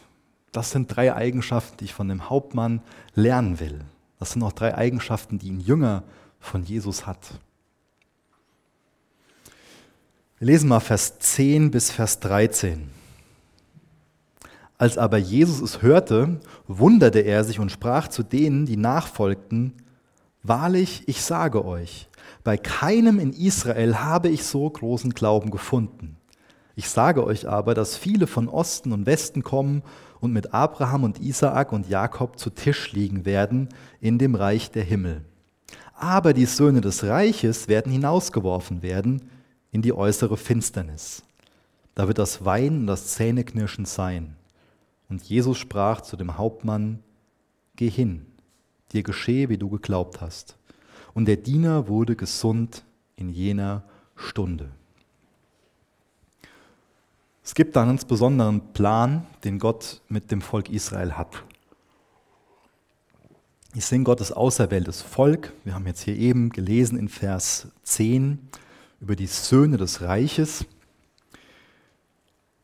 das 0.53 0.71
sind 0.71 0.87
drei 0.95 1.15
Eigenschaften, 1.15 1.77
die 1.79 1.85
ich 1.85 1.95
von 1.95 2.09
dem 2.09 2.31
Hauptmann 2.31 2.81
lernen 3.15 3.61
will. 3.61 3.81
Das 4.19 4.33
sind 4.33 4.43
auch 4.43 4.53
drei 4.53 4.75
Eigenschaften, 4.77 5.39
die 5.39 5.51
ein 5.51 5.61
Jünger 5.61 6.03
von 6.41 6.65
Jesus 6.65 7.07
hat. 7.07 7.41
Wir 10.39 10.47
lesen 10.47 10.69
mal 10.69 10.81
Vers 10.81 11.19
10 11.19 11.71
bis 11.71 11.91
Vers 11.91 12.21
13. 12.21 12.91
Als 14.85 14.99
aber 14.99 15.17
Jesus 15.17 15.63
es 15.63 15.81
hörte, 15.81 16.41
wunderte 16.69 17.21
er 17.21 17.43
sich 17.43 17.59
und 17.59 17.73
sprach 17.73 18.09
zu 18.09 18.23
denen, 18.23 18.67
die 18.67 18.77
nachfolgten, 18.77 19.73
Wahrlich, 20.43 21.05
ich 21.07 21.23
sage 21.23 21.65
euch, 21.65 22.11
bei 22.43 22.59
keinem 22.59 23.19
in 23.19 23.33
Israel 23.33 24.01
habe 24.01 24.29
ich 24.29 24.45
so 24.45 24.69
großen 24.69 25.15
Glauben 25.15 25.51
gefunden. 25.51 26.19
Ich 26.77 26.91
sage 26.91 27.25
euch 27.25 27.49
aber, 27.49 27.73
dass 27.73 27.97
viele 27.97 28.27
von 28.27 28.47
Osten 28.47 28.93
und 28.93 29.07
Westen 29.07 29.43
kommen 29.43 29.83
und 30.21 30.35
mit 30.35 30.53
Abraham 30.53 31.05
und 31.05 31.19
Isaak 31.19 31.73
und 31.73 31.89
Jakob 31.89 32.39
zu 32.39 32.51
Tisch 32.51 32.93
liegen 32.93 33.25
werden 33.25 33.71
in 34.03 34.19
dem 34.19 34.35
Reich 34.35 34.71
der 34.71 34.85
Himmel. 34.85 35.25
Aber 35.95 36.35
die 36.35 36.45
Söhne 36.45 36.83
des 36.83 37.05
Reiches 37.05 37.69
werden 37.69 37.91
hinausgeworfen 37.91 38.83
werden 38.83 39.31
in 39.73 39.81
die 39.81 39.95
äußere 39.95 40.37
Finsternis. 40.37 41.23
Da 41.95 42.07
wird 42.07 42.19
das 42.19 42.45
Weinen 42.45 42.81
und 42.81 42.87
das 42.89 43.07
Zähneknirschen 43.07 43.87
sein. 43.87 44.37
Und 45.15 45.23
Jesus 45.23 45.59
sprach 45.59 46.01
zu 46.01 46.17
dem 46.17 46.39
Hauptmann, 46.39 46.99
Geh 47.77 47.89
hin, 47.89 48.27
dir 48.91 49.05
geschehe, 49.05 49.49
wie 49.49 49.57
du 49.57 49.71
geglaubt 49.71 50.21
hast. 50.21 50.59
Und 51.13 51.27
der 51.27 51.37
Diener 51.37 51.87
wurde 51.87 52.17
gesund 52.17 52.85
in 53.15 53.29
jener 53.29 53.85
Stunde. 54.17 54.73
Es 57.45 57.55
gibt 57.55 57.77
einen 57.77 57.91
ganz 57.91 58.05
besonderen 58.05 58.73
Plan, 58.73 59.25
den 59.45 59.61
Gott 59.61 60.03
mit 60.09 60.33
dem 60.33 60.41
Volk 60.41 60.69
Israel 60.69 61.13
hat. 61.13 61.45
Ich 63.73 63.87
sehe 63.87 64.03
Gottes 64.03 64.33
auserwähltes 64.33 65.01
Volk. 65.01 65.53
Wir 65.63 65.75
haben 65.75 65.87
jetzt 65.87 66.01
hier 66.01 66.17
eben 66.17 66.51
gelesen 66.51 66.99
in 66.99 67.09
Vers 67.09 67.69
10 67.85 68.41
über 69.01 69.15
die 69.15 69.29
Söhne 69.29 69.77
des 69.77 70.01
Reiches. 70.01 70.65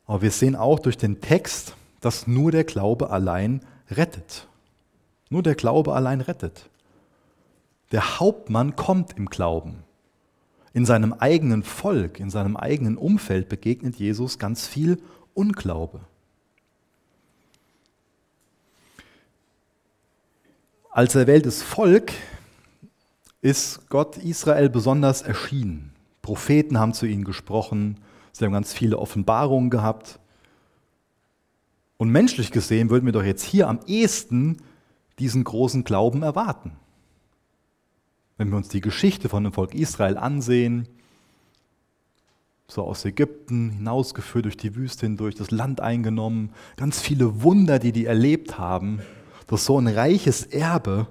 Aber 0.05 0.23
wir 0.23 0.33
sehen 0.33 0.57
auch 0.57 0.81
durch 0.81 0.99
den 0.99 1.21
Text, 1.21 1.77
dass 2.01 2.27
nur 2.27 2.51
der 2.51 2.65
Glaube 2.65 3.11
allein 3.11 3.61
rettet. 3.91 4.47
Nur 5.29 5.43
der 5.43 5.55
Glaube 5.55 5.95
allein 5.95 6.21
rettet. 6.21 6.69
Der 7.93 8.21
Hauptmann 8.21 8.77
kommt 8.77 9.17
im 9.17 9.27
Glauben. 9.27 9.85
In 10.73 10.87
seinem 10.87 11.13
eigenen 11.13 11.65
Volk, 11.65 12.21
in 12.21 12.31
seinem 12.31 12.57
eigenen 12.57 12.97
Umfeld 12.97 13.49
begegnet 13.49 13.97
Jesus 13.97 14.39
ganz 14.39 14.69
viel 14.69 15.03
Unglaube. 15.35 16.01
Als 20.93 21.15
erwähltes 21.15 21.63
Volk 21.63 22.13
ist 23.43 23.89
Gott 23.89 24.17
Israel 24.19 24.69
besonders 24.69 25.23
erschienen. 25.23 25.93
Propheten 26.23 26.79
haben 26.79 26.95
zu 26.95 27.07
ihnen 27.07 27.25
gesprochen, 27.25 27.99
sie 28.33 28.45
haben 28.45 28.53
ganz 28.53 28.73
viele 28.73 28.99
Offenbarungen 28.99 29.71
gehabt. 29.71 30.20
Und 32.01 32.09
menschlich 32.09 32.51
gesehen 32.51 32.89
würden 32.89 33.05
wir 33.05 33.13
doch 33.13 33.23
jetzt 33.23 33.45
hier 33.45 33.69
am 33.69 33.81
ehesten 33.87 34.57
diesen 35.19 35.45
großen 35.45 35.85
Glauben 35.85 36.23
erwarten. 36.23 36.73
Wenn 38.39 38.49
wir 38.49 38.57
uns 38.57 38.69
die 38.69 38.81
Geschichte 38.81 39.29
von 39.29 39.45
dem 39.45 39.53
Volk 39.53 39.75
Israel 39.75 40.17
ansehen, 40.17 40.89
so 42.69 42.85
aus 42.85 43.05
Ägypten 43.05 43.69
hinausgeführt 43.69 44.47
durch 44.47 44.57
die 44.57 44.77
Wüste 44.77 45.05
hindurch, 45.05 45.35
das 45.35 45.51
Land 45.51 45.83
eingenommen, 45.83 46.55
ganz 46.79 47.03
viele 47.03 47.43
Wunder, 47.43 47.79
die 47.79 47.93
die 47.93 48.07
erlebt 48.07 48.59
haben, 48.59 49.03
durch 49.47 49.61
so 49.61 49.79
ein 49.79 49.87
reiches 49.87 50.45
Erbe. 50.47 51.07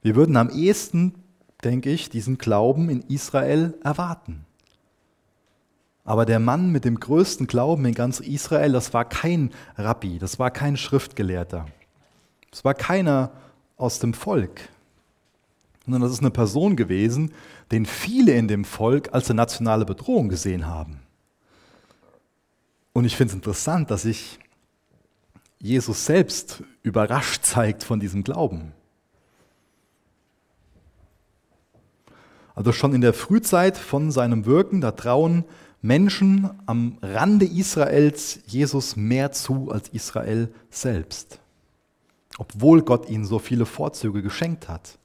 Wir 0.00 0.16
würden 0.16 0.38
am 0.38 0.48
ehesten, 0.48 1.16
denke 1.62 1.90
ich, 1.90 2.08
diesen 2.08 2.38
Glauben 2.38 2.88
in 2.88 3.02
Israel 3.02 3.74
erwarten. 3.84 4.46
Aber 6.08 6.24
der 6.24 6.38
Mann 6.38 6.72
mit 6.72 6.86
dem 6.86 6.98
größten 6.98 7.46
Glauben 7.48 7.84
in 7.84 7.92
ganz 7.92 8.20
Israel, 8.20 8.72
das 8.72 8.94
war 8.94 9.04
kein 9.04 9.50
Rabbi, 9.76 10.18
das 10.18 10.38
war 10.38 10.50
kein 10.50 10.78
Schriftgelehrter. 10.78 11.66
Das 12.50 12.64
war 12.64 12.72
keiner 12.72 13.30
aus 13.76 13.98
dem 13.98 14.14
Volk, 14.14 14.70
sondern 15.84 16.00
das 16.00 16.12
ist 16.12 16.20
eine 16.20 16.30
Person 16.30 16.76
gewesen, 16.76 17.34
den 17.72 17.84
viele 17.84 18.32
in 18.32 18.48
dem 18.48 18.64
Volk 18.64 19.12
als 19.12 19.28
eine 19.28 19.36
nationale 19.36 19.84
Bedrohung 19.84 20.30
gesehen 20.30 20.66
haben. 20.66 21.00
Und 22.94 23.04
ich 23.04 23.14
finde 23.14 23.32
es 23.32 23.34
interessant, 23.34 23.90
dass 23.90 24.00
sich 24.00 24.38
Jesus 25.58 26.06
selbst 26.06 26.62
überrascht 26.82 27.44
zeigt 27.44 27.84
von 27.84 28.00
diesem 28.00 28.24
Glauben. 28.24 28.72
Also 32.54 32.72
schon 32.72 32.94
in 32.94 33.02
der 33.02 33.12
Frühzeit 33.12 33.76
von 33.76 34.10
seinem 34.10 34.46
Wirken, 34.46 34.80
da 34.80 34.92
trauen 34.92 35.44
Menschen 35.80 36.50
am 36.66 36.98
Rande 37.02 37.46
Israels 37.46 38.40
Jesus 38.46 38.96
mehr 38.96 39.30
zu 39.30 39.70
als 39.70 39.88
Israel 39.90 40.52
selbst, 40.70 41.38
obwohl 42.36 42.82
Gott 42.82 43.08
ihnen 43.08 43.24
so 43.24 43.38
viele 43.38 43.64
Vorzüge 43.64 44.22
geschenkt 44.22 44.68
hat. 44.68 44.98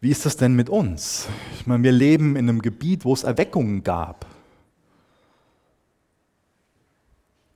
Wie 0.00 0.10
ist 0.10 0.26
das 0.26 0.36
denn 0.36 0.54
mit 0.54 0.68
uns? 0.68 1.26
Ich 1.58 1.66
meine, 1.66 1.82
wir 1.82 1.92
leben 1.92 2.36
in 2.36 2.48
einem 2.48 2.62
Gebiet, 2.62 3.04
wo 3.04 3.12
es 3.12 3.24
Erweckungen 3.24 3.82
gab. 3.82 4.26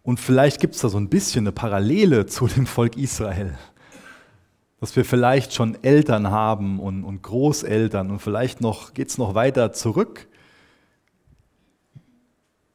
Und 0.02 0.18
vielleicht 0.18 0.60
gibt 0.60 0.74
es 0.74 0.80
da 0.80 0.88
so 0.88 0.98
ein 0.98 1.08
bisschen 1.08 1.44
eine 1.44 1.52
Parallele 1.52 2.26
zu 2.26 2.48
dem 2.48 2.66
Volk 2.66 2.96
Israel. 2.96 3.56
Dass 4.80 4.96
wir 4.96 5.04
vielleicht 5.04 5.52
schon 5.52 5.78
Eltern 5.84 6.30
haben 6.30 6.80
und, 6.80 7.04
und 7.04 7.22
Großeltern 7.22 8.10
und 8.10 8.18
vielleicht 8.18 8.60
noch 8.60 8.94
geht 8.94 9.10
es 9.10 9.18
noch 9.18 9.36
weiter 9.36 9.72
zurück 9.72 10.26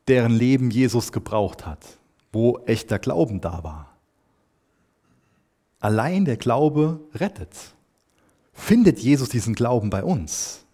deren 0.08 0.34
Leben 0.34 0.72
Jesus 0.72 1.12
gebraucht 1.12 1.66
hat, 1.66 1.86
wo 2.32 2.60
echter 2.66 3.00
Glauben 3.00 3.42
da 3.42 3.64
war. 3.64 3.98
Allein 5.80 6.26
der 6.26 6.38
Glaube 6.38 7.00
rettet. 7.14 7.56
Findet 8.54 9.00
Jesus 9.00 9.30
diesen 9.30 9.54
Glauben 9.54 9.90
bei 9.90 10.04
uns? 10.04 10.66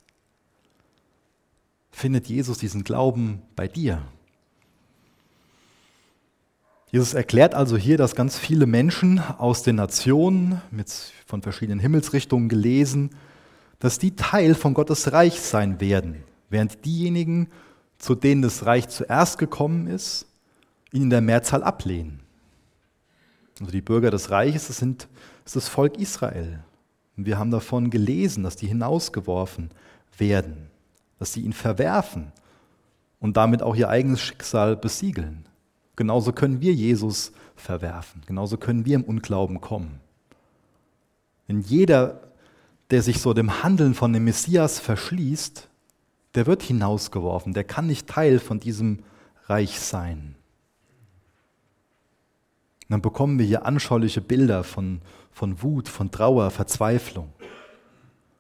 Findet 1.92 2.28
Jesus 2.28 2.58
diesen 2.58 2.84
Glauben 2.84 3.42
bei 3.56 3.68
dir? 3.68 4.02
Jesus 6.94 7.14
erklärt 7.14 7.56
also 7.56 7.76
hier, 7.76 7.98
dass 7.98 8.16
ganz 8.16 8.38
viele 8.38 8.68
Menschen 8.68 9.20
aus 9.20 9.64
den 9.64 9.76
Nationen, 9.76 10.62
mit, 10.70 10.92
von 11.26 11.42
verschiedenen 11.42 11.80
Himmelsrichtungen 11.80 12.50
gelesen, 12.50 13.10
dass 13.80 14.00
die 14.00 14.16
Teil 14.16 14.56
von 14.56 14.74
Gottes 14.74 15.12
Reich 15.12 15.42
sein 15.42 15.82
werden, 15.82 16.24
während 16.50 16.86
diejenigen, 16.86 17.50
zu 18.04 18.16
denen 18.16 18.42
das 18.42 18.66
Reich 18.66 18.90
zuerst 18.90 19.38
gekommen 19.38 19.88
ist, 19.88 20.26
ihn 20.92 21.04
in 21.04 21.10
der 21.10 21.22
Mehrzahl 21.22 21.64
ablehnen. 21.64 22.20
Also 23.62 23.72
die 23.72 23.80
Bürger 23.80 24.12
des 24.12 24.30
Reiches, 24.30 24.68
das 24.68 24.76
sind 24.76 25.08
das, 25.46 25.56
ist 25.56 25.56
das 25.56 25.70
Volk 25.70 25.98
Israel. 25.98 26.60
Und 27.16 27.26
wir 27.26 27.40
haben 27.40 27.50
davon 27.50 27.90
gelesen, 27.90 28.44
dass 28.44 28.58
die 28.58 28.68
hinausgeworfen 28.68 29.70
werden, 30.18 30.70
dass 31.18 31.32
sie 31.32 31.44
ihn 31.44 31.54
verwerfen 31.54 32.34
und 33.22 33.38
damit 33.38 33.62
auch 33.62 33.74
ihr 33.74 33.88
eigenes 33.88 34.20
Schicksal 34.20 34.76
besiegeln. 34.76 35.46
Genauso 35.96 36.34
können 36.34 36.60
wir 36.60 36.74
Jesus 36.74 37.32
verwerfen. 37.56 38.22
Genauso 38.26 38.58
können 38.58 38.84
wir 38.84 38.96
im 38.96 39.06
Unglauben 39.06 39.62
kommen. 39.62 40.02
Denn 41.48 41.62
jeder, 41.62 42.20
der 42.92 43.02
sich 43.02 43.22
so 43.22 43.34
dem 43.34 43.64
Handeln 43.64 43.94
von 43.94 44.12
dem 44.12 44.26
Messias 44.26 44.82
verschließt, 44.82 45.70
der 46.36 46.48
wird 46.48 46.64
hinausgeworfen. 46.64 47.54
Der 47.54 47.64
kann 47.64 47.88
nicht 47.88 48.08
Teil 48.08 48.40
von 48.40 48.60
diesem 48.60 49.04
Reich 49.46 49.80
sein. 49.80 50.36
Und 52.84 52.92
dann 52.92 53.02
bekommen 53.02 53.40
wir 53.40 53.46
hier 53.46 53.66
anschauliche 53.66 54.22
Bilder 54.22 54.64
von, 54.64 55.02
von 55.32 55.62
Wut, 55.62 55.88
von 55.88 56.12
Trauer, 56.12 56.52
Verzweiflung. 56.52 57.32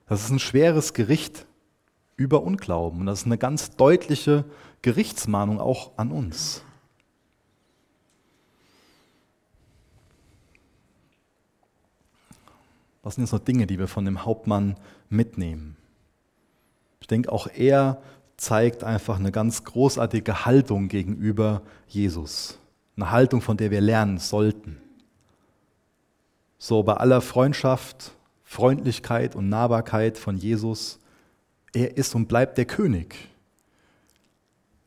Das 0.07 0.23
ist 0.23 0.31
ein 0.31 0.39
schweres 0.39 0.93
Gericht 0.93 1.45
über 2.17 2.43
Unglauben. 2.43 3.01
Und 3.01 3.05
das 3.05 3.21
ist 3.21 3.25
eine 3.25 3.37
ganz 3.37 3.75
deutliche 3.75 4.45
Gerichtsmahnung 4.81 5.59
auch 5.59 5.97
an 5.97 6.11
uns. 6.11 6.63
Was 13.01 13.15
sind 13.15 13.25
jetzt 13.25 13.33
noch 13.33 13.39
Dinge, 13.39 13.67
die 13.67 13.79
wir 13.79 13.87
von 13.87 14.05
dem 14.05 14.23
Hauptmann 14.23 14.77
mitnehmen? 15.09 15.75
Ich 17.03 17.07
denke, 17.07 17.33
auch 17.33 17.47
er 17.47 18.01
zeigt 18.37 18.85
einfach 18.85 19.19
eine 19.19 19.33
ganz 19.33 19.65
großartige 19.65 20.45
Haltung 20.45 20.87
gegenüber 20.87 21.61
Jesus. 21.85 22.57
Eine 22.95 23.11
Haltung, 23.11 23.41
von 23.41 23.57
der 23.57 23.71
wir 23.71 23.81
lernen 23.81 24.19
sollten. 24.19 24.77
So 26.57 26.81
bei 26.81 26.93
aller 26.93 27.19
Freundschaft, 27.19 28.15
Freundlichkeit 28.45 29.35
und 29.35 29.49
Nahbarkeit 29.49 30.17
von 30.17 30.37
Jesus, 30.37 30.97
er 31.73 31.97
ist 31.97 32.15
und 32.15 32.29
bleibt 32.29 32.57
der 32.57 32.63
König. 32.63 33.17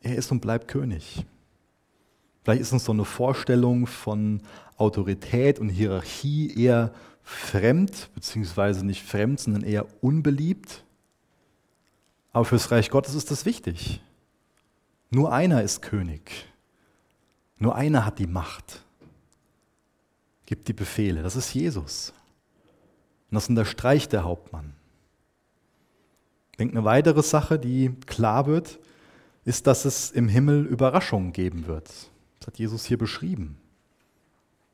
Er 0.01 0.17
ist 0.17 0.33
und 0.33 0.41
bleibt 0.41 0.69
König. 0.69 1.27
Vielleicht 2.45 2.63
ist 2.63 2.73
uns 2.73 2.87
so 2.87 2.93
eine 2.93 3.05
Vorstellung 3.05 3.87
von 3.87 4.41
Autorität 4.79 5.59
und 5.59 5.69
Hierarchie 5.69 6.59
eher 6.59 6.95
fremd, 7.23 8.09
beziehungsweise 8.15 8.87
nicht 8.87 9.03
fremd, 9.03 9.39
sondern 9.39 9.65
eher 9.65 9.85
unbeliebt. 10.01 10.83
Aber 12.37 12.45
fürs 12.45 12.71
Reich 12.71 12.91
Gottes 12.91 13.15
ist 13.15 13.31
das 13.31 13.47
wichtig. 13.47 14.03
Nur 15.09 15.33
einer 15.33 15.63
ist 15.63 15.81
König. 15.81 16.31
Nur 17.57 17.75
einer 17.75 18.05
hat 18.05 18.19
die 18.19 18.27
Macht. 18.27 18.85
Gibt 20.45 20.69
die 20.69 20.75
Befehle. 20.75 21.23
Das 21.23 21.35
ist 21.35 21.55
Jesus. 21.55 22.13
Und 23.31 23.37
das 23.37 23.49
unterstreicht 23.49 24.13
der 24.13 24.25
Hauptmann. 24.25 24.75
Ich 26.51 26.59
denke, 26.59 26.77
eine 26.77 26.85
weitere 26.85 27.23
Sache, 27.23 27.59
die 27.59 27.95
klar 28.05 28.47
wird, 28.47 28.81
ist, 29.47 29.67
dass 29.67 29.87
es 29.87 30.11
im 30.11 30.29
Himmel 30.29 30.67
Überraschungen 30.67 31.33
geben 31.33 31.67
wird. 31.67 31.89
Das 32.41 32.49
hat 32.49 32.59
Jesus 32.59 32.85
hier 32.85 32.99
beschrieben. 32.99 33.57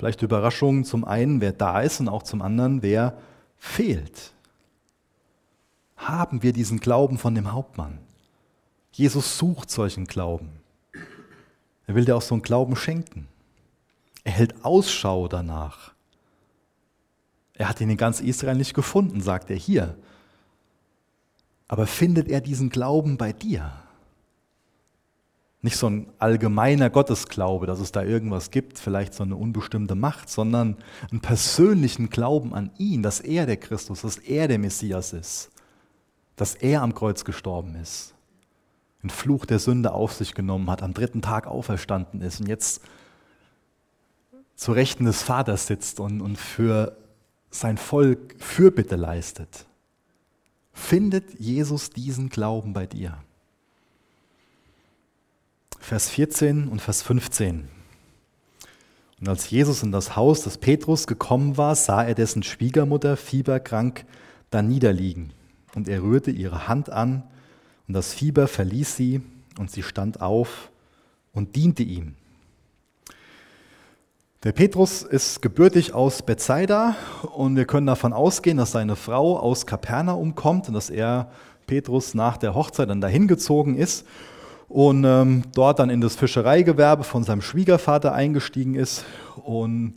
Vielleicht 0.01 0.21
Überraschungen 0.23 0.83
zum 0.83 1.05
einen, 1.05 1.41
wer 1.41 1.53
da 1.53 1.81
ist 1.81 2.01
und 2.01 2.09
auch 2.09 2.25
zum 2.25 2.43
anderen, 2.43 2.83
wer 2.83 3.17
fehlt. 3.57 4.33
Haben 6.03 6.43
wir 6.43 6.53
diesen 6.53 6.81
Glauben 6.81 7.17
von 7.17 7.35
dem 7.35 7.53
Hauptmann? 7.53 7.99
Jesus 8.91 9.39
sucht 9.39 9.71
solchen 9.71 10.07
Glauben. 10.07 10.51
Er 11.87 11.95
will 11.95 12.05
dir 12.05 12.17
auch 12.17 12.23
so 12.23 12.35
einen 12.35 12.43
Glauben 12.43 12.75
schenken. 12.75 13.29
Er 14.25 14.33
hält 14.33 14.65
Ausschau 14.65 15.29
danach. 15.29 15.93
Er 17.55 17.69
hat 17.69 17.81
ihn 17.81 17.91
in 17.91 17.97
ganz 17.97 18.21
Israel 18.21 18.57
nicht 18.57 18.75
gefunden, 18.75 19.21
sagt 19.21 19.49
er 19.49 19.57
hier. 19.57 19.97
Aber 21.69 21.87
findet 21.87 22.29
er 22.29 22.41
diesen 22.41 22.71
Glauben 22.71 23.17
bei 23.17 23.33
dir? 23.33 23.73
Nicht 25.61 25.77
so 25.77 25.89
ein 25.89 26.09
allgemeiner 26.19 26.91
Gottesglaube, 26.91 27.67
dass 27.67 27.79
es 27.79 27.93
da 27.93 28.03
irgendwas 28.03 28.51
gibt, 28.51 28.81
vielleicht 28.81 29.15
so 29.15 29.23
eine 29.23 29.37
unbestimmte 29.37 29.95
Macht, 29.95 30.29
sondern 30.29 30.77
einen 31.13 31.21
persönlichen 31.21 32.11
Glauben 32.11 32.53
an 32.53 32.73
ihn, 32.79 33.05
dass 33.05 33.21
er 33.21 33.47
der 33.47 33.59
Christus, 33.59 34.03
dass 34.03 34.19
er 34.19 34.49
der 34.49 34.59
Messias 34.59 35.13
ist, 35.13 35.52
dass 36.37 36.55
er 36.55 36.83
am 36.83 36.95
Kreuz 36.95 37.25
gestorben 37.25 37.75
ist, 37.75 38.15
den 39.03 39.11
Fluch 39.11 39.45
der 39.45 39.59
Sünde 39.59 39.93
auf 39.93 40.13
sich 40.13 40.35
genommen 40.35 40.71
hat, 40.71 40.83
am 40.83 40.95
dritten 40.95 41.23
Tag 41.23 41.47
auferstanden 41.47 42.21
ist 42.21 42.41
und 42.41 42.49
jetzt 42.49 42.83
zu 44.55 44.73
Rechten 44.73 45.05
des 45.05 45.23
Vaters 45.23 45.67
sitzt 45.67 46.01
und, 46.01 46.21
und 46.21 46.39
für 46.39 46.97
sein 47.51 47.77
Volk 47.77 48.37
Fürbitte 48.39 48.97
leistet. 48.97 49.67
Findet 50.73 51.39
Jesus 51.39 51.91
diesen 51.91 52.29
Glauben 52.29 52.73
bei 52.73 52.87
dir? 52.87 53.19
Vers 55.79 56.09
14 56.11 56.69
und 56.69 56.81
Vers 56.81 57.03
15. 57.03 57.69
Und 59.21 59.29
als 59.29 59.51
Jesus 59.51 59.83
in 59.83 59.93
das 59.93 60.17
Haus 60.17 60.43
des 60.43 60.59
Petrus 60.59 61.07
gekommen 61.07 61.57
war, 61.57 61.75
sah 61.75 62.03
er 62.03 62.15
dessen 62.15 62.43
Schwiegermutter 62.43 63.17
fieberkrank 63.17 64.05
da 64.51 64.63
niederliegen. 64.63 65.33
Und 65.75 65.89
er 65.89 66.03
rührte 66.03 66.31
ihre 66.31 66.69
Hand 66.69 66.91
an, 66.91 67.23
und 67.89 67.95
das 67.95 68.15
Fieber 68.15 68.47
verließ 68.47 68.97
sie, 68.97 69.21
und 69.59 69.71
sie 69.71 69.83
stand 69.83 70.21
auf 70.21 70.71
und 71.33 71.57
diente 71.57 71.83
ihm. 71.83 72.15
Der 74.45 74.53
Petrus 74.53 75.03
ist 75.03 75.41
gebürtig 75.41 75.95
aus 75.95 76.23
Bethsaida 76.23 76.97
und 77.35 77.55
wir 77.55 77.65
können 77.65 77.87
davon 77.87 78.13
ausgehen, 78.13 78.57
dass 78.57 78.73
seine 78.73 78.97
Frau 78.97 79.39
aus 79.39 79.67
Kapernaum 79.67 80.35
kommt 80.35 80.67
und 80.67 80.75
dass 80.75 80.91
er, 80.91 81.31
Petrus, 81.69 82.15
nach 82.15 82.39
der 82.39 82.57
Hochzeit 82.57 82.91
dann 82.91 83.01
dahin 83.01 83.29
gezogen 83.29 83.77
ist 83.77 84.05
und 84.69 85.05
ähm, 85.05 85.45
dort 85.55 85.79
dann 85.79 85.91
in 85.91 86.01
das 86.01 86.17
Fischereigewerbe 86.17 87.05
von 87.05 87.23
seinem 87.23 87.41
Schwiegervater 87.41 88.15
eingestiegen 88.15 88.75
ist. 88.75 89.05
Und 89.45 89.95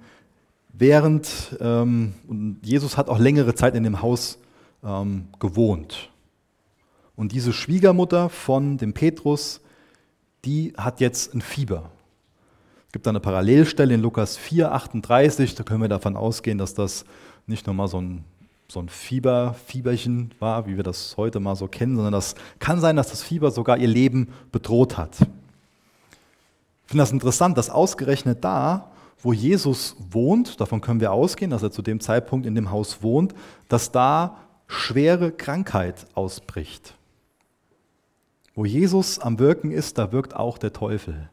während 0.73 1.57
ähm, 1.59 2.13
und 2.27 2.59
Jesus 2.61 2.97
hat 2.97 3.09
auch 3.09 3.17
längere 3.17 3.55
Zeit 3.55 3.73
in 3.73 3.83
dem 3.83 4.03
Haus 4.03 4.37
ähm, 4.85 5.27
gewohnt. 5.39 6.09
Und 7.15 7.31
diese 7.31 7.53
Schwiegermutter 7.53 8.29
von 8.29 8.77
dem 8.77 8.93
Petrus, 8.93 9.61
die 10.43 10.73
hat 10.77 10.99
jetzt 10.99 11.33
ein 11.33 11.41
Fieber. 11.41 11.89
Es 12.87 12.93
gibt 12.93 13.05
da 13.05 13.09
eine 13.09 13.19
Parallelstelle 13.19 13.93
in 13.93 14.01
Lukas 14.01 14.37
4, 14.37 14.71
38, 14.71 15.55
da 15.55 15.63
können 15.63 15.81
wir 15.81 15.89
davon 15.89 16.15
ausgehen, 16.15 16.57
dass 16.57 16.73
das 16.73 17.05
nicht 17.47 17.65
nur 17.65 17.75
mal 17.75 17.87
so 17.87 17.99
ein 17.99 18.23
so 18.67 18.79
ein 18.79 18.89
Fieber, 18.89 19.53
Fieberchen 19.53 20.31
war, 20.39 20.65
wie 20.67 20.75
wir 20.75 20.83
das 20.83 21.15
heute 21.17 21.39
mal 21.39 21.55
so 21.55 21.67
kennen, 21.67 21.95
sondern 21.95 22.13
das 22.13 22.35
kann 22.59 22.79
sein, 22.79 22.95
dass 22.95 23.09
das 23.09 23.21
Fieber 23.21 23.51
sogar 23.51 23.77
ihr 23.77 23.87
Leben 23.87 24.29
bedroht 24.51 24.97
hat. 24.97 25.17
Ich 25.21 26.91
finde 26.91 27.03
das 27.03 27.11
interessant, 27.11 27.57
dass 27.57 27.69
ausgerechnet 27.69 28.43
da, 28.43 28.91
wo 29.21 29.33
Jesus 29.33 29.95
wohnt, 30.09 30.59
davon 30.59 30.81
können 30.81 30.99
wir 30.99 31.11
ausgehen, 31.11 31.51
dass 31.51 31.63
er 31.63 31.71
zu 31.71 31.81
dem 31.81 31.99
Zeitpunkt 31.99 32.45
in 32.45 32.55
dem 32.55 32.71
Haus 32.71 33.01
wohnt, 33.01 33.33
dass 33.69 33.91
da 33.91 34.37
schwere 34.67 35.31
Krankheit 35.31 36.05
ausbricht. 36.13 36.95
Wo 38.53 38.65
Jesus 38.65 39.19
am 39.19 39.39
Wirken 39.39 39.71
ist, 39.71 39.97
da 39.97 40.11
wirkt 40.11 40.35
auch 40.35 40.57
der 40.57 40.73
Teufel. 40.73 41.29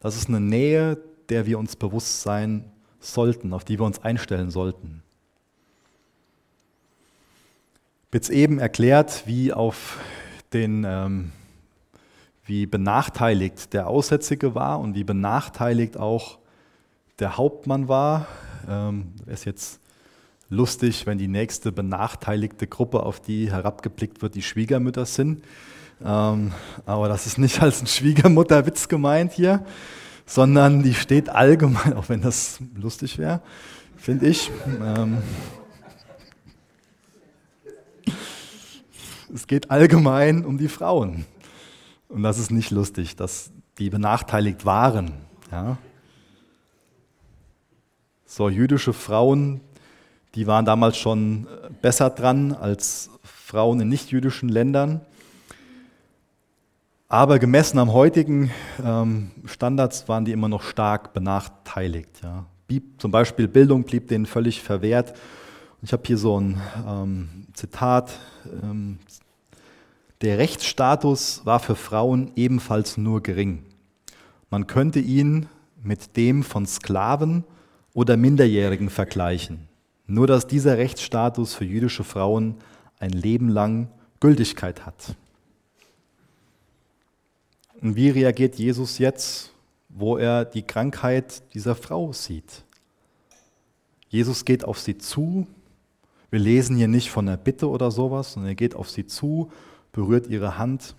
Das 0.00 0.16
ist 0.16 0.28
eine 0.28 0.40
Nähe, 0.40 0.98
der 1.28 1.46
wir 1.46 1.58
uns 1.58 1.76
bewusst 1.76 2.22
sein 2.22 2.70
sollten, 3.00 3.52
auf 3.52 3.64
die 3.64 3.78
wir 3.78 3.86
uns 3.86 4.02
einstellen 4.02 4.50
sollten 4.50 5.02
jetzt 8.16 8.30
eben 8.30 8.58
erklärt, 8.58 9.24
wie 9.26 9.52
auf 9.52 9.98
den, 10.54 10.84
ähm, 10.84 11.32
wie 12.46 12.64
benachteiligt 12.64 13.74
der 13.74 13.88
Aussätzige 13.88 14.54
war 14.54 14.80
und 14.80 14.94
wie 14.94 15.04
benachteiligt 15.04 15.98
auch 15.98 16.38
der 17.18 17.36
Hauptmann 17.36 17.88
war. 17.88 18.26
Ähm, 18.68 19.12
ist 19.26 19.44
jetzt 19.44 19.80
lustig, 20.48 21.06
wenn 21.06 21.18
die 21.18 21.28
nächste 21.28 21.72
benachteiligte 21.72 22.66
Gruppe, 22.66 23.02
auf 23.02 23.20
die 23.20 23.50
herabgeblickt 23.50 24.22
wird, 24.22 24.34
die 24.34 24.42
Schwiegermütter 24.42 25.06
sind. 25.06 25.42
Ähm, 26.04 26.52
aber 26.84 27.08
das 27.08 27.26
ist 27.26 27.38
nicht 27.38 27.62
als 27.62 27.80
ein 27.80 27.86
Schwiegermutterwitz 27.86 28.88
gemeint 28.88 29.32
hier, 29.32 29.64
sondern 30.26 30.82
die 30.82 30.94
steht 30.94 31.28
allgemein, 31.28 31.94
auch 31.94 32.08
wenn 32.08 32.20
das 32.20 32.58
lustig 32.74 33.18
wäre, 33.18 33.40
finde 33.96 34.26
ich. 34.26 34.50
Ähm, 34.82 35.18
es 39.32 39.46
geht 39.46 39.70
allgemein 39.70 40.44
um 40.44 40.58
die 40.58 40.68
Frauen. 40.68 41.24
Und 42.08 42.22
das 42.22 42.38
ist 42.38 42.50
nicht 42.50 42.70
lustig, 42.70 43.16
dass 43.16 43.50
die 43.78 43.90
benachteiligt 43.90 44.64
waren. 44.64 45.12
Ja? 45.50 45.78
So, 48.24 48.48
jüdische 48.48 48.92
Frauen, 48.92 49.60
die 50.36 50.46
waren 50.46 50.64
damals 50.66 50.98
schon 50.98 51.46
besser 51.80 52.10
dran 52.10 52.52
als 52.52 53.10
Frauen 53.22 53.80
in 53.80 53.88
nichtjüdischen 53.88 54.48
Ländern. 54.48 55.00
Aber 57.08 57.38
gemessen 57.38 57.78
am 57.78 57.92
heutigen 57.92 58.50
ähm, 58.84 59.30
Standards 59.46 60.08
waren 60.08 60.24
die 60.24 60.32
immer 60.32 60.48
noch 60.48 60.62
stark 60.62 61.14
benachteiligt. 61.14 62.20
Ja. 62.22 62.44
Zum 62.98 63.10
Beispiel 63.10 63.48
Bildung 63.48 63.84
blieb 63.84 64.08
denen 64.08 64.26
völlig 64.26 64.60
verwehrt. 64.60 65.14
Ich 65.82 65.92
habe 65.92 66.02
hier 66.04 66.18
so 66.18 66.38
ein 66.38 66.60
ähm, 66.86 67.46
Zitat. 67.54 68.18
Ähm, 68.62 68.98
der 70.20 70.38
Rechtsstatus 70.38 71.42
war 71.44 71.60
für 71.60 71.76
Frauen 71.76 72.32
ebenfalls 72.34 72.96
nur 72.96 73.22
gering. 73.22 73.62
Man 74.50 74.66
könnte 74.66 74.98
ihn 74.98 75.46
mit 75.82 76.16
dem 76.16 76.42
von 76.42 76.66
Sklaven 76.66 77.44
oder 77.94 78.16
Minderjährigen 78.16 78.90
vergleichen. 78.90 79.68
Nur 80.06 80.26
dass 80.26 80.46
dieser 80.46 80.78
Rechtsstatus 80.78 81.54
für 81.54 81.64
jüdische 81.64 82.04
Frauen 82.04 82.56
ein 82.98 83.10
Leben 83.10 83.48
lang 83.48 83.88
Gültigkeit 84.20 84.86
hat. 84.86 85.16
Und 87.80 87.96
wie 87.96 88.10
reagiert 88.10 88.56
Jesus 88.56 88.98
jetzt, 88.98 89.52
wo 89.88 90.16
er 90.16 90.44
die 90.44 90.62
Krankheit 90.62 91.42
dieser 91.54 91.74
Frau 91.74 92.12
sieht? 92.12 92.64
Jesus 94.08 94.44
geht 94.44 94.64
auf 94.64 94.78
sie 94.78 94.96
zu. 94.98 95.46
Wir 96.30 96.38
lesen 96.38 96.76
hier 96.76 96.88
nicht 96.88 97.10
von 97.10 97.28
einer 97.28 97.36
Bitte 97.36 97.68
oder 97.68 97.90
sowas, 97.90 98.32
sondern 98.32 98.52
er 98.52 98.54
geht 98.54 98.74
auf 98.74 98.90
sie 98.90 99.06
zu, 99.06 99.50
berührt 99.92 100.28
ihre 100.28 100.58
Hand. 100.58 100.94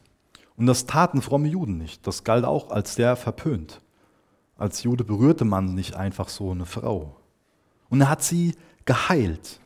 Und 0.55 0.65
das 0.65 0.85
taten 0.85 1.21
fromme 1.21 1.47
Juden 1.47 1.77
nicht. 1.77 2.05
Das 2.05 2.23
galt 2.23 2.45
auch 2.45 2.71
als 2.71 2.95
sehr 2.95 3.15
verpönt. 3.15 3.81
Als 4.57 4.83
Jude 4.83 5.03
berührte 5.03 5.45
man 5.45 5.75
nicht 5.75 5.95
einfach 5.95 6.29
so 6.29 6.51
eine 6.51 6.65
Frau. 6.65 7.15
Und 7.89 8.01
er 8.01 8.09
hat 8.09 8.23
sie 8.23 8.55
geheilt. 8.87 9.59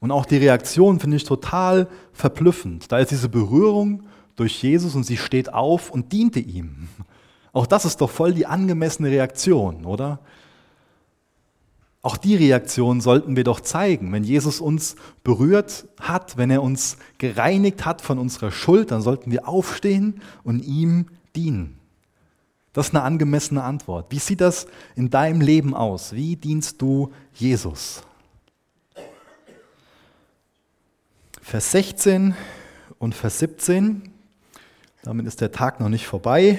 Und 0.00 0.10
auch 0.10 0.26
die 0.26 0.36
Reaktion 0.36 1.00
finde 1.00 1.16
ich 1.16 1.24
total 1.24 1.88
verblüffend. 2.12 2.92
Da 2.92 2.98
ist 2.98 3.10
diese 3.10 3.30
Berührung 3.30 4.02
durch 4.36 4.62
Jesus 4.62 4.94
und 4.94 5.04
sie 5.04 5.16
steht 5.16 5.54
auf 5.54 5.90
und 5.90 6.12
diente 6.12 6.40
ihm. 6.40 6.88
Auch 7.54 7.66
das 7.66 7.86
ist 7.86 8.02
doch 8.02 8.10
voll 8.10 8.34
die 8.34 8.44
angemessene 8.44 9.08
Reaktion, 9.10 9.86
oder? 9.86 10.18
Auch 12.02 12.18
die 12.18 12.36
Reaktion 12.36 13.00
sollten 13.00 13.34
wir 13.34 13.44
doch 13.44 13.60
zeigen. 13.60 14.12
Wenn 14.12 14.24
Jesus 14.24 14.60
uns 14.60 14.96
berührt 15.22 15.86
hat, 15.98 16.36
wenn 16.36 16.50
er 16.50 16.62
uns 16.62 16.98
gereinigt 17.16 17.86
hat 17.86 18.02
von 18.02 18.18
unserer 18.18 18.50
Schuld, 18.50 18.90
dann 18.90 19.00
sollten 19.00 19.30
wir 19.30 19.48
aufstehen 19.48 20.20
und 20.42 20.60
ihm 20.60 21.06
dienen. 21.34 21.78
Das 22.74 22.88
ist 22.88 22.94
eine 22.94 23.02
angemessene 23.04 23.62
Antwort. 23.62 24.06
Wie 24.10 24.18
sieht 24.18 24.42
das 24.42 24.66
in 24.94 25.08
deinem 25.08 25.40
Leben 25.40 25.74
aus? 25.74 26.12
Wie 26.12 26.36
dienst 26.36 26.82
du 26.82 27.10
Jesus? 27.32 28.02
Vers 31.40 31.70
16 31.70 32.34
und 32.98 33.14
Vers 33.14 33.38
17 33.38 34.14
damit 35.04 35.26
ist 35.26 35.42
der 35.42 35.52
Tag 35.52 35.80
noch 35.80 35.90
nicht 35.90 36.06
vorbei, 36.06 36.58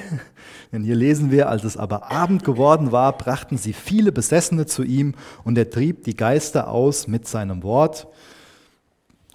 denn 0.71 0.83
hier 0.83 0.93
lesen 0.93 1.31
wir, 1.31 1.49
als 1.49 1.63
es 1.63 1.77
aber 1.77 2.11
Abend 2.11 2.43
geworden 2.43 2.91
war, 2.91 3.17
brachten 3.17 3.57
sie 3.57 3.73
viele 3.73 4.11
Besessene 4.11 4.67
zu 4.67 4.83
ihm 4.83 5.15
und 5.43 5.57
er 5.57 5.71
trieb 5.71 6.03
die 6.03 6.15
Geister 6.15 6.69
aus 6.69 7.07
mit 7.07 7.27
seinem 7.27 7.63
Wort 7.63 8.07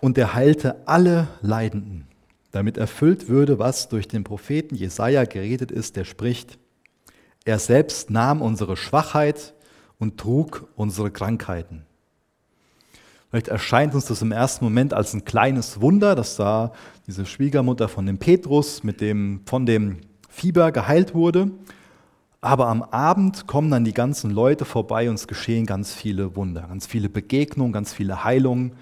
und 0.01 0.17
er 0.17 0.35
heilte 0.35 0.87
alle 0.87 1.27
Leidenden, 1.43 2.07
damit 2.53 2.79
erfüllt 2.79 3.29
würde, 3.29 3.59
was 3.59 3.89
durch 3.89 4.07
den 4.07 4.23
Propheten 4.23 4.77
Jesaja 4.77 5.25
geredet 5.25 5.73
ist, 5.73 5.97
der 5.97 6.05
spricht: 6.05 6.61
Er 7.45 7.59
selbst 7.59 8.11
nahm 8.11 8.43
unsere 8.43 8.77
Schwachheit 8.77 9.55
und 9.99 10.19
trug 10.19 10.69
unsere 10.77 11.11
Krankheiten. 11.11 11.85
Vielleicht 13.31 13.49
erscheint 13.49 13.95
uns 13.95 14.07
das 14.07 14.23
im 14.23 14.33
ersten 14.33 14.65
Moment 14.65 14.93
als 14.93 15.15
ein 15.15 15.25
kleines 15.25 15.81
Wunder, 15.81 16.17
dass 16.17 16.37
da 16.37 16.73
diese 17.07 17.25
Schwiegermutter 17.25 17.89
von 17.89 18.05
dem 18.05 18.19
Petrus 18.19 18.83
mit 18.83 19.01
dem, 19.01 19.43
von 19.47 19.67
dem 19.67 19.99
Fieber 20.29 20.73
geheilt 20.73 21.15
wurde. 21.15 21.51
Aber 22.41 22.67
am 22.69 22.83
Abend 22.83 23.47
kommen 23.47 23.71
dann 23.71 23.85
die 23.85 23.95
ganzen 23.95 24.31
Leute 24.31 24.65
vorbei 24.65 25.09
und 25.09 25.15
es 25.15 25.29
geschehen 25.29 25.67
ganz 25.67 25.95
viele 25.95 26.35
Wunder, 26.35 26.63
ganz 26.63 26.87
viele 26.87 27.09
Begegnungen, 27.09 27.73
ganz 27.73 27.93
viele 27.93 28.25
Heilungen, 28.25 28.73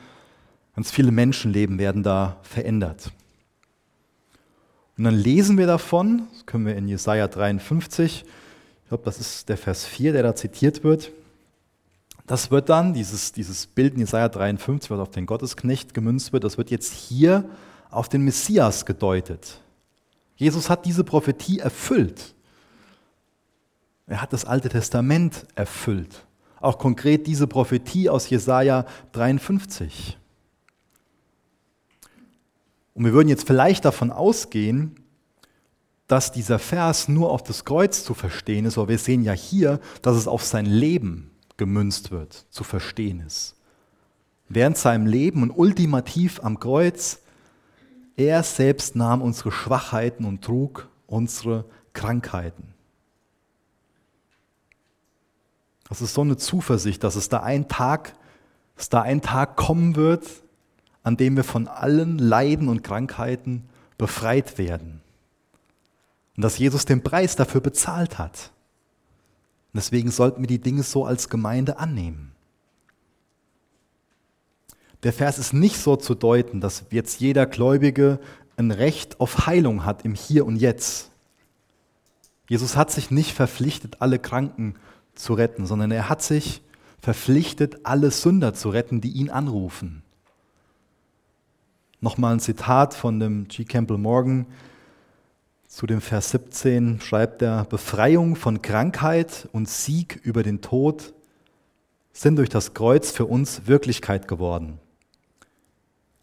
ganz 0.75 0.91
viele 0.91 1.11
Menschenleben 1.11 1.79
werden 1.79 2.03
da 2.03 2.39
verändert. 2.43 3.13
Und 4.97 5.05
dann 5.05 5.15
lesen 5.15 5.59
wir 5.59 5.67
davon, 5.67 6.23
das 6.33 6.47
können 6.47 6.67
wir 6.67 6.77
in 6.77 6.89
Jesaja 6.89 7.29
53, 7.29 8.25
ich 8.89 8.91
glaube, 8.91 9.05
das 9.05 9.20
ist 9.20 9.51
der 9.51 9.59
Vers 9.59 9.84
4, 9.84 10.14
der 10.14 10.22
da 10.22 10.34
zitiert 10.34 10.82
wird. 10.82 11.12
Das 12.26 12.51
wird 12.51 12.70
dann, 12.70 12.95
dieses, 12.95 13.32
dieses 13.32 13.66
Bild 13.66 13.93
in 13.93 14.01
Jesaja 14.01 14.30
53, 14.30 14.91
was 14.91 14.99
auf 14.99 15.11
den 15.11 15.26
Gottesknecht 15.26 15.93
gemünzt 15.93 16.32
wird, 16.32 16.43
das 16.43 16.57
wird 16.57 16.70
jetzt 16.70 16.95
hier 16.95 17.45
auf 17.91 18.09
den 18.09 18.22
Messias 18.22 18.86
gedeutet. 18.86 19.61
Jesus 20.36 20.70
hat 20.70 20.86
diese 20.86 21.05
Prophetie 21.05 21.59
erfüllt. 21.59 22.34
Er 24.07 24.22
hat 24.22 24.32
das 24.32 24.47
Alte 24.47 24.70
Testament 24.70 25.47
erfüllt. 25.55 26.24
Auch 26.59 26.78
konkret 26.78 27.26
diese 27.26 27.47
Prophetie 27.47 28.09
aus 28.09 28.30
Jesaja 28.30 28.86
53. 29.12 30.16
Und 32.95 33.05
wir 33.05 33.12
würden 33.12 33.28
jetzt 33.28 33.47
vielleicht 33.47 33.84
davon 33.84 34.11
ausgehen, 34.11 34.95
dass 36.09 36.33
dieser 36.33 36.59
Vers 36.59 37.07
nur 37.09 37.31
auf 37.31 37.43
das 37.43 37.65
Kreuz 37.65 38.03
zu 38.03 38.15
verstehen 38.15 38.65
ist, 38.65 38.79
aber 38.79 38.89
wir 38.89 38.99
sehen 38.99 39.23
ja 39.23 39.33
hier, 39.33 39.79
dass 40.03 40.17
es 40.17 40.27
auf 40.27 40.43
sein 40.43 40.67
Leben 40.67 41.31
gemünzt 41.59 42.11
wird, 42.11 42.47
zu 42.51 42.65
verstehen 42.65 43.21
ist. 43.21 43.55
Während 44.49 44.79
seinem 44.79 45.07
Leben 45.07 45.43
und 45.43 45.51
ultimativ 45.51 46.43
am 46.43 46.59
Kreuz, 46.59 47.21
er 48.17 48.43
selbst 48.43 48.97
nahm 48.97 49.21
unsere 49.21 49.53
Schwachheiten 49.53 50.25
und 50.25 50.43
trug 50.43 50.89
unsere 51.07 51.67
Krankheiten. 51.93 52.75
Das 55.89 56.01
ist 56.01 56.15
so 56.15 56.23
eine 56.23 56.37
Zuversicht, 56.37 57.05
dass 57.05 57.17
es 57.17 57.29
da 57.29 57.41
ein 57.41 57.69
Tag, 57.69 58.15
dass 58.77 58.89
da 58.89 59.03
ein 59.03 59.21
Tag 59.21 59.57
kommen 59.57 59.97
wird, 59.97 60.27
an 61.03 61.17
dem 61.17 61.37
wir 61.37 61.45
von 61.45 61.69
allen 61.69 62.19
Leiden 62.19 62.69
und 62.69 62.83
Krankheiten 62.83 63.69
befreit 63.99 64.59
werden. 64.59 64.97
Und 66.39 66.43
dass 66.43 66.57
Jesus 66.57 66.84
den 66.84 67.03
Preis 67.03 67.34
dafür 67.34 67.61
bezahlt 67.61 68.16
hat. 68.16 68.53
Und 69.72 69.78
deswegen 69.78 70.12
sollten 70.12 70.41
wir 70.41 70.47
die 70.47 70.61
Dinge 70.61 70.84
so 70.84 71.05
als 71.05 71.30
Gemeinde 71.30 71.80
annehmen. 71.80 72.30
Der 75.03 75.12
Vers 75.12 75.41
ist 75.41 75.53
nicht 75.53 75.78
so 75.78 75.97
zu 75.97 76.14
deuten, 76.14 76.61
dass 76.61 76.84
jetzt 76.91 77.18
jeder 77.18 77.45
Gläubige 77.45 78.20
ein 78.57 78.70
Recht 78.70 79.18
auf 79.18 79.49
Heilung 79.49 79.84
hat 79.84 80.05
im 80.05 80.14
Hier 80.14 80.47
und 80.47 80.55
Jetzt. 80.55 81.11
Jesus 82.49 82.76
hat 82.76 82.93
sich 82.93 83.11
nicht 83.11 83.34
verpflichtet, 83.34 83.97
alle 83.99 84.20
Kranken 84.20 84.76
zu 85.16 85.34
retten, 85.34 85.66
sondern 85.66 85.91
er 85.91 86.09
hat 86.09 86.22
sich 86.22 86.62
verpflichtet, 87.01 87.80
alle 87.82 88.12
Sünder 88.12 88.55
zu 88.55 88.70
retten, 88.70 89.01
die 89.01 89.11
ihn 89.11 89.28
anrufen. 89.28 90.05
Nochmal 92.01 92.34
ein 92.34 92.41
Zitat 92.41 92.95
von 92.95 93.18
dem 93.18 93.49
G. 93.49 93.64
Campbell 93.64 93.99
Morgan. 93.99 94.47
Zu 95.69 95.87
dem 95.87 96.01
Vers 96.01 96.31
17 96.31 97.03
schreibt 97.03 97.43
er, 97.43 97.66
Befreiung 97.66 98.37
von 98.37 98.62
Krankheit 98.62 99.51
und 99.53 99.69
Sieg 99.69 100.19
über 100.23 100.43
den 100.43 100.62
Tod 100.62 101.12
sind 102.11 102.37
durch 102.37 102.49
das 102.49 102.73
Kreuz 102.73 103.11
für 103.12 103.27
uns 103.27 103.66
Wirklichkeit 103.66 104.29
geworden. 104.29 104.79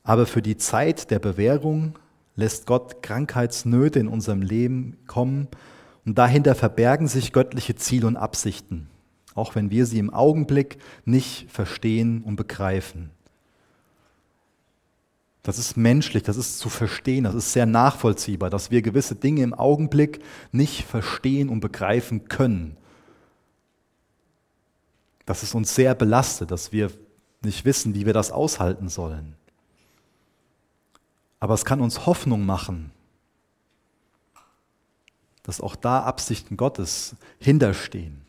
Aber 0.02 0.26
für 0.26 0.42
die 0.42 0.58
Zeit 0.58 1.12
der 1.12 1.20
Bewährung 1.20 2.00
lässt 2.36 2.66
Gott 2.66 3.04
Krankheitsnöte 3.04 4.00
in 4.00 4.08
unserem 4.08 4.42
Leben 4.42 4.98
kommen 5.06 5.48
und 6.06 6.18
dahinter 6.18 6.56
verbergen 6.56 7.08
sich 7.08 7.32
göttliche 7.32 7.76
Ziele 7.76 8.08
und 8.08 8.18
Absichten, 8.18 8.90
auch 9.36 9.54
wenn 9.54 9.70
wir 9.70 9.86
sie 9.86 10.00
im 10.00 10.12
Augenblick 10.12 10.80
nicht 11.06 11.52
verstehen 11.52 12.24
und 12.24 12.36
begreifen. 12.36 13.12
Das 15.46 15.60
ist 15.60 15.78
menschlich, 15.78 16.24
das 16.24 16.38
ist 16.38 16.58
zu 16.58 16.70
verstehen, 16.70 17.26
das 17.26 17.36
ist 17.36 17.54
sehr 17.54 17.68
nachvollziehbar, 17.68 18.50
dass 18.50 18.72
wir 18.72 18.82
gewisse 18.82 19.14
Dinge 19.14 19.44
im 19.44 19.54
Augenblick 19.54 20.20
nicht 20.52 20.86
verstehen 20.86 21.50
und 21.50 21.60
begreifen 21.60 22.28
können. 22.28 22.76
Dass 25.28 25.44
es 25.44 25.54
uns 25.54 25.76
sehr 25.76 25.94
belastet, 25.94 26.50
dass 26.50 26.72
wir 26.72 26.90
nicht 27.44 27.64
wissen, 27.64 27.94
wie 27.94 28.08
wir 28.08 28.14
das 28.14 28.32
aushalten 28.32 28.90
sollen. 28.90 29.36
Aber 31.40 31.54
es 31.54 31.64
kann 31.64 31.80
uns 31.80 32.08
Hoffnung 32.08 32.44
machen, 32.44 32.90
dass 35.44 35.62
auch 35.62 35.76
da 35.76 36.02
Absichten 36.02 36.58
Gottes 36.58 37.18
hinterstehen. 37.38 38.22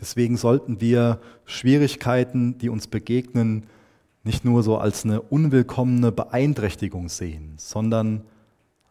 Deswegen 0.00 0.38
sollten 0.38 0.80
wir 0.80 1.20
Schwierigkeiten, 1.44 2.56
die 2.56 2.70
uns 2.70 2.86
begegnen, 2.86 3.66
nicht 4.26 4.44
nur 4.44 4.64
so 4.64 4.76
als 4.76 5.04
eine 5.04 5.22
unwillkommene 5.22 6.10
Beeinträchtigung 6.10 7.08
sehen, 7.08 7.54
sondern 7.58 8.24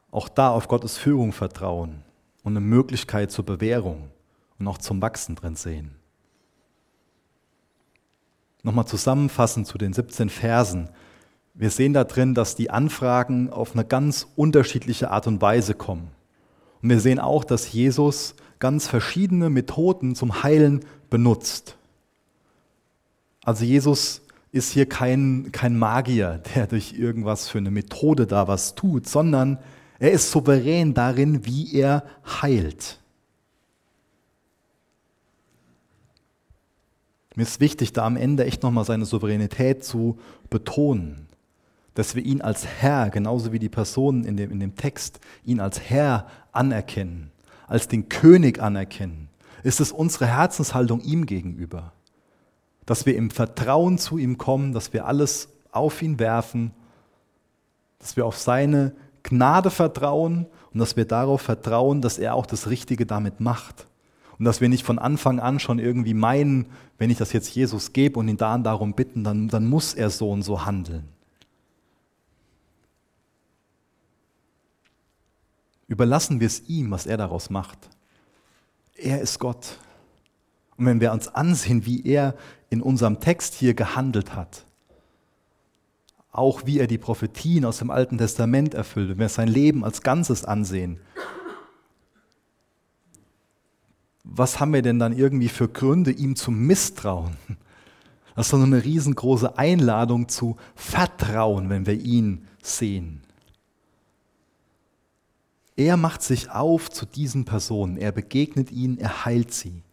auch 0.09 0.29
da 0.29 0.49
auf 0.49 0.69
Gottes 0.69 0.97
Führung 0.97 1.33
vertrauen 1.33 2.05
und 2.43 2.53
eine 2.53 2.65
Möglichkeit 2.65 3.31
zur 3.31 3.45
Bewährung 3.45 4.07
und 4.57 4.67
auch 4.69 4.77
zum 4.77 5.01
Wachsen 5.01 5.35
drin 5.35 5.57
sehen. 5.57 5.95
Nochmal 8.63 8.87
zusammenfassend 8.87 9.67
zu 9.67 9.77
den 9.77 9.91
17 9.91 10.29
Versen. 10.29 10.87
Wir 11.53 11.69
sehen 11.69 11.91
da 11.91 12.05
drin, 12.05 12.33
dass 12.33 12.55
die 12.55 12.69
Anfragen 12.69 13.49
auf 13.49 13.73
eine 13.73 13.83
ganz 13.83 14.27
unterschiedliche 14.37 15.11
Art 15.11 15.27
und 15.27 15.41
Weise 15.41 15.73
kommen. 15.73 16.11
Und 16.81 16.89
wir 16.89 17.01
sehen 17.01 17.19
auch, 17.19 17.43
dass 17.43 17.73
Jesus 17.73 18.35
ganz 18.59 18.87
verschiedene 18.87 19.49
Methoden 19.49 20.15
zum 20.15 20.43
Heilen 20.43 20.85
benutzt. 21.09 21.75
Also 23.43 23.65
Jesus 23.65 24.21
ist 24.55 24.71
hier 24.71 24.87
kein, 24.87 25.51
kein 25.51 25.77
Magier, 25.77 26.41
der 26.55 26.65
durch 26.67 26.93
irgendwas 26.93 27.49
für 27.49 27.57
eine 27.57 27.71
Methode 27.71 28.25
da 28.25 28.47
was 28.47 28.73
tut, 28.73 29.05
sondern 29.05 29.59
er 29.99 30.11
ist 30.11 30.31
souverän 30.31 30.93
darin, 30.93 31.45
wie 31.45 31.75
er 31.75 32.05
heilt. 32.41 33.01
Mir 37.35 37.43
ist 37.43 37.59
wichtig, 37.59 37.91
da 37.91 38.05
am 38.05 38.15
Ende 38.15 38.45
echt 38.45 38.63
nochmal 38.63 38.85
seine 38.85 39.03
Souveränität 39.03 39.83
zu 39.83 40.19
betonen, 40.49 41.27
dass 41.93 42.15
wir 42.15 42.23
ihn 42.23 42.41
als 42.41 42.65
Herr, 42.65 43.09
genauso 43.09 43.51
wie 43.51 43.59
die 43.59 43.67
Personen 43.67 44.23
in 44.23 44.37
dem, 44.37 44.51
in 44.51 44.61
dem 44.61 44.77
Text, 44.77 45.19
ihn 45.43 45.59
als 45.59 45.81
Herr 45.81 46.27
anerkennen, 46.53 47.29
als 47.67 47.89
den 47.89 48.07
König 48.07 48.61
anerkennen. 48.61 49.27
Ist 49.63 49.81
es 49.81 49.91
unsere 49.91 50.27
Herzenshaltung 50.27 51.01
ihm 51.01 51.25
gegenüber, 51.25 51.91
dass 52.85 53.05
wir 53.05 53.15
im 53.15 53.29
Vertrauen 53.29 53.97
zu 53.97 54.17
ihm 54.17 54.37
kommen, 54.37 54.73
dass 54.73 54.93
wir 54.93 55.05
alles 55.05 55.49
auf 55.71 56.01
ihn 56.01 56.19
werfen, 56.19 56.71
dass 57.99 58.15
wir 58.15 58.25
auf 58.25 58.37
seine 58.37 58.93
Gnade 59.23 59.71
vertrauen 59.71 60.45
und 60.73 60.79
dass 60.79 60.95
wir 60.95 61.05
darauf 61.05 61.41
vertrauen, 61.41 62.01
dass 62.01 62.17
er 62.17 62.35
auch 62.35 62.45
das 62.45 62.69
Richtige 62.69 63.05
damit 63.05 63.39
macht. 63.39 63.87
Und 64.37 64.45
dass 64.45 64.61
wir 64.61 64.69
nicht 64.69 64.83
von 64.83 64.99
Anfang 64.99 65.39
an 65.39 65.59
schon 65.59 65.79
irgendwie 65.79 66.13
meinen, 66.13 66.67
wenn 66.97 67.09
ich 67.09 67.17
das 67.17 67.31
jetzt 67.33 67.55
Jesus 67.55 67.93
gebe 67.93 68.19
und 68.19 68.27
ihn 68.27 68.37
da 68.37 68.55
und 68.55 68.63
darum 68.63 68.93
bitten, 68.93 69.23
dann, 69.23 69.47
dann 69.47 69.65
muss 69.65 69.93
er 69.93 70.09
so 70.09 70.29
und 70.29 70.43
so 70.43 70.65
handeln. 70.65 71.07
Überlassen 75.87 76.39
wir 76.39 76.47
es 76.47 76.67
ihm, 76.67 76.91
was 76.91 77.05
er 77.05 77.17
daraus 77.17 77.49
macht. 77.49 77.89
Er 78.95 79.21
ist 79.21 79.39
Gott. 79.39 79.77
Und 80.77 80.85
wenn 80.85 80.99
wir 80.99 81.13
uns 81.13 81.27
ansehen, 81.29 81.85
wie 81.85 82.05
er 82.05 82.35
in 82.75 82.81
unserem 82.81 83.21
Text 83.21 83.53
hier 83.53 83.73
gehandelt 83.73 84.35
hat, 84.35 84.65
auch 86.31 86.65
wie 86.65 86.79
er 86.79 86.87
die 86.87 86.97
Prophetien 86.97 87.63
aus 87.63 87.77
dem 87.77 87.89
Alten 87.89 88.17
Testament 88.17 88.73
erfüllt, 88.73 89.09
wenn 89.09 89.19
wir 89.19 89.29
sein 89.29 89.47
Leben 89.47 89.85
als 89.85 90.01
Ganzes 90.01 90.43
ansehen, 90.43 90.99
was 94.25 94.59
haben 94.59 94.73
wir 94.73 94.81
denn 94.81 94.99
dann 94.99 95.17
irgendwie 95.17 95.47
für 95.47 95.69
Gründe, 95.69 96.11
ihm 96.11 96.35
zu 96.35 96.51
misstrauen? 96.51 97.37
Das 98.35 98.47
ist 98.47 98.53
doch 98.53 98.61
eine 98.61 98.83
riesengroße 98.83 99.57
Einladung 99.57 100.27
zu 100.27 100.57
Vertrauen, 100.75 101.69
wenn 101.69 101.85
wir 101.85 101.93
ihn 101.93 102.45
sehen. 102.61 103.21
Er 105.77 105.95
macht 105.95 106.21
sich 106.21 106.51
auf 106.51 106.89
zu 106.89 107.05
diesen 107.05 107.45
Personen, 107.45 107.95
er 107.95 108.11
begegnet 108.11 108.71
ihnen, 108.71 108.97
er 108.97 109.23
heilt 109.23 109.53
sie. 109.53 109.84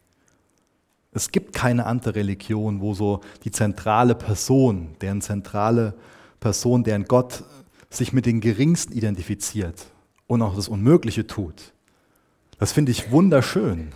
Es 1.13 1.31
gibt 1.31 1.53
keine 1.53 1.87
andere 1.87 2.15
Religion, 2.15 2.81
wo 2.81 2.95
so 2.95 3.21
die 3.45 3.51
zentrale 3.51 4.15
Person, 4.15 4.97
deren 5.01 5.21
zentrale 5.21 5.95
Person, 6.41 6.85
deren 6.85 7.05
Gott 7.05 7.45
sich 7.91 8.13
mit 8.13 8.27
den 8.27 8.41
Geringsten 8.41 8.93
identifiziert 8.95 9.87
und 10.27 10.43
auch 10.43 10.57
das 10.57 10.69
Unmögliche 10.69 11.27
tut. 11.27 11.75
Das 12.59 12.73
finde 12.73 12.93
ich 12.93 13.11
wunderschön 13.11 13.93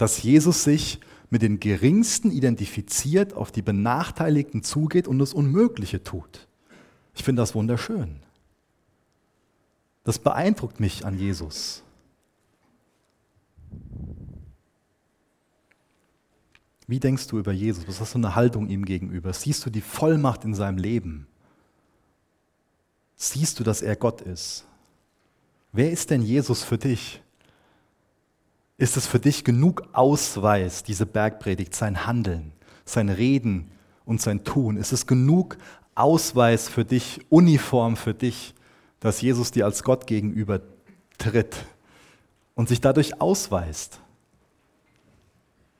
dass 0.00 0.22
Jesus 0.22 0.64
sich 0.64 0.98
mit 1.28 1.42
den 1.42 1.60
Geringsten 1.60 2.30
identifiziert, 2.30 3.34
auf 3.34 3.52
die 3.52 3.60
Benachteiligten 3.60 4.62
zugeht 4.62 5.06
und 5.06 5.18
das 5.18 5.34
Unmögliche 5.34 6.02
tut. 6.02 6.48
Ich 7.14 7.22
finde 7.22 7.42
das 7.42 7.54
wunderschön. 7.54 8.16
Das 10.04 10.18
beeindruckt 10.18 10.80
mich 10.80 11.04
an 11.04 11.18
Jesus. 11.18 11.82
Wie 16.90 16.98
denkst 16.98 17.28
du 17.28 17.38
über 17.38 17.52
Jesus? 17.52 17.86
Was 17.86 18.00
hast 18.00 18.14
du 18.14 18.18
eine 18.18 18.34
Haltung 18.34 18.68
ihm 18.68 18.84
gegenüber? 18.84 19.32
Siehst 19.32 19.64
du 19.64 19.70
die 19.70 19.80
Vollmacht 19.80 20.44
in 20.44 20.54
seinem 20.54 20.76
Leben? 20.76 21.28
Siehst 23.14 23.60
du, 23.60 23.64
dass 23.64 23.80
er 23.80 23.94
Gott 23.94 24.20
ist? 24.22 24.64
Wer 25.70 25.92
ist 25.92 26.10
denn 26.10 26.20
Jesus 26.20 26.64
für 26.64 26.78
dich? 26.78 27.22
Ist 28.76 28.96
es 28.96 29.06
für 29.06 29.20
dich 29.20 29.44
genug 29.44 29.84
Ausweis, 29.92 30.82
diese 30.82 31.06
Bergpredigt, 31.06 31.76
sein 31.76 32.08
Handeln, 32.08 32.50
sein 32.84 33.08
Reden 33.08 33.70
und 34.04 34.20
sein 34.20 34.42
Tun? 34.42 34.76
Ist 34.76 34.90
es 34.90 35.06
genug 35.06 35.58
Ausweis 35.94 36.68
für 36.68 36.84
dich, 36.84 37.20
Uniform 37.28 37.96
für 37.96 38.14
dich, 38.14 38.52
dass 38.98 39.20
Jesus 39.20 39.52
dir 39.52 39.64
als 39.64 39.84
Gott 39.84 40.08
gegenüber 40.08 40.60
tritt 41.18 41.54
und 42.56 42.68
sich 42.68 42.80
dadurch 42.80 43.20
ausweist? 43.20 44.00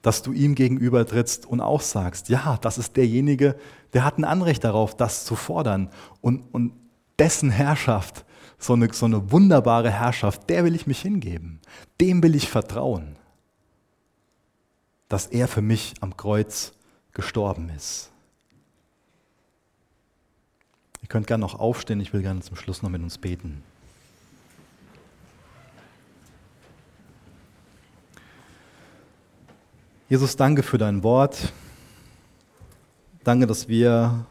Dass 0.03 0.22
du 0.22 0.32
ihm 0.32 0.55
gegenüber 0.55 1.07
trittst 1.07 1.46
und 1.46 1.61
auch 1.61 1.82
sagst, 1.82 2.28
ja, 2.28 2.59
das 2.61 2.78
ist 2.78 2.96
derjenige, 2.96 3.57
der 3.92 4.05
hat 4.05 4.18
ein 4.18 4.24
Anrecht 4.24 4.64
darauf, 4.64 4.96
das 4.96 5.24
zu 5.24 5.36
fordern 5.36 5.90
und, 6.20 6.42
und 6.53 6.72
dessen 7.18 7.51
Herrschaft 7.51 8.24
so 8.59 8.74
eine, 8.74 8.92
so 8.92 9.07
eine 9.07 9.30
wunderbare 9.30 9.90
Herrschaft, 9.90 10.48
der 10.48 10.64
will 10.64 10.74
ich 10.74 10.86
mich 10.86 11.01
hingeben. 11.01 11.61
Dem 12.01 12.22
will 12.22 12.34
ich 12.34 12.48
vertrauen, 12.48 13.16
dass 15.09 15.26
er 15.26 15.48
für 15.48 15.62
mich 15.62 15.94
am 16.01 16.16
Kreuz 16.16 16.72
gestorben 17.12 17.70
ist. 17.70 18.11
Ihr 21.03 21.09
könnt 21.09 21.26
gerne 21.26 21.40
noch 21.40 21.59
aufstehen, 21.59 22.01
ich 22.01 22.12
will 22.12 22.22
gerne 22.22 22.40
zum 22.40 22.57
Schluss 22.57 22.82
noch 22.82 22.90
mit 22.90 23.03
uns 23.03 23.18
beten. 23.18 23.62
Jesus, 30.11 30.34
danke 30.34 30.64
für 30.64 30.76
dein 30.76 31.04
Wort. 31.04 31.52
Danke, 33.22 33.46
dass 33.46 33.68
wir 33.68 34.26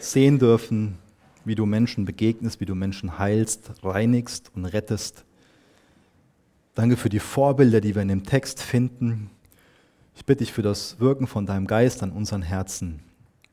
sehen 0.00 0.40
dürfen, 0.40 0.98
wie 1.44 1.54
du 1.54 1.66
Menschen 1.66 2.04
begegnest, 2.04 2.58
wie 2.58 2.64
du 2.64 2.74
Menschen 2.74 3.16
heilst, 3.16 3.70
reinigst 3.84 4.50
und 4.56 4.64
rettest. 4.64 5.24
Danke 6.74 6.96
für 6.96 7.10
die 7.10 7.20
Vorbilder, 7.20 7.80
die 7.80 7.94
wir 7.94 8.02
in 8.02 8.08
dem 8.08 8.24
Text 8.24 8.60
finden. 8.60 9.30
Ich 10.16 10.24
bitte 10.24 10.42
dich 10.42 10.52
für 10.52 10.62
das 10.62 10.98
Wirken 10.98 11.28
von 11.28 11.46
deinem 11.46 11.68
Geist 11.68 12.02
an 12.02 12.10
unseren 12.10 12.42
Herzen, 12.42 12.98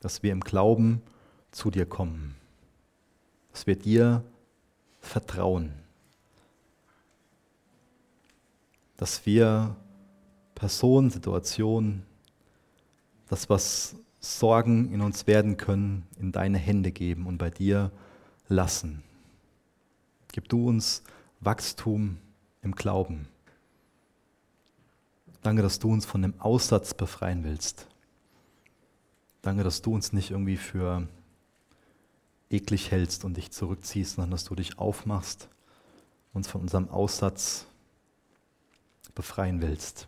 dass 0.00 0.24
wir 0.24 0.32
im 0.32 0.40
Glauben 0.40 1.00
zu 1.52 1.70
dir 1.70 1.86
kommen, 1.86 2.34
dass 3.52 3.68
wir 3.68 3.76
dir 3.76 4.24
vertrauen, 5.00 5.70
dass 8.96 9.24
wir 9.26 9.76
Personen, 10.62 11.10
Situationen, 11.10 12.06
das, 13.28 13.50
was 13.50 13.96
Sorgen 14.20 14.92
in 14.92 15.00
uns 15.00 15.26
werden 15.26 15.56
können, 15.56 16.06
in 16.20 16.30
deine 16.30 16.56
Hände 16.56 16.92
geben 16.92 17.26
und 17.26 17.36
bei 17.36 17.50
dir 17.50 17.90
lassen. 18.46 19.02
Gib 20.30 20.48
du 20.48 20.68
uns 20.68 21.02
Wachstum 21.40 22.18
im 22.62 22.76
Glauben. 22.76 23.26
Danke, 25.42 25.62
dass 25.62 25.80
du 25.80 25.92
uns 25.92 26.06
von 26.06 26.22
dem 26.22 26.40
Aussatz 26.40 26.94
befreien 26.94 27.42
willst. 27.42 27.88
Danke, 29.42 29.64
dass 29.64 29.82
du 29.82 29.92
uns 29.92 30.12
nicht 30.12 30.30
irgendwie 30.30 30.58
für 30.58 31.08
eklig 32.50 32.92
hältst 32.92 33.24
und 33.24 33.36
dich 33.36 33.50
zurückziehst, 33.50 34.14
sondern 34.14 34.30
dass 34.30 34.44
du 34.44 34.54
dich 34.54 34.78
aufmachst, 34.78 35.48
uns 36.32 36.46
von 36.46 36.60
unserem 36.60 36.88
Aussatz 36.88 37.66
befreien 39.16 39.60
willst. 39.60 40.06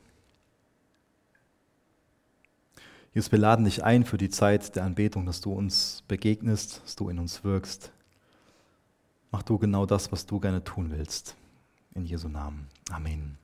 Jesus, 3.14 3.30
wir 3.30 3.38
laden 3.38 3.64
dich 3.64 3.84
ein 3.84 4.04
für 4.04 4.18
die 4.18 4.28
Zeit 4.28 4.74
der 4.74 4.82
Anbetung, 4.82 5.24
dass 5.24 5.40
du 5.40 5.52
uns 5.52 6.02
begegnest, 6.08 6.82
dass 6.82 6.96
du 6.96 7.08
in 7.08 7.20
uns 7.20 7.44
wirkst. 7.44 7.92
Mach 9.30 9.44
du 9.44 9.56
genau 9.56 9.86
das, 9.86 10.10
was 10.10 10.26
du 10.26 10.40
gerne 10.40 10.64
tun 10.64 10.90
willst. 10.90 11.36
In 11.94 12.04
Jesu 12.04 12.28
Namen. 12.28 12.66
Amen. 12.90 13.38